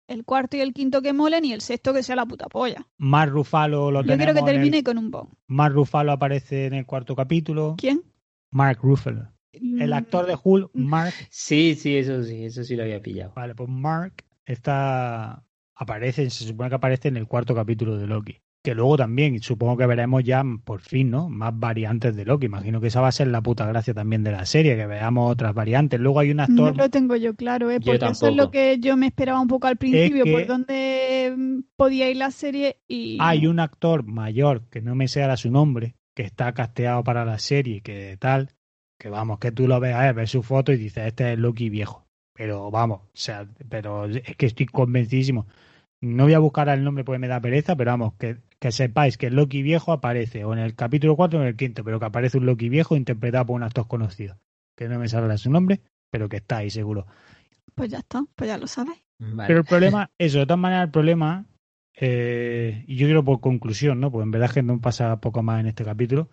el 0.09 0.25
cuarto 0.25 0.57
y 0.57 0.61
el 0.61 0.73
quinto 0.73 1.01
que 1.03 1.13
molen 1.13 1.45
y 1.45 1.53
el 1.53 1.61
sexto 1.61 1.93
que 1.93 2.03
sea 2.03 2.17
la 2.17 2.27
puta 2.27 2.47
polla. 2.47 2.87
Mark 2.99 3.33
Ruffalo 3.33 3.91
lo 3.91 4.01
Yo 4.03 4.07
quiero 4.07 4.19
tenemos 4.21 4.45
que 4.45 4.51
el- 4.51 4.57
termine 4.57 4.83
con 4.85 4.99
un 4.99 5.11
bon. 5.11 5.29
Mark 5.49 5.75
Ruffalo 5.75 6.13
aparece 6.13 6.67
en 6.67 6.75
el 6.75 6.87
cuarto 6.87 7.17
capítulo. 7.17 7.75
¿Quién? 7.79 8.03
Mark 8.53 8.79
Ruffalo. 8.83 9.32
El 9.53 9.91
Mm, 9.91 9.93
actor 9.93 10.27
de 10.27 10.39
Hulk, 10.43 10.71
Mark. 10.75 11.13
Sí, 11.31 11.75
sí, 11.75 11.97
eso 11.97 12.23
sí, 12.23 12.45
eso 12.45 12.65
sí 12.65 12.75
lo 12.77 12.83
había 12.85 13.03
pillado. 13.03 13.33
Vale, 13.35 13.55
pues 13.55 13.69
Mark 13.69 14.25
está. 14.47 15.45
Aparece, 15.75 16.31
se 16.31 16.45
supone 16.45 16.69
que 16.69 16.77
aparece 16.77 17.09
en 17.09 17.17
el 17.17 17.27
cuarto 17.27 17.55
capítulo 17.55 17.97
de 17.97 18.07
Loki. 18.07 18.39
Que 18.63 18.75
luego 18.77 18.97
también, 18.97 19.41
supongo 19.41 19.77
que 19.77 19.87
veremos 19.87 20.23
ya 20.23 20.45
por 20.65 20.81
fin, 20.81 21.11
¿no? 21.11 21.29
Más 21.29 21.59
variantes 21.59 22.15
de 22.15 22.25
Loki. 22.25 22.47
Imagino 22.47 22.81
que 22.81 22.87
esa 22.87 23.01
va 23.01 23.09
a 23.09 23.13
ser 23.13 23.27
la 23.27 23.41
puta 23.41 23.67
gracia 23.67 23.93
también 23.93 24.23
de 24.23 24.31
la 24.31 24.47
serie, 24.47 24.77
que 24.77 24.87
veamos 24.87 25.33
otras 25.33 25.53
variantes. 25.53 25.99
Luego 25.99 26.21
hay 26.21 26.31
un 26.31 26.37
No 26.37 26.45
actor. 26.45 26.77
lo 26.77 26.89
tengo 26.89 27.17
yo 27.17 27.35
claro, 27.35 27.71
¿eh? 27.73 27.81
Porque 27.81 28.07
eso 28.07 28.29
es 28.29 28.37
lo 28.37 28.51
que 28.53 28.79
yo 28.79 28.97
me 28.97 29.07
esperaba 29.09 29.41
un 29.41 29.49
poco 29.49 29.67
al 29.67 29.77
principio, 29.79 30.25
que- 30.25 30.33
por 30.33 30.47
dónde 30.47 31.35
mm, 31.37 31.59
podía 31.77 32.09
ir 32.09 32.19
la 32.19 32.31
serie 32.31 32.79
y... 32.87 33.19
Hay 33.21 33.47
un 33.49 33.59
actor 33.59 34.05
mayor, 34.05 34.69
que 34.69 34.81
no 34.81 34.95
me 34.95 35.09
sé 35.09 35.23
ahora 35.23 35.37
su 35.37 35.51
nombre, 35.51 35.97
que 36.15 36.23
está 36.23 36.53
casteado 36.55 37.03
para 37.03 37.25
la 37.25 37.41
serie, 37.41 37.81
que 37.81 38.17
tal, 38.21 38.51
que 39.03 39.11
vamos, 39.11 39.41
que 39.41 39.51
tú 39.51 39.67
lo 39.67 39.81
veas, 39.81 40.09
eh, 40.09 40.13
ves 40.13 40.31
su 40.31 40.45
foto 40.45 40.73
y 40.73 40.77
dices, 40.77 41.09
este 41.09 41.33
es 41.33 41.39
Loki 41.39 41.69
viejo. 41.71 42.07
Pero 42.35 42.71
vamos, 42.71 43.01
o 43.01 43.11
sea, 43.15 43.49
pero 43.69 44.07
es 44.07 44.37
que 44.37 44.47
estoy 44.47 44.67
convencidísimo. 44.67 45.49
No 46.01 46.23
voy 46.23 46.35
a 46.35 46.39
buscar 46.39 46.69
el 46.69 46.85
nombre 46.85 47.03
porque 47.03 47.19
me 47.19 47.27
da 47.27 47.41
pereza, 47.41 47.75
pero 47.75 47.91
vamos, 47.91 48.15
que, 48.15 48.37
que 48.61 48.71
sepáis 48.71 49.19
que 49.19 49.27
el 49.27 49.35
Loki 49.35 49.63
viejo 49.63 49.91
aparece 49.91 50.45
o 50.45 50.53
en 50.53 50.61
el 50.61 50.77
capítulo 50.77 51.17
4 51.17 51.37
o 51.37 51.43
en 51.43 51.49
el 51.49 51.57
quinto, 51.57 51.83
pero 51.83 51.99
que 51.99 52.07
aparece 52.07 52.39
un 52.39 52.47
Loki 52.47 52.69
viejo 52.69 52.95
interpretado 52.95 53.47
por 53.47 53.57
un 53.57 53.65
actor 53.65 53.89
conocido. 53.89 54.39
Que 54.77 54.89
no 54.89 55.01
me 55.01 55.09
sale 55.09 55.25
ahora 55.25 55.37
su 55.37 55.51
nombre, 55.51 55.81
pero 56.09 56.29
que 56.29 56.37
está 56.37 56.59
ahí 56.59 56.71
seguro. 56.71 57.09
Pues 57.75 57.91
ya 57.91 57.99
está, 57.99 58.25
pues 58.37 58.47
ya 58.47 58.57
lo 58.57 58.69
sabes. 58.69 59.03
Vale. 59.19 59.49
Pero 59.49 59.59
el 59.59 59.67
problema, 59.67 60.11
eso, 60.17 60.39
de 60.39 60.47
todas 60.47 60.61
maneras, 60.61 60.85
el 60.85 60.93
problema, 60.93 61.47
eh, 61.95 62.85
y 62.87 62.97
yo 62.97 63.07
quiero 63.07 63.25
por 63.25 63.41
conclusión, 63.41 64.01
¿no? 64.01 64.11
Pues 64.11 64.25
en 64.25 64.31
verdad 64.31 64.49
es 64.49 64.55
que 64.55 64.63
no 64.63 64.81
pasa 64.81 65.21
poco 65.21 65.43
más 65.43 65.61
en 65.61 65.67
este 65.67 65.85
capítulo, 65.85 66.29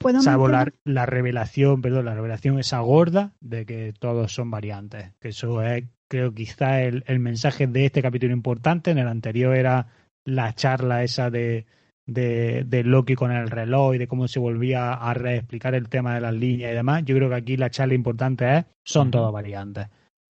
¿Puedo 0.00 0.20
salvo 0.20 0.48
la, 0.48 0.72
la 0.84 1.06
revelación, 1.06 1.80
perdón, 1.80 2.06
la 2.06 2.14
revelación 2.14 2.58
esa 2.58 2.80
gorda 2.80 3.32
de 3.40 3.66
que 3.66 3.92
todos 3.98 4.32
son 4.32 4.50
variantes. 4.50 5.12
Que 5.20 5.28
eso 5.28 5.62
es, 5.62 5.84
creo, 6.08 6.32
quizá 6.34 6.82
el, 6.82 7.04
el 7.06 7.18
mensaje 7.20 7.66
de 7.66 7.86
este 7.86 8.02
capítulo 8.02 8.32
importante. 8.32 8.90
En 8.90 8.98
el 8.98 9.08
anterior 9.08 9.54
era 9.54 9.86
la 10.24 10.54
charla 10.54 11.02
esa 11.04 11.30
de, 11.30 11.66
de, 12.06 12.64
de 12.66 12.82
Loki 12.82 13.14
con 13.14 13.30
el 13.30 13.50
reloj 13.50 13.94
y 13.94 13.98
de 13.98 14.08
cómo 14.08 14.26
se 14.26 14.40
volvía 14.40 14.92
a 14.94 15.14
reexplicar 15.14 15.74
el 15.74 15.88
tema 15.88 16.14
de 16.14 16.20
las 16.20 16.34
líneas 16.34 16.72
y 16.72 16.74
demás. 16.74 17.04
Yo 17.04 17.14
creo 17.14 17.28
que 17.28 17.36
aquí 17.36 17.56
la 17.56 17.70
charla 17.70 17.94
importante 17.94 18.56
es, 18.58 18.64
son 18.82 19.08
Ujú. 19.08 19.12
todas 19.12 19.32
variantes. 19.32 19.86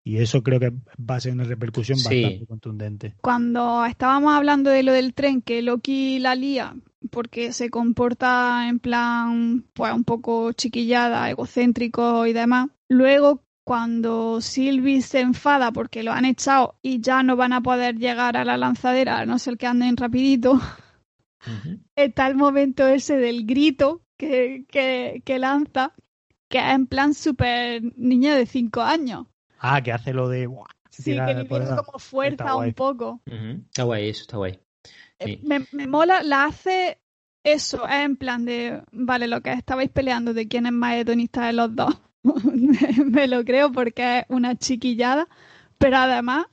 Y 0.10 0.18
eso 0.18 0.42
creo 0.42 0.60
que 0.60 0.72
va 1.00 1.18
a 1.18 1.20
ser 1.20 1.34
una 1.34 1.44
repercusión 1.44 2.00
Sí. 2.00 2.24
bastante 2.24 2.48
contundente. 2.48 3.14
Cuando 3.22 3.86
estábamos 3.86 4.34
hablando 4.34 4.72
de 4.72 4.82
lo 4.82 4.92
del 4.92 5.14
tren, 5.14 5.44
que 5.44 5.62
Loki 5.62 6.18
la 6.18 6.34
lía 6.34 6.76
porque 7.12 7.54
se 7.54 7.70
comporta 7.70 8.68
en 8.68 8.80
plan, 8.80 9.66
pues 9.74 9.94
un 9.94 10.04
poco 10.04 10.52
chiquillada, 10.54 11.30
egocéntrico 11.30 12.26
y 12.26 12.34
demás. 12.34 12.70
Luego, 12.90 13.44
cuando 13.64 14.42
Sylvie 14.42 15.04
se 15.04 15.20
enfada 15.20 15.72
porque 15.72 16.02
lo 16.02 16.12
han 16.12 16.26
echado 16.26 16.80
y 16.82 17.02
ya 17.02 17.22
no 17.22 17.36
van 17.36 17.54
a 17.54 17.62
poder 17.62 17.96
llegar 18.00 18.36
a 18.36 18.44
la 18.44 18.58
lanzadera, 18.58 19.20
a 19.20 19.26
no 19.28 19.38
ser 19.38 19.58
que 19.58 19.68
anden 19.68 19.96
rapidito, 19.96 20.54
Ujú. 20.54 21.80
está 21.96 22.26
el 22.28 22.36
momento 22.36 22.88
ese 22.88 23.18
del 23.18 23.46
grito 23.46 24.02
que, 24.18 24.66
que, 24.68 25.22
que 25.24 25.38
lanza, 25.38 25.94
que 26.50 26.58
es 26.58 26.74
en 26.74 26.88
plan 26.88 27.14
súper 27.14 27.84
niña 27.96 28.36
de 28.36 28.48
5 28.48 28.82
años. 28.82 29.28
Ah, 29.60 29.82
que 29.82 29.92
hace 29.92 30.14
lo 30.14 30.28
de... 30.30 30.50
Sí, 30.90 31.04
que 31.14 31.34
le 31.34 31.44
la- 31.44 31.76
como 31.84 32.00
fuerza 32.00 32.56
un 32.56 32.74
poco. 32.74 33.22
Está 33.26 33.84
guay, 33.84 34.10
eso 34.10 34.22
está 34.24 34.38
guay. 34.38 34.60
Eh, 35.20 35.26
Sí. 35.26 35.40
Me, 35.44 35.66
me 35.72 35.86
mola, 35.88 36.24
la 36.24 36.46
hace 36.46 37.00
eso, 37.44 37.86
es 37.88 37.94
en 38.06 38.16
plan 38.18 38.46
de, 38.46 38.82
vale, 38.92 39.28
lo 39.28 39.42
que 39.42 39.52
estabais 39.54 39.90
peleando 39.90 40.34
de 40.34 40.48
quién 40.48 40.66
es 40.66 40.72
más 40.72 40.96
hedonista 40.96 41.46
de 41.46 41.54
los 41.54 41.76
dos, 41.76 41.96
me, 42.24 42.34
me 43.06 43.28
lo 43.28 43.44
creo 43.46 43.72
porque 43.72 44.20
es 44.20 44.26
una 44.30 44.56
chiquillada, 44.56 45.28
pero 45.78 45.98
además 45.98 46.46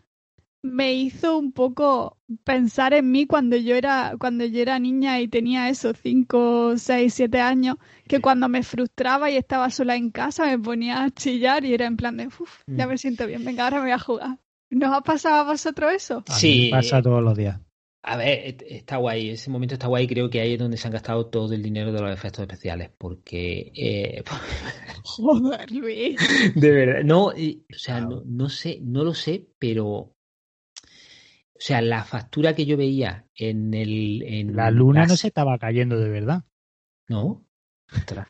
me 0.72 0.94
hizo 0.94 1.38
un 1.38 1.52
poco 1.52 2.18
pensar 2.44 2.94
en 2.94 3.10
mí 3.10 3.26
cuando 3.26 3.56
yo 3.56 3.74
era, 3.76 4.14
cuando 4.18 4.44
yo 4.44 4.60
era 4.60 4.78
niña 4.78 5.20
y 5.20 5.28
tenía 5.28 5.68
esos 5.68 5.96
5, 6.02 6.76
6, 6.78 7.14
7 7.14 7.40
años, 7.40 7.76
que 8.08 8.20
cuando 8.20 8.48
me 8.48 8.62
frustraba 8.62 9.30
y 9.30 9.36
estaba 9.36 9.70
sola 9.70 9.96
en 9.96 10.10
casa 10.10 10.46
me 10.46 10.58
ponía 10.58 11.04
a 11.04 11.10
chillar 11.10 11.64
y 11.64 11.74
era 11.74 11.86
en 11.86 11.96
plan 11.96 12.16
de, 12.16 12.26
uff, 12.28 12.62
ya 12.74 12.86
Mm. 12.86 12.88
me 12.88 12.98
siento 12.98 13.26
bien, 13.26 13.44
venga, 13.44 13.64
ahora 13.64 13.76
me 13.78 13.82
voy 13.84 13.92
a 13.92 13.98
jugar. 13.98 14.38
¿Nos 14.70 14.92
ha 14.94 15.00
pasado 15.02 15.36
a 15.36 15.44
vosotros 15.44 15.92
eso? 15.92 16.24
A 16.28 16.40
mí 16.40 16.42
Sí. 16.42 16.58
me 16.60 16.66
pasa 16.68 17.02
todos 17.02 17.22
los 17.22 17.36
días. 17.36 17.60
A 18.02 18.16
ver, 18.16 18.56
está 18.68 18.98
guay, 18.98 19.30
ese 19.30 19.50
momento 19.50 19.74
está 19.74 19.88
guay, 19.88 20.06
creo 20.06 20.30
que 20.30 20.40
ahí 20.40 20.52
es 20.52 20.58
donde 20.60 20.76
se 20.76 20.86
han 20.86 20.92
gastado 20.92 21.26
todo 21.28 21.52
el 21.52 21.62
dinero 21.62 21.92
de 21.92 22.00
los 22.00 22.12
efectos 22.12 22.42
especiales, 22.42 22.90
porque 22.96 23.72
eh, 23.74 24.22
Joder, 25.04 25.70
Luis. 25.72 26.20
de 26.54 26.70
verdad, 26.70 27.04
no, 27.04 27.26
o 27.28 27.32
sea, 27.70 28.00
no, 28.00 28.22
no 28.24 28.48
sé, 28.48 28.80
no 28.82 29.04
lo 29.04 29.14
sé, 29.14 29.48
pero 29.58 30.15
o 31.59 31.61
sea, 31.61 31.80
la 31.80 32.04
factura 32.04 32.54
que 32.54 32.66
yo 32.66 32.76
veía 32.76 33.26
en 33.34 33.72
el 33.74 34.22
en 34.22 34.54
La 34.57 34.70
luna 34.70 35.00
las- 35.00 35.09
no 35.11 35.16
se 35.16 35.28
estaba 35.28 35.59
cayendo 35.59 35.98
de 35.98 36.09
verdad. 36.11 36.44
No. 37.09 37.44
Ostras. 37.94 38.28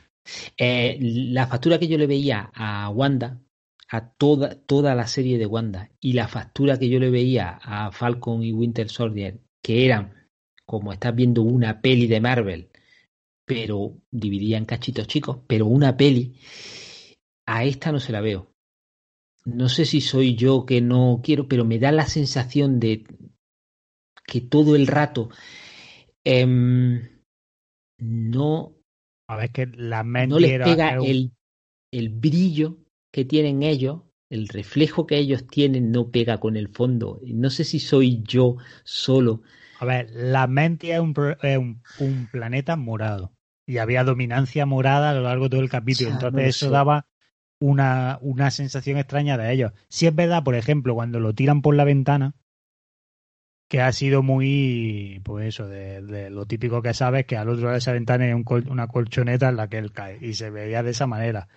Eh, 0.56 0.98
la 1.00 1.46
factura 1.46 1.78
que 1.78 1.88
yo 1.88 1.98
le 1.98 2.06
veía 2.06 2.50
a 2.54 2.88
Wanda, 2.90 3.40
a 3.88 4.10
toda, 4.10 4.54
toda 4.60 4.94
la 4.94 5.06
serie 5.06 5.38
de 5.38 5.46
Wanda, 5.46 5.90
y 6.00 6.12
la 6.14 6.28
factura 6.28 6.78
que 6.78 6.88
yo 6.88 6.98
le 6.98 7.10
veía 7.10 7.58
a 7.62 7.92
Falcon 7.92 8.42
y 8.42 8.52
Winter 8.52 8.88
Soldier, 8.88 9.40
que 9.62 9.86
eran, 9.86 10.28
como 10.64 10.92
estás 10.92 11.14
viendo, 11.14 11.42
una 11.42 11.80
peli 11.80 12.06
de 12.08 12.20
Marvel, 12.20 12.70
pero 13.44 13.96
dividida 14.10 14.56
en 14.58 14.64
cachitos 14.64 15.06
chicos, 15.06 15.38
pero 15.46 15.66
una 15.66 15.96
peli, 15.96 16.38
a 17.46 17.64
esta 17.64 17.92
no 17.92 18.00
se 18.00 18.10
la 18.12 18.20
veo. 18.20 18.52
No 19.46 19.68
sé 19.70 19.86
si 19.86 20.02
soy 20.02 20.34
yo 20.36 20.66
que 20.66 20.82
no 20.82 21.22
quiero, 21.24 21.48
pero 21.48 21.64
me 21.64 21.78
da 21.78 21.90
la 21.90 22.06
sensación 22.06 22.78
de 22.80 23.04
que 24.26 24.40
todo 24.40 24.74
el 24.76 24.86
rato 24.86 25.28
em, 26.24 27.08
no 27.98 28.74
A 29.28 29.36
ver, 29.36 29.50
que 29.52 29.66
la 29.66 30.02
no 30.14 30.38
mente 30.38 30.38
les 30.38 30.54
era- 30.54 30.64
pega 30.64 31.00
un- 31.00 31.08
el, 31.10 31.32
el 31.92 32.08
brillo 32.10 32.78
que 33.12 33.24
tienen 33.24 33.62
ellos, 33.62 34.02
el 34.30 34.48
reflejo 34.48 35.06
que 35.06 35.18
ellos 35.18 35.46
tienen 35.46 35.92
no 35.92 36.10
pega 36.10 36.40
con 36.40 36.56
el 36.56 36.68
fondo. 36.68 37.20
No 37.24 37.50
sé 37.50 37.64
si 37.64 37.80
soy 37.80 38.22
yo 38.24 38.56
solo. 38.84 39.42
A 39.78 39.84
ver, 39.84 40.10
la 40.12 40.46
mente 40.46 40.92
es 40.94 41.00
un, 41.00 41.14
es 41.42 41.58
un, 41.58 41.82
un 41.96 42.28
planeta 42.28 42.76
morado. 42.76 43.34
Y 43.66 43.78
había 43.78 44.04
dominancia 44.04 44.66
morada 44.66 45.10
a 45.10 45.14
lo 45.14 45.22
largo 45.22 45.44
de 45.44 45.50
todo 45.50 45.60
el 45.62 45.68
capítulo. 45.70 46.10
Ya, 46.10 46.26
no 46.30 46.40
Entonces 46.40 46.56
eso 46.56 46.70
sé. 46.70 46.70
daba 46.70 47.06
una, 47.60 48.18
una 48.22 48.50
sensación 48.50 48.98
extraña 48.98 49.38
de 49.38 49.52
ellos. 49.52 49.72
Si 49.88 50.06
es 50.06 50.14
verdad, 50.14 50.44
por 50.44 50.54
ejemplo, 50.54 50.94
cuando 50.94 51.20
lo 51.20 51.34
tiran 51.34 51.62
por 51.62 51.74
la 51.76 51.84
ventana, 51.84 52.34
que 53.68 53.80
ha 53.80 53.92
sido 53.92 54.22
muy, 54.22 55.20
pues 55.24 55.46
eso, 55.48 55.66
de, 55.68 56.00
de 56.02 56.30
lo 56.30 56.46
típico 56.46 56.82
que 56.82 56.94
sabes, 56.94 57.26
que 57.26 57.36
al 57.36 57.48
otro 57.48 57.62
lado 57.64 57.72
de 57.72 57.78
esa 57.78 57.92
ventana 57.92 58.24
hay 58.24 58.32
un 58.32 58.44
col- 58.44 58.68
una 58.70 58.86
colchoneta 58.88 59.48
en 59.48 59.56
la 59.56 59.68
que 59.68 59.78
él 59.78 59.92
cae. 59.92 60.18
Y 60.20 60.34
se 60.34 60.50
veía 60.50 60.82
de 60.82 60.90
esa 60.90 61.06
manera. 61.06 61.48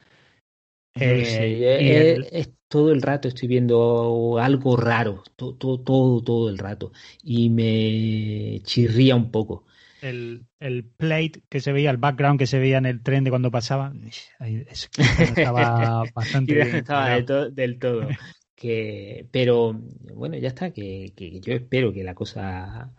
Lo 0.96 1.16
Eh, 1.18 1.64
y 1.76 1.94
eh, 1.94 1.94
el- 1.94 2.28
es 2.32 2.52
todo 2.68 2.92
el 2.92 3.02
rato 3.02 3.28
estoy 3.28 3.48
viendo 3.48 4.38
algo 4.40 4.76
raro, 4.78 5.24
todo, 5.36 5.56
todo, 5.56 5.80
todo, 5.82 6.22
todo 6.24 6.50
el 6.50 6.58
rato. 6.58 6.92
Y 7.24 7.50
me 7.50 8.62
chirría 8.64 9.16
un 9.16 9.32
poco. 9.32 9.66
El, 10.02 10.46
el 10.60 10.86
plate 10.86 11.42
que 11.50 11.60
se 11.60 11.72
veía, 11.72 11.92
el 11.92 11.98
background 11.98 12.40
que 12.40 12.48
se 12.48 12.60
veía 12.60 12.78
en 12.78 12.86
el 12.86 13.02
tren 13.04 13.24
de 13.24 13.30
cuando 13.30 13.52
pasaba, 13.52 13.94
estaba 14.40 16.04
bastante 16.16 16.54
bien. 16.54 16.76
estaba 16.78 17.10
del, 17.10 17.26
creado. 17.26 17.46
to- 17.50 17.52
del 17.52 17.80
todo. 17.80 18.08
Que, 18.56 19.26
pero 19.32 19.72
bueno, 20.16 20.38
ya 20.38 20.50
está, 20.50 20.72
que, 20.72 21.14
que 21.16 21.40
yo 21.40 21.54
espero 21.54 21.94
que 21.94 22.04
la 22.04 22.14
cosa, 22.14 22.94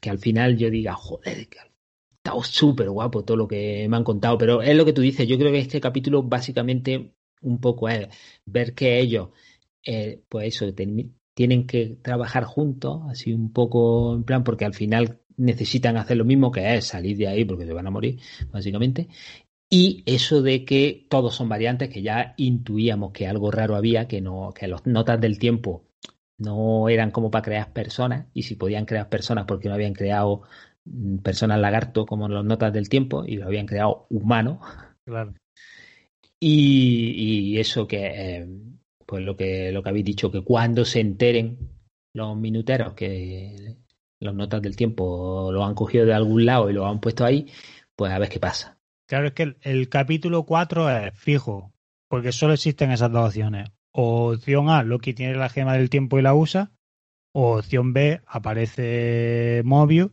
que 0.00 0.10
al 0.10 0.18
final 0.18 0.56
yo 0.58 0.70
diga, 0.70 0.94
joder, 0.94 1.48
que 1.48 1.58
ha 1.60 1.66
estado 2.16 2.42
súper 2.44 2.90
guapo 2.90 3.24
todo 3.24 3.36
lo 3.38 3.48
que 3.48 3.86
me 3.88 3.96
han 3.96 4.04
contado, 4.04 4.36
pero 4.38 4.60
es 4.62 4.76
lo 4.76 4.84
que 4.84 4.92
tú 4.92 5.00
dices, 5.00 5.26
yo 5.26 5.38
creo 5.38 5.52
que 5.52 5.58
este 5.60 5.80
capítulo 5.80 6.22
básicamente 6.22 7.14
un 7.40 7.60
poco 7.60 7.88
es 7.88 8.08
ver 8.44 8.74
que 8.74 8.98
ellos, 9.00 9.30
eh, 9.86 10.20
pues 10.28 10.48
eso, 10.54 10.72
tienen 11.34 11.66
que 11.66 11.96
trabajar 12.02 12.44
juntos, 12.44 13.02
así 13.08 13.32
un 13.32 13.52
poco 13.52 14.14
en 14.16 14.24
plan, 14.24 14.44
porque 14.44 14.64
al 14.64 14.74
final 14.74 15.20
necesitan 15.38 15.96
hacer 15.96 16.16
lo 16.16 16.24
mismo 16.24 16.52
que 16.52 16.74
es 16.76 16.86
salir 16.86 17.16
de 17.16 17.28
ahí 17.28 17.44
porque 17.44 17.64
se 17.64 17.72
van 17.72 17.86
a 17.86 17.90
morir, 17.90 18.20
básicamente. 18.52 19.08
Y 19.70 20.02
eso 20.06 20.42
de 20.42 20.64
que 20.64 21.06
todos 21.08 21.34
son 21.34 21.48
variantes, 21.48 21.90
que 21.90 22.02
ya 22.02 22.34
intuíamos 22.36 23.12
que 23.12 23.26
algo 23.26 23.50
raro 23.50 23.76
había, 23.76 24.08
que 24.08 24.20
no, 24.20 24.52
que 24.54 24.66
las 24.66 24.86
notas 24.86 25.20
del 25.20 25.38
tiempo 25.38 25.84
no 26.38 26.88
eran 26.88 27.10
como 27.10 27.30
para 27.30 27.42
crear 27.42 27.72
personas, 27.72 28.26
y 28.32 28.44
si 28.44 28.54
podían 28.56 28.86
crear 28.86 29.08
personas 29.08 29.44
porque 29.46 29.68
no 29.68 29.74
habían 29.74 29.92
creado 29.94 30.42
mm, 30.84 31.18
personas 31.18 31.60
lagarto 31.60 32.06
como 32.06 32.28
las 32.28 32.44
notas 32.44 32.72
del 32.72 32.88
tiempo, 32.88 33.24
y 33.26 33.36
lo 33.36 33.46
habían 33.46 33.66
creado 33.66 34.06
humanos. 34.10 34.58
Claro. 35.04 35.34
Y, 36.40 37.52
y 37.54 37.58
eso 37.58 37.86
que, 37.86 38.06
eh, 38.06 38.48
pues 39.04 39.22
lo 39.22 39.36
que, 39.36 39.72
lo 39.72 39.82
que 39.82 39.88
habéis 39.88 40.04
dicho, 40.04 40.30
que 40.30 40.42
cuando 40.42 40.84
se 40.84 41.00
enteren 41.00 41.58
los 42.14 42.36
minuteros 42.36 42.94
que 42.94 43.76
las 44.20 44.34
notas 44.34 44.62
del 44.62 44.76
tiempo 44.76 45.50
lo 45.52 45.64
han 45.64 45.74
cogido 45.74 46.06
de 46.06 46.14
algún 46.14 46.44
lado 46.44 46.70
y 46.70 46.72
lo 46.72 46.86
han 46.86 47.00
puesto 47.00 47.24
ahí, 47.24 47.50
pues 47.96 48.12
a 48.12 48.18
ver 48.18 48.28
qué 48.28 48.40
pasa. 48.40 48.78
Claro, 49.08 49.28
es 49.28 49.32
que 49.32 49.56
el, 49.62 49.88
capítulo 49.88 50.44
4 50.44 50.90
es 50.90 51.14
fijo, 51.14 51.72
porque 52.08 52.32
solo 52.32 52.52
existen 52.52 52.90
esas 52.90 53.10
dos 53.10 53.28
opciones. 53.28 53.70
O 53.92 54.32
opción 54.34 54.68
A, 54.68 54.82
Loki 54.82 55.14
tiene 55.14 55.34
la 55.34 55.48
gema 55.48 55.74
del 55.74 55.88
tiempo 55.88 56.18
y 56.18 56.22
la 56.22 56.34
usa, 56.34 56.72
o 57.32 57.58
opción 57.58 57.92
B, 57.92 58.20
aparece 58.26 59.62
Mobius 59.64 60.10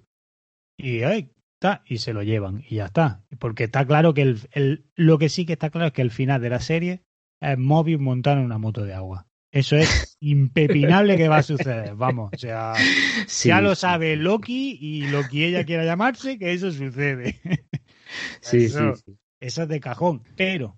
y, 0.78 1.03
ay, 1.03 1.32
ta, 1.60 1.84
y 1.86 1.97
se 1.97 2.14
lo 2.14 2.24
llevan 2.24 2.64
y 2.70 2.76
ya 2.76 2.86
está. 2.86 3.26
Porque 3.39 3.66
está 3.66 3.86
claro 3.86 4.14
que 4.14 4.22
el, 4.22 4.86
lo 4.95 5.18
que 5.18 5.30
sí 5.30 5.45
que 5.45 5.53
está 5.53 5.70
claro 5.70 5.88
es 5.88 5.93
que 5.93 6.01
el 6.01 6.12
final 6.12 6.41
de 6.41 6.49
la 6.49 6.60
serie 6.60 7.03
es 7.41 7.58
Mobius 7.58 7.99
montando 7.99 8.45
una 8.45 8.58
moto 8.58 8.86
de 8.86 8.93
agua. 8.93 9.28
Eso 9.56 9.78
es 9.78 10.18
impepinable 10.20 11.16
que 11.16 11.30
va 11.30 11.38
a 11.38 11.43
suceder, 11.43 11.95
vamos, 11.95 12.30
o 12.34 12.38
sea, 12.38 12.74
Sí, 13.26 13.47
ya 13.47 13.62
lo 13.62 13.74
sabe 13.74 14.18
Loki 14.18 14.78
y 14.82 15.08
lo 15.08 15.22
que 15.30 15.47
ella 15.47 15.64
quiera 15.64 15.86
llamarse, 15.86 16.38
que 16.38 16.51
eso 16.51 16.72
sucede. 16.74 17.39
Sí, 18.41 18.60
sí, 18.60 18.66
Eso- 18.66 18.95
sí. 18.97 19.18
Eso 19.39 19.64
es 19.64 19.70
de 19.70 19.80
cajón. 19.80 20.24
Pero 20.36 20.78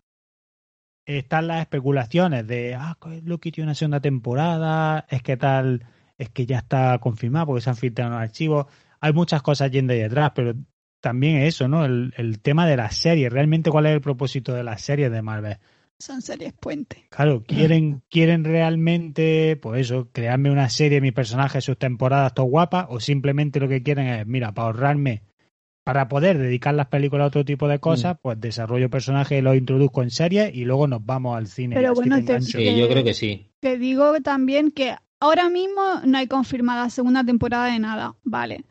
están 1.05 1.47
las 1.47 1.61
especulaciones 1.61 2.45
de, 2.47 2.75
ah, 2.75 2.97
Loki 3.23 3.51
tiene 3.51 3.67
una 3.67 3.75
segunda 3.75 3.99
temporada, 3.99 5.05
es 5.09 5.23
que 5.23 5.37
tal, 5.37 5.85
es 6.17 6.29
que 6.29 6.45
ya 6.45 6.59
está 6.59 6.99
confirmado 6.99 7.47
porque 7.47 7.61
se 7.61 7.69
han 7.69 7.77
filtrado 7.77 8.11
los 8.11 8.19
archivos. 8.21 8.65
Hay 8.99 9.13
muchas 9.13 9.41
cosas 9.41 9.71
yendo 9.71 9.93
ahí 9.93 9.99
detrás, 9.99 10.31
pero 10.35 10.53
también 10.99 11.37
eso, 11.37 11.67
¿no? 11.67 11.85
El, 11.85 12.13
el 12.17 12.41
tema 12.41 12.67
de 12.67 12.77
las 12.77 12.95
series. 12.95 13.31
Realmente, 13.31 13.69
¿cuál 13.71 13.85
es 13.85 13.93
el 13.93 14.01
propósito 14.01 14.53
de 14.53 14.63
las 14.63 14.81
series 14.81 15.11
de 15.11 15.21
Marvel? 15.21 15.57
Son 15.99 16.21
series 16.21 16.53
puente. 16.53 17.07
Claro, 17.09 17.43
quieren, 17.47 18.03
quieren 18.09 18.43
realmente, 18.43 19.57
pues 19.61 19.81
eso, 19.81 20.09
crearme 20.11 20.51
una 20.51 20.69
serie 20.69 20.97
de 20.97 21.01
mis 21.01 21.13
personajes, 21.13 21.63
sus 21.63 21.77
temporadas, 21.77 22.33
todo 22.33 22.45
guapas, 22.45 22.87
o 22.89 22.99
simplemente 22.99 23.59
lo 23.59 23.67
que 23.67 23.83
quieren 23.83 24.07
es, 24.07 24.27
mira, 24.27 24.53
para 24.53 24.67
ahorrarme, 24.67 25.23
para 25.83 26.07
poder 26.07 26.37
dedicar 26.37 26.75
las 26.75 26.87
películas 26.87 27.25
a 27.25 27.27
otro 27.27 27.45
tipo 27.45 27.67
de 27.67 27.79
cosas, 27.79 28.17
pues 28.21 28.39
desarrollo 28.39 28.89
personajes 28.89 29.39
y 29.39 29.41
los 29.41 29.55
introduzco 29.55 30.03
en 30.03 30.11
series 30.11 30.53
y 30.53 30.65
luego 30.65 30.85
nos 30.85 31.05
vamos 31.05 31.37
al 31.37 31.47
cine. 31.47 31.75
Pero 31.75 31.93
bueno, 31.93 32.21
te. 32.25 32.41
Sí, 32.41 32.77
yo 32.77 32.89
creo 32.89 33.05
que 33.05 33.13
sí. 33.13 33.51
Te 33.61 33.77
digo 33.77 34.19
también 34.21 34.71
que 34.71 34.95
ahora 35.21 35.49
mismo 35.49 35.81
no 36.05 36.17
hay 36.17 36.27
confirmada 36.27 36.89
segunda 36.89 37.23
temporada 37.23 37.71
de 37.71 37.79
nada, 37.79 38.15
vale. 38.23 38.65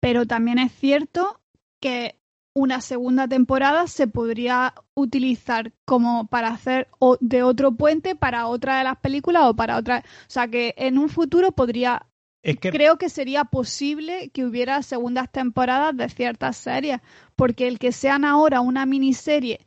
Pero 0.00 0.26
también 0.26 0.58
es 0.58 0.72
cierto 0.72 1.40
que 1.80 2.16
una 2.58 2.80
segunda 2.80 3.28
temporada 3.28 3.86
se 3.86 4.06
podría 4.08 4.72
utilizar 4.94 5.72
como 5.84 6.26
para 6.26 6.48
hacer 6.48 6.88
o- 6.98 7.18
de 7.20 7.42
otro 7.42 7.72
puente 7.72 8.14
para 8.16 8.46
otra 8.46 8.78
de 8.78 8.84
las 8.84 8.96
películas 8.96 9.42
o 9.44 9.54
para 9.54 9.76
otra. 9.76 9.98
O 10.22 10.30
sea 10.30 10.48
que 10.48 10.74
en 10.78 10.96
un 10.96 11.10
futuro 11.10 11.52
podría. 11.52 12.06
Es 12.42 12.56
que 12.58 12.70
Creo 12.70 12.96
que 12.96 13.10
sería 13.10 13.44
posible 13.44 14.30
que 14.30 14.46
hubiera 14.46 14.82
segundas 14.82 15.30
temporadas 15.30 15.94
de 15.96 16.08
ciertas 16.08 16.56
series, 16.56 17.00
porque 17.34 17.68
el 17.68 17.78
que 17.78 17.92
sean 17.92 18.24
ahora 18.24 18.60
una 18.62 18.86
miniserie 18.86 19.66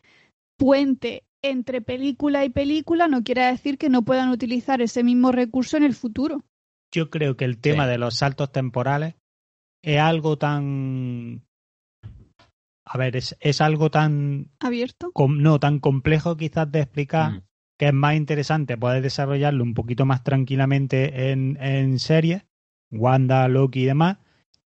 puente 0.57 1.23
entre 1.43 1.81
película 1.81 2.43
y 2.43 2.49
película 2.49 3.07
no 3.07 3.23
quiere 3.23 3.43
decir 3.45 3.77
que 3.77 3.89
no 3.89 4.01
puedan 4.03 4.29
utilizar 4.29 4.81
ese 4.81 5.03
mismo 5.03 5.31
recurso 5.31 5.77
en 5.77 5.83
el 5.83 5.93
futuro. 5.93 6.41
yo 6.91 7.11
creo 7.11 7.37
que 7.37 7.45
el 7.45 7.59
tema 7.59 7.83
Sí. 7.85 7.91
de 7.91 7.97
los 7.99 8.15
saltos 8.17 8.51
temporales 8.51 9.13
es 9.83 9.99
algo 9.99 10.37
tan... 10.39 11.43
A 12.91 12.97
ver, 12.97 13.15
es, 13.15 13.37
es 13.39 13.61
algo 13.61 13.91
tan... 13.91 14.49
¿Abierto? 14.59 15.11
com- 15.13 15.37
no, 15.41 15.59
tan 15.59 15.79
complejo 15.79 16.37
quizás 16.37 16.71
de 16.71 16.79
explicar. 16.81 17.31
Mm. 17.33 17.41
que 17.77 17.87
es 17.87 17.93
más 17.93 18.15
interesante 18.15 18.77
poder 18.77 19.01
desarrollarlo 19.03 19.63
un 19.63 19.73
poquito 19.75 20.05
más 20.05 20.23
tranquilamente 20.23 21.31
en, 21.31 21.55
en 21.61 21.99
series, 21.99 22.43
Wanda, 22.91 23.47
Loki 23.47 23.83
y 23.83 23.85
demás, 23.85 24.17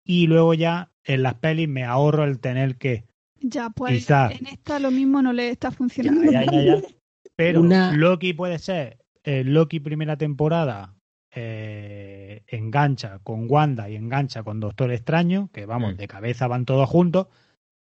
y 0.04 0.26
luego 0.26 0.54
ya 0.54 0.90
en 1.04 1.22
las 1.22 1.34
pelis 1.34 1.68
me 1.68 1.84
ahorro 1.84 2.24
el 2.24 2.40
tener 2.40 2.76
que... 2.76 3.04
Ya, 3.40 3.68
pues 3.70 3.92
Quizá. 3.92 4.32
en 4.32 4.46
esta 4.46 4.78
lo 4.80 4.90
mismo 4.90 5.20
no 5.22 5.32
le 5.34 5.50
está 5.50 5.70
funcionando. 5.70 6.32
Ya, 6.32 6.44
ya, 6.44 6.62
ya. 6.62 6.76
Pero 7.36 7.60
Una- 7.60 7.92
Loki 7.92 8.32
puede 8.32 8.58
ser, 8.58 8.98
eh, 9.22 9.44
Loki 9.44 9.80
primera 9.80 10.16
temporada 10.16 10.94
eh, 11.34 12.42
engancha 12.48 13.18
con 13.22 13.46
Wanda 13.50 13.88
y 13.90 13.96
engancha 13.96 14.42
con 14.42 14.60
Doctor 14.60 14.90
Extraño, 14.92 15.50
que 15.52 15.66
vamos, 15.66 15.94
Mm. 15.94 15.96
de 15.98 16.08
cabeza 16.08 16.46
van 16.48 16.64
todos 16.64 16.88
juntos. 16.88 17.26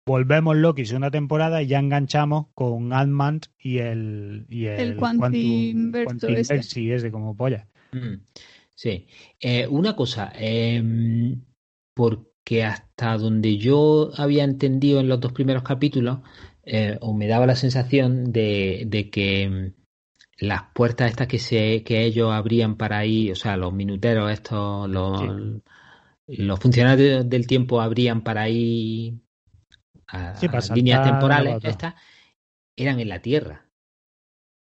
Volvemos 0.08 0.56
Loki 0.56 0.86
segunda 0.86 1.12
temporada 1.12 1.62
y 1.62 1.68
ya 1.68 1.80
enganchamos 1.80 2.48
con 2.54 2.94
Ant-Man 2.94 3.42
y 3.60 3.80
el, 3.80 4.46
y 4.50 4.68
el, 4.68 4.80
El 4.80 4.96
Quantumverso 4.96 6.30
ese. 6.30 6.56
Quantumverse 6.56 6.94
ese 6.96 7.12
como 7.12 7.36
polla. 7.36 7.68
Mm, 7.92 8.22
Sí. 8.74 9.08
Eh, 9.40 9.68
una 9.68 9.96
cosa, 9.96 10.32
eh, 10.36 10.82
porque 11.94 12.64
hasta 12.64 13.18
donde 13.18 13.58
yo 13.58 14.12
había 14.16 14.44
entendido 14.44 15.00
en 15.02 15.10
los 15.10 15.20
dos 15.20 15.34
primeros 15.34 15.64
capítulos, 15.64 16.20
eh, 16.64 16.98
o 17.02 17.14
me 17.14 17.28
daba 17.28 17.48
la 17.48 17.56
sensación 17.56 18.32
de, 18.32 18.84
de 18.88 19.10
que 19.10 19.50
mm, 19.50 20.46
las 20.46 20.62
puertas 20.74 21.10
estas 21.10 21.28
que 21.28 21.40
se, 21.40 21.84
que 21.84 22.06
ellos 22.06 22.32
abrían 22.32 22.78
para 22.78 23.06
ir, 23.06 23.32
o 23.32 23.36
sea, 23.36 23.58
los 23.58 23.74
minuteros 23.74 24.32
estos, 24.32 24.88
los, 24.90 25.24
los 26.28 26.60
funcionarios 26.60 27.28
del 27.28 27.48
tiempo 27.48 27.82
abrían 27.82 28.22
para 28.22 28.48
ir 28.48 29.16
a, 30.08 30.40
Sí, 30.40 30.48
a 30.48 30.76
líneas 30.76 31.04
temporales 31.04 31.58
estas, 31.64 31.96
eran 32.76 33.00
en 33.00 33.10
la 33.10 33.22
Tierra. 33.22 33.64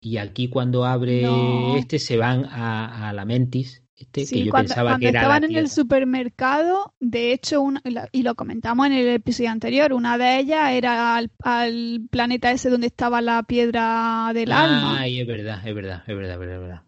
Y 0.03 0.17
aquí 0.17 0.49
cuando 0.49 0.87
abre 0.87 1.23
No. 1.23 1.77
este 1.77 1.99
se 1.99 2.17
van 2.17 2.47
a, 2.47 3.09
a 3.11 3.13
la 3.13 3.25
Mentis, 3.27 3.85
este, 3.97 4.25
Sí, 4.25 4.37
que 4.37 4.45
yo 4.45 4.51
cuando, 4.51 4.69
pensaba 4.69 4.91
cuando 4.93 5.05
que 5.05 5.11
era 5.11 5.21
estaban 5.21 5.43
la 5.43 5.49
en 5.49 5.57
el 5.57 5.69
supermercado, 5.69 6.95
de 7.01 7.33
hecho, 7.33 7.61
una- 7.61 7.83
y 8.13 8.23
lo- 8.23 8.35
comentamos 8.35 8.87
en 8.87 8.93
el 8.95 9.09
episodio 9.09 9.51
anterior, 9.51 9.93
una 9.93 10.17
de 10.17 10.39
ellas 10.39 10.73
era 10.73 11.17
al, 11.17 11.31
al 11.43 12.01
planeta 12.11 12.51
ese 12.51 12.71
donde 12.71 12.87
estaba 12.87 13.21
la 13.21 13.43
piedra 13.43 14.31
del 14.33 14.53
alma. 14.53 15.01
Ay, 15.01 15.21
es 15.21 15.27
verdad, 15.27 15.67
es 15.69 15.75
verdad, 15.75 16.03
es 16.07 16.17
verdad, 16.17 16.33
es 16.33 16.39
verdad. 16.39 16.55
es 16.55 16.61
verdad. 16.61 16.83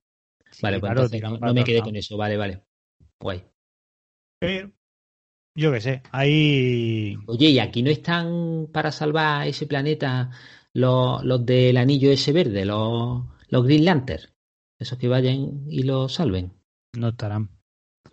Sí, 0.50 0.62
Vale, 0.62 0.80
pues 0.80 0.92
claro, 0.92 1.02
entonces 1.02 1.40
no, 1.40 1.54
me 1.54 1.64
quedé 1.64 1.82
con 1.82 1.96
eso, 1.96 2.16
vale, 2.16 2.36
vale. 2.36 2.62
Guay. 3.20 3.44
Pero, 4.40 4.72
yo 5.54 5.72
qué 5.72 5.80
sé, 5.80 6.02
ahí... 6.12 7.16
Oye, 7.26 7.50
¿y 7.50 7.58
aquí 7.58 7.82
no 7.82 7.90
están 7.90 8.68
para 8.72 8.90
salvar 8.92 9.46
ese 9.46 9.66
planeta 9.66 10.30
los, 10.72 11.22
los 11.24 11.44
del 11.44 11.76
anillo 11.76 12.10
ese 12.10 12.32
verde, 12.32 12.64
los, 12.64 13.22
los 13.48 13.64
Green 13.64 13.84
Lantern? 13.84 14.22
Esos 14.78 14.98
que 14.98 15.08
vayan 15.08 15.64
y 15.68 15.82
lo 15.84 16.08
salven. 16.08 16.52
No 16.96 17.08
estarán. 17.10 17.50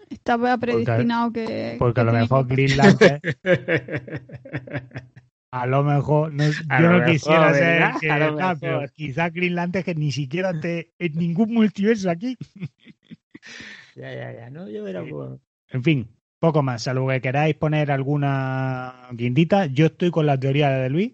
Estaba 0.09 0.57
predestinado 0.57 1.31
que. 1.31 1.75
Porque 1.79 2.01
a 2.01 2.03
lo 2.03 2.13
mejor 2.13 2.47
que- 2.47 2.53
Green 2.55 2.77
Lantern, 2.77 3.21
a 5.51 5.65
lo 5.65 5.83
mejor, 5.83 6.33
no, 6.33 6.43
A 6.69 6.81
yo 6.81 6.87
lo 6.87 6.91
no 6.91 6.97
mejor, 6.99 7.11
quisiera 7.11 7.53
ser 7.53 7.63
¿verdad? 7.63 7.91
el 7.95 7.99
que, 7.99 8.11
A 8.11 8.19
lo 8.19 8.35
tal, 8.35 8.57
pero 8.59 8.73
mejor. 8.81 8.91
quizás 8.93 9.33
Green 9.33 9.55
Lantern 9.55 9.85
que 9.85 9.95
ni 9.95 10.11
siquiera 10.11 10.51
esté 10.51 10.93
en 10.99 11.13
ningún 11.17 11.53
multiverso 11.53 12.09
aquí. 12.09 12.37
ya, 13.95 14.13
ya, 14.13 14.31
ya, 14.33 14.49
no, 14.49 14.69
yo 14.69 14.87
era 14.87 15.03
Sí. 15.03 15.09
por- 15.09 15.39
En 15.69 15.83
fin, 15.83 16.09
poco 16.39 16.63
más. 16.63 16.83
Salvo 16.83 17.07
que 17.09 17.21
queráis 17.21 17.55
poner 17.55 17.91
alguna 17.91 19.07
guindita, 19.11 19.65
yo 19.67 19.87
estoy 19.87 20.11
con 20.11 20.25
la 20.25 20.39
teoría 20.39 20.69
de 20.69 20.89
Luis 20.89 21.13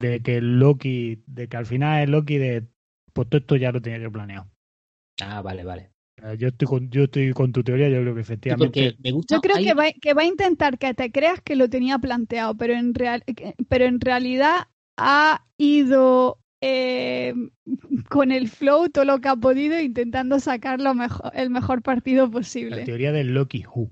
de 0.00 0.20
que 0.20 0.40
Loki, 0.40 1.22
de 1.26 1.48
que 1.48 1.56
al 1.56 1.66
final 1.66 2.02
es 2.02 2.08
Loki 2.10 2.38
de 2.38 2.64
pues 3.12 3.28
todo 3.28 3.38
esto 3.38 3.56
ya 3.56 3.72
lo 3.72 3.80
tenía 3.80 3.98
yo 3.98 4.12
planeado. 4.12 4.46
Ah, 5.22 5.40
vale, 5.40 5.64
vale. 5.64 5.90
Eh, 6.22 6.36
Yo 6.38 6.48
estoy 6.48 6.68
con, 6.68 6.90
yo 6.90 7.04
estoy 7.04 7.32
con 7.32 7.50
tu 7.52 7.62
teoría, 7.64 7.88
yo 7.88 8.00
creo 8.02 8.14
que 8.14 8.20
Sí, 8.22 8.32
efectivamente. 8.32 8.66
porque 8.90 9.02
me 9.02 9.12
gusta. 9.12 9.36
Yo 9.36 9.40
creo 9.40 9.56
hay- 9.56 9.64
que 9.64 9.74
va, 9.74 9.84
que 9.92 10.12
va 10.14 10.22
a 10.22 10.26
intentar 10.26 10.78
que 10.78 10.92
te 10.92 11.10
creas 11.10 11.40
que 11.40 11.56
lo 11.56 11.70
tenía 11.70 11.98
planteado, 11.98 12.54
pero 12.56 12.74
en, 12.74 12.92
real, 12.94 13.22
que- 13.24 13.54
pero 13.68 13.86
en 13.86 14.00
realidad 14.00 14.68
ha 14.98 15.46
ido 15.58 16.38
eh, 16.62 17.34
con 18.08 18.32
el 18.32 18.48
flow 18.48 18.88
todo 18.88 19.04
lo 19.04 19.20
que 19.20 19.28
ha 19.28 19.36
podido 19.36 19.78
intentando 19.80 20.40
sacar 20.40 20.80
lo 20.80 20.94
mejor, 20.94 21.30
el 21.34 21.50
mejor 21.50 21.82
partido 21.82 22.26
La 22.26 22.30
posible. 22.32 22.84
teoría 22.84 23.12
del 23.12 23.34
Loki 23.34 23.64
Who. 23.66 23.90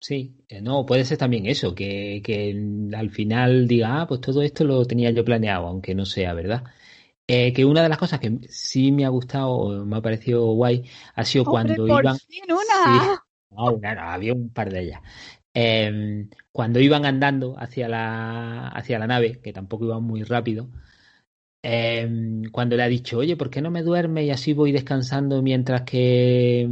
Sí, 0.00 0.34
eh, 0.48 0.62
no, 0.62 0.86
puede 0.86 1.04
ser 1.04 1.18
también 1.18 1.46
eso, 1.46 1.74
que, 1.74 2.22
que 2.24 2.50
al 2.96 3.10
final 3.10 3.68
diga, 3.68 4.00
ah, 4.00 4.06
pues 4.08 4.20
todo 4.22 4.40
esto 4.42 4.64
lo 4.64 4.84
tenía 4.86 5.10
yo 5.10 5.24
planeado, 5.24 5.66
aunque 5.66 5.94
no 5.94 6.06
sea 6.06 6.32
verdad. 6.32 6.64
Eh, 7.26 7.52
que 7.52 7.64
una 7.64 7.82
de 7.82 7.88
las 7.90 7.98
cosas 7.98 8.20
que 8.20 8.40
sí 8.48 8.92
me 8.92 9.04
ha 9.04 9.10
gustado, 9.10 9.50
o 9.52 9.84
me 9.86 9.96
ha 9.98 10.02
parecido 10.02 10.46
guay, 10.54 10.84
ha 11.14 11.24
sido 11.24 11.46
Hombre, 11.46 11.48
cuando 11.48 11.86
por 11.86 12.08
iban. 12.08 12.18
fin 12.26 12.44
una. 12.50 12.80
Sí. 12.84 13.00
No, 13.50 13.72
una 13.74 13.94
no, 13.94 14.02
había 14.02 14.34
un 14.34 14.50
par 14.52 14.70
de 14.72 14.80
ellas. 14.82 15.02
eh, 15.54 16.28
cuando 16.52 16.80
iban 16.80 17.06
andando 17.06 17.56
hacia 17.58 17.88
la, 17.88 18.68
hacia 18.68 18.98
la 18.98 19.06
nave, 19.08 19.40
que 19.42 19.52
tampoco 19.52 19.86
iban 19.86 20.02
muy 20.04 20.22
rápido, 20.24 20.70
eh, 21.62 22.08
cuando 22.52 22.76
le 22.76 22.82
ha 22.82 22.88
dicho, 22.88 23.18
oye, 23.18 23.36
¿por 23.36 23.50
qué 23.50 23.60
no 23.62 23.70
me 23.70 23.82
duermes 23.82 24.24
y 24.26 24.30
así 24.30 24.52
voy 24.54 24.72
descansando 24.72 25.42
mientras 25.42 25.82
que, 25.82 26.68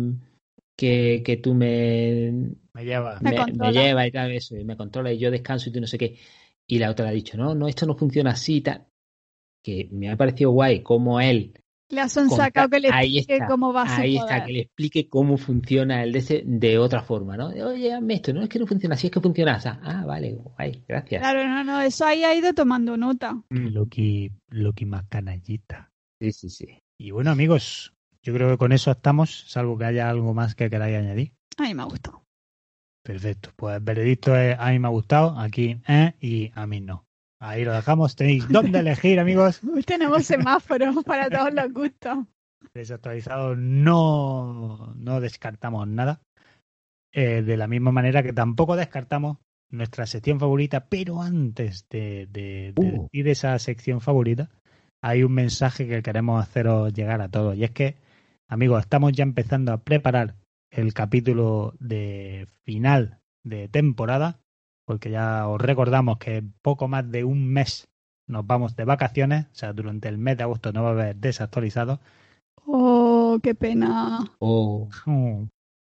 que, 0.78 1.22
que 1.24 1.36
tú 1.38 1.54
me, 1.54 2.30
Me 2.72 2.84
lleva. 2.84 3.18
Me 3.20 3.32
me, 3.32 3.52
me 3.52 3.72
lleva 3.72 4.06
y 4.06 4.12
tal, 4.12 4.30
eso, 4.30 4.56
y 4.56 4.64
me 4.64 4.76
controla 4.76 5.12
y 5.12 5.18
yo 5.18 5.30
descanso 5.30 5.68
y 5.68 5.72
tú 5.72 5.80
no 5.80 5.88
sé 5.88 5.98
qué. 5.98 6.16
Y 6.68 6.78
la 6.78 6.90
otra 6.90 7.06
le 7.06 7.10
ha 7.10 7.14
dicho, 7.14 7.36
no, 7.36 7.54
no, 7.54 7.66
esto 7.66 7.84
no 7.84 7.96
funciona 7.96 8.30
así 8.30 8.56
y 8.56 8.60
tal. 8.60 8.86
Que 9.62 9.88
me 9.90 10.08
ha 10.08 10.16
parecido 10.16 10.52
guay 10.52 10.82
como 10.84 11.20
él 11.20 11.52
Le 11.90 12.00
has 12.00 12.12
sacado 12.12 12.68
que 12.68 12.78
le 12.78 12.90
ahí 12.92 13.18
explique 13.18 13.32
está, 13.34 13.46
cómo 13.48 13.72
va 13.72 13.88
su 13.88 14.00
ahí 14.00 14.18
poder. 14.18 14.34
está, 14.34 14.46
que 14.46 14.52
le 14.52 14.60
explique 14.60 15.08
cómo 15.08 15.36
funciona 15.36 16.02
el 16.04 16.12
DC 16.12 16.44
de 16.46 16.78
otra 16.78 17.02
forma, 17.02 17.36
¿no? 17.36 17.48
Oye, 17.48 17.92
hazme 17.92 18.14
esto, 18.14 18.32
no 18.32 18.42
es 18.42 18.48
que 18.48 18.58
no 18.60 18.66
funciona 18.66 18.94
así, 18.94 19.08
es 19.08 19.10
que 19.12 19.20
funciona 19.20 19.56
así. 19.56 19.68
Ah, 19.82 20.04
vale, 20.06 20.34
guay, 20.34 20.84
gracias. 20.86 21.20
Claro, 21.20 21.44
no, 21.48 21.64
no, 21.64 21.80
eso 21.80 22.04
ahí 22.04 22.22
ha 22.22 22.34
ido 22.34 22.54
tomando 22.54 22.96
nota. 22.96 23.42
Loki, 23.50 24.30
Loki 24.50 24.84
más 24.86 25.06
canallita. 25.08 25.90
Sí, 26.20 26.32
sí, 26.32 26.50
sí. 26.50 26.78
Y 26.98 27.10
bueno, 27.10 27.30
amigos, 27.30 27.94
yo 28.22 28.34
creo 28.34 28.50
que 28.50 28.58
con 28.58 28.72
eso 28.72 28.90
estamos, 28.90 29.44
salvo 29.48 29.76
que 29.78 29.84
haya 29.86 30.08
algo 30.08 30.34
más 30.34 30.54
que 30.54 30.68
queráis 30.70 30.96
añadir. 30.98 31.32
A 31.56 31.62
mí 31.62 31.74
me 31.74 31.82
ha 31.82 31.86
gustado. 31.86 32.22
Perfecto. 33.04 33.50
Pues 33.56 33.76
el 33.76 33.82
veredicto 33.82 34.36
es 34.36 34.56
a 34.58 34.70
mí 34.70 34.78
me 34.78 34.88
ha 34.88 34.90
gustado, 34.90 35.38
aquí 35.38 35.80
eh, 35.88 36.14
y 36.20 36.50
a 36.54 36.66
mí 36.66 36.80
no. 36.80 37.04
Ahí 37.40 37.64
lo 37.64 37.72
dejamos. 37.72 38.16
Tenéis 38.16 38.48
dónde 38.48 38.80
elegir, 38.80 39.18
amigos. 39.20 39.60
Tenemos 39.86 40.24
semáforos 40.26 41.04
para 41.04 41.30
todos 41.30 41.52
los 41.54 41.72
gustos. 41.72 42.18
Desactualizado 42.74 43.54
no, 43.56 44.92
no 44.96 45.20
descartamos 45.20 45.86
nada. 45.88 46.20
Eh, 47.12 47.42
de 47.42 47.56
la 47.56 47.66
misma 47.66 47.90
manera 47.92 48.22
que 48.22 48.32
tampoco 48.32 48.76
descartamos 48.76 49.38
nuestra 49.70 50.06
sección 50.06 50.38
favorita, 50.40 50.86
pero 50.88 51.22
antes 51.22 51.86
de, 51.88 52.26
de- 52.30 52.72
de 52.74 52.86
Uh. 52.98 53.02
decir 53.04 53.28
esa 53.28 53.58
sección 53.58 54.00
favorita, 54.00 54.50
hay 55.02 55.22
un 55.22 55.32
mensaje 55.32 55.86
que 55.88 56.02
queremos 56.02 56.42
haceros 56.42 56.92
llegar 56.92 57.20
a 57.22 57.28
todos. 57.30 57.56
Y 57.56 57.64
es 57.64 57.70
que, 57.70 57.96
amigos, 58.48 58.80
estamos 58.80 59.12
ya 59.12 59.22
empezando 59.22 59.72
a 59.72 59.78
preparar 59.78 60.34
el 60.70 60.92
capítulo 60.94 61.74
de 61.78 62.48
final 62.64 63.20
de 63.44 63.68
temporada, 63.68 64.40
porque 64.84 65.10
ya 65.10 65.46
os 65.48 65.60
recordamos 65.60 66.18
que 66.18 66.36
en 66.36 66.52
poco 66.62 66.88
más 66.88 67.10
de 67.10 67.24
un 67.24 67.46
mes 67.46 67.88
nos 68.26 68.46
vamos 68.46 68.76
de 68.76 68.84
vacaciones, 68.84 69.46
o 69.52 69.54
sea, 69.54 69.72
durante 69.72 70.08
el 70.08 70.18
mes 70.18 70.36
de 70.36 70.42
agosto 70.42 70.72
no 70.72 70.82
va 70.82 70.90
a 70.90 70.92
haber 70.92 71.16
desactualizado. 71.16 72.00
Oh, 72.66 73.38
qué 73.42 73.54
pena. 73.54 74.24
Oh, 74.38 74.88
Mm. 75.06 75.48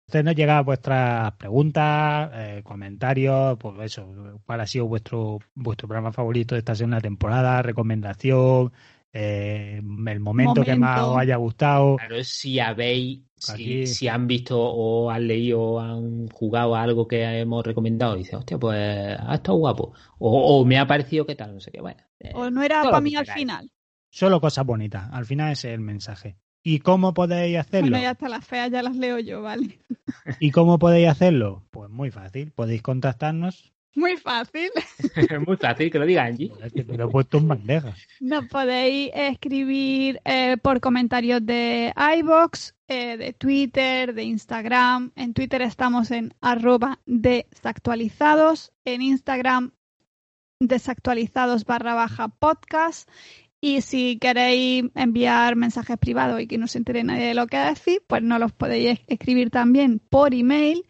Entonces 0.07 0.25
nos 0.25 0.35
llegan 0.35 0.65
vuestras 0.65 1.33
preguntas, 1.33 2.31
eh, 2.33 2.61
comentarios, 2.63 3.59
pues 3.59 3.79
eso, 3.79 4.41
cuál 4.43 4.61
ha 4.61 4.65
sido 4.65 4.87
vuestro 4.87 5.37
vuestro 5.53 5.87
programa 5.87 6.11
favorito 6.11 6.55
de 6.55 6.59
esta 6.59 6.73
segunda 6.73 6.99
temporada, 6.99 7.61
recomendación, 7.61 8.71
eh, 9.13 9.81
el 10.07 10.19
momento, 10.19 10.63
que 10.63 10.75
más 10.75 11.01
os 11.01 11.17
haya 11.17 11.35
gustado. 11.37 11.97
claro, 11.97 12.23
si 12.23 12.59
habéis, 12.59 13.21
si, 13.35 14.07
han 14.07 14.27
visto 14.27 14.59
o 14.59 15.09
han 15.09 15.27
leído 15.27 15.61
o 15.61 15.79
han 15.79 16.27
jugado 16.29 16.75
algo 16.75 17.07
que 17.07 17.23
hemos 17.23 17.65
recomendado, 17.65 18.15
dice, 18.15 18.35
hostia, 18.35 18.57
pues 18.57 18.77
ha 18.77 19.35
estado 19.35 19.57
guapo. 19.57 19.93
O, 20.19 20.59
o 20.59 20.65
me 20.65 20.77
ha 20.77 20.85
parecido 20.87 21.25
que 21.25 21.35
tal, 21.35 21.55
no 21.55 21.59
sé 21.59 21.71
qué, 21.71 21.81
bueno. 21.81 22.01
eh, 22.19 22.31
O 22.35 22.49
no 22.49 22.61
era 22.61 22.83
para 22.83 23.01
mí 23.01 23.15
al 23.15 23.25
final. 23.25 23.71
Solo 24.11 24.41
cosas 24.41 24.65
bonitas, 24.65 25.07
al 25.11 25.25
final 25.25 25.51
ese 25.51 25.69
es 25.69 25.73
el 25.75 25.81
mensaje. 25.81 26.37
¿Y 26.61 26.79
cómo 26.79 27.13
podéis 27.13 27.57
hacerlo? 27.57 27.91
Bueno, 27.91 28.03
ya 28.03 28.11
hasta 28.11 28.27
las 28.27 28.45
feas 28.45 28.71
ya 28.71 28.83
las 28.83 28.95
leo 28.95 29.19
yo, 29.19 29.41
¿vale? 29.41 29.79
¿Y 30.39 30.51
cómo 30.51 30.77
podéis 30.77 31.07
hacerlo? 31.07 31.65
Pues 31.71 31.89
muy 31.89 32.11
fácil, 32.11 32.51
podéis 32.51 32.81
contactarnos. 32.81 33.71
Muy 33.95 34.17
fácil. 34.17 34.69
Es 35.15 35.27
muy 35.47 35.57
fácil 35.57 35.91
que 35.91 35.99
lo 35.99 36.05
diga 36.05 36.25
Angie. 36.25 36.51
Que 36.73 36.83
te 36.83 36.97
lo 36.97 37.07
he 37.07 37.11
puesto 37.11 37.37
en 37.37 37.47
bandeja. 37.47 37.93
Nos 38.19 38.47
podéis 38.47 39.11
escribir 39.13 40.21
eh, 40.25 40.57
por 40.61 40.79
comentarios 40.79 41.45
de 41.45 41.93
iBox, 42.17 42.75
eh, 42.87 43.17
de 43.17 43.33
Twitter, 43.33 44.13
de 44.13 44.23
Instagram. 44.23 45.11
En 45.15 45.33
Twitter 45.33 45.61
estamos 45.61 46.11
en 46.11 46.33
arroba 46.41 46.99
desactualizados. 47.05 48.71
En 48.85 49.01
Instagram 49.01 49.71
desactualizados 50.59 51.65
barra 51.65 51.95
baja 51.95 52.27
podcast. 52.27 53.09
Y 53.61 53.81
si 53.81 54.17
queréis 54.19 54.85
enviar 54.95 55.57
mensajes 55.57 55.97
privados 55.97 56.39
y 56.39 56.47
que 56.47 56.57
no 56.57 56.67
se 56.67 56.77
entere 56.77 57.03
nadie 57.03 57.25
de 57.25 57.33
lo 57.33 57.47
que 57.47 57.57
decís, 57.57 57.99
pues 58.07 58.23
nos 58.23 58.39
los 58.39 58.53
podéis 58.53 58.99
escribir 59.07 59.49
también 59.49 59.99
por 59.99 60.33
email 60.33 60.85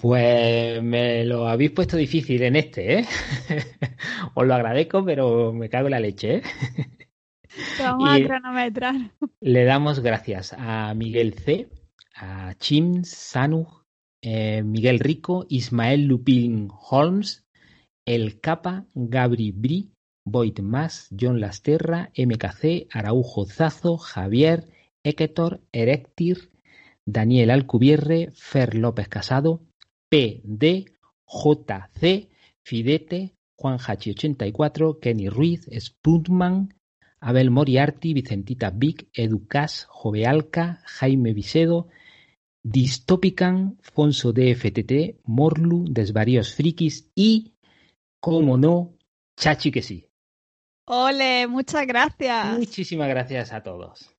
Pues 0.00 0.82
me 0.82 1.24
lo 1.24 1.46
habéis 1.46 1.72
puesto 1.72 1.96
difícil 1.96 2.42
en 2.42 2.56
este, 2.56 3.00
¿eh? 3.00 3.04
Os 4.34 4.46
lo 4.46 4.54
agradezco, 4.54 5.04
pero 5.04 5.52
me 5.52 5.68
cago 5.68 5.88
en 5.88 5.90
la 5.92 6.00
leche, 6.00 6.36
¿eh? 6.36 6.42
Te 7.76 7.82
vamos 7.82 8.18
Y- 8.18 8.22
a 8.22 8.26
cronometrar. 8.26 8.94
Le 9.40 9.64
damos 9.64 10.00
gracias 10.00 10.54
a 10.56 10.94
Miguel 10.94 11.34
C, 11.34 11.68
a 12.14 12.54
Chim 12.58 13.02
Sanu, 13.04 13.66
eh, 14.22 14.62
Miguel 14.62 15.00
Rico, 15.00 15.44
Ismael 15.48 16.04
Lupin 16.06 16.68
Holmes, 16.90 17.44
El 18.06 18.40
Capa, 18.40 18.86
Gabri 18.94 19.52
Bri, 19.52 19.90
Boyd 20.24 20.60
Mas, 20.60 21.08
John 21.18 21.40
Lasterra, 21.40 22.10
MKC, 22.16 22.86
Araujo 22.92 23.44
Zazo, 23.46 23.98
Javier, 23.98 24.64
Eketor, 25.04 25.60
Erectir, 25.72 26.50
Daniel 27.04 27.50
Alcubierre, 27.50 28.30
Fer 28.34 28.74
López 28.76 29.08
Casado, 29.08 29.60
PD, 30.10 30.86
JC, 31.24 32.28
Fidete, 32.64 33.34
Juan 33.56 33.78
Hachi 33.78 34.10
84, 34.10 34.98
Kenny 35.00 35.28
Ruiz, 35.28 35.68
Spuntman, 35.70 36.74
Abel 37.20 37.50
Moriarty, 37.50 38.14
Vicentita 38.14 38.70
Vic, 38.70 39.08
Educas, 39.12 39.86
Jovealca, 39.88 40.82
Jaime 40.84 41.32
Vicedo, 41.32 41.88
Distopican, 42.62 43.78
Fonso 43.80 44.32
DFTT, 44.32 45.20
Morlu, 45.24 45.84
Desvaríos 45.88 46.54
Frikis 46.54 47.10
y, 47.14 47.52
como 48.20 48.56
no, 48.56 48.94
Chachi 49.38 49.70
que 49.70 49.82
sí. 49.82 50.06
Ole, 50.86 51.46
muchas 51.46 51.86
gracias. 51.86 52.58
Muchísimas 52.58 53.08
gracias 53.08 53.52
a 53.52 53.62
todos. 53.62 54.10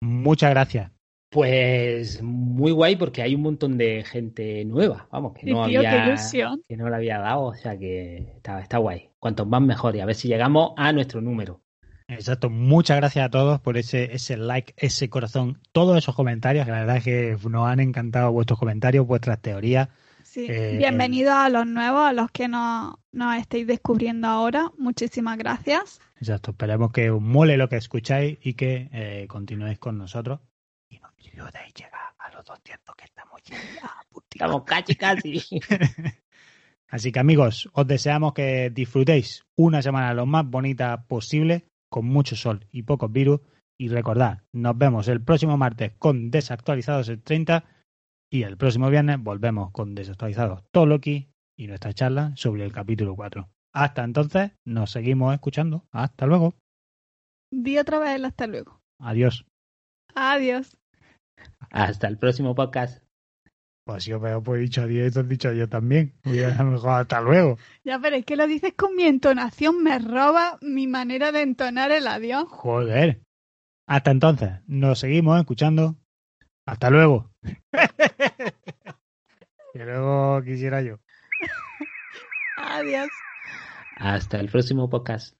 Muchas 0.00 0.50
gracias. 0.50 0.92
Pues 1.30 2.20
muy 2.22 2.72
guay 2.72 2.96
porque 2.96 3.22
hay 3.22 3.36
un 3.36 3.42
montón 3.42 3.78
de 3.78 4.02
gente 4.04 4.64
nueva, 4.64 5.06
vamos, 5.12 5.32
que 5.34 5.42
Sí, 5.46 5.52
no 5.52 5.66
tío, 5.66 5.78
había 5.78 6.08
ilusión. 6.08 6.60
que 6.68 6.76
no 6.76 6.90
le 6.90 6.96
había 6.96 7.18
dado, 7.20 7.42
o 7.44 7.54
sea 7.54 7.78
que 7.78 8.32
está, 8.36 8.60
está 8.60 8.78
guay. 8.78 9.10
Cuantos 9.20 9.46
más 9.46 9.62
mejor 9.62 9.94
y 9.94 10.00
a 10.00 10.06
ver 10.06 10.16
si 10.16 10.26
llegamos 10.26 10.72
a 10.76 10.92
nuestro 10.92 11.20
número. 11.20 11.60
Exacto, 12.08 12.50
muchas 12.50 12.96
gracias 12.96 13.26
a 13.26 13.30
todos 13.30 13.60
por 13.60 13.76
ese, 13.78 14.12
ese 14.12 14.36
like, 14.36 14.74
ese 14.76 15.08
corazón, 15.08 15.60
todos 15.70 15.96
esos 15.96 16.16
comentarios, 16.16 16.64
que 16.66 16.72
la 16.72 16.80
verdad 16.80 16.96
es 16.96 17.04
que 17.04 17.36
nos 17.48 17.68
han 17.68 17.78
encantado 17.78 18.32
vuestros 18.32 18.58
comentarios, 18.58 19.06
vuestras 19.06 19.40
teorías. 19.40 19.88
Sí. 20.24 20.46
Eh, 20.48 20.76
Bienvenidos 20.78 21.34
a 21.34 21.48
los 21.48 21.64
nuevos, 21.64 22.08
a 22.08 22.12
los 22.12 22.32
que 22.32 22.48
nos 22.48 22.94
nos 23.12 23.36
estáis 23.36 23.68
descubriendo 23.68 24.26
ahora. 24.26 24.72
Muchísimas 24.78 25.38
gracias. 25.38 26.00
Exacto, 26.16 26.50
esperemos 26.50 26.90
que 26.90 27.10
os 27.10 27.22
mole 27.22 27.56
lo 27.56 27.68
que 27.68 27.76
escucháis 27.76 28.38
y 28.42 28.54
que 28.54 28.88
eh, 28.92 29.26
continuéis 29.28 29.78
con 29.78 29.96
nosotros 29.96 30.40
y 31.20 31.36
nos 31.36 31.48
ayudéis 31.48 31.74
a 31.74 31.78
llegar 31.78 32.14
a 32.18 32.30
los 32.32 32.44
200 32.44 32.94
que 32.96 33.04
estamos 33.04 33.42
ya. 33.42 33.56
Estamos 34.32 34.64
casi 34.64 34.94
casi. 34.94 35.42
Así 36.88 37.12
que 37.12 37.20
amigos, 37.20 37.68
os 37.72 37.86
deseamos 37.86 38.32
que 38.32 38.70
disfrutéis 38.70 39.44
una 39.56 39.80
semana 39.80 40.12
lo 40.12 40.26
más 40.26 40.44
bonita 40.46 41.04
posible, 41.06 41.68
con 41.88 42.06
mucho 42.06 42.34
sol 42.36 42.66
y 42.72 42.82
pocos 42.82 43.12
virus. 43.12 43.40
Y 43.78 43.88
recordad, 43.88 44.42
nos 44.52 44.76
vemos 44.76 45.08
el 45.08 45.22
próximo 45.22 45.56
martes 45.56 45.92
con 45.98 46.30
Desactualizados 46.30 47.08
el 47.08 47.22
30 47.22 47.64
y 48.30 48.42
el 48.42 48.56
próximo 48.56 48.90
viernes 48.90 49.22
volvemos 49.22 49.70
con 49.70 49.94
Desactualizados 49.94 50.64
todo 50.70 50.86
Loki 50.86 51.30
y 51.56 51.66
nuestra 51.66 51.92
charla 51.92 52.32
sobre 52.36 52.64
el 52.64 52.72
capítulo 52.72 53.14
4. 53.16 53.48
Hasta 53.72 54.04
entonces, 54.04 54.52
nos 54.64 54.90
seguimos 54.90 55.32
escuchando. 55.32 55.84
Hasta 55.92 56.26
luego. 56.26 56.54
Di 57.52 57.78
otra 57.78 57.98
vez 57.98 58.16
el 58.16 58.24
hasta 58.24 58.46
luego. 58.46 58.80
Adiós. 58.98 59.44
Adiós. 60.14 60.79
Hasta 61.70 62.08
el 62.08 62.18
próximo 62.18 62.54
podcast. 62.54 63.02
Pues 63.84 64.04
yo 64.04 64.20
veo, 64.20 64.42
pues 64.42 64.58
he 64.58 64.62
dicho 64.62 64.82
adiós, 64.82 65.16
has 65.16 65.28
dicho 65.28 65.52
yo 65.52 65.68
también. 65.68 66.14
Y 66.24 66.40
a 66.40 66.62
lo 66.62 66.72
mejor 66.72 67.00
hasta 67.00 67.20
luego. 67.20 67.58
Ya, 67.82 67.98
pero 67.98 68.16
es 68.16 68.24
que 68.24 68.36
lo 68.36 68.46
dices 68.46 68.74
con 68.76 68.94
mi 68.94 69.04
entonación, 69.04 69.82
me 69.82 69.98
roba 69.98 70.58
mi 70.60 70.86
manera 70.86 71.32
de 71.32 71.42
entonar 71.42 71.90
el 71.90 72.06
adiós. 72.06 72.44
Joder. 72.48 73.22
Hasta 73.86 74.10
entonces, 74.10 74.50
nos 74.66 75.00
seguimos 75.00 75.40
escuchando. 75.40 75.96
Hasta 76.66 76.90
luego. 76.90 77.30
y 79.74 79.78
luego 79.78 80.42
quisiera 80.44 80.82
yo. 80.82 80.98
Adiós. 82.56 83.08
Hasta 83.96 84.38
el 84.38 84.48
próximo 84.48 84.88
podcast. 84.88 85.39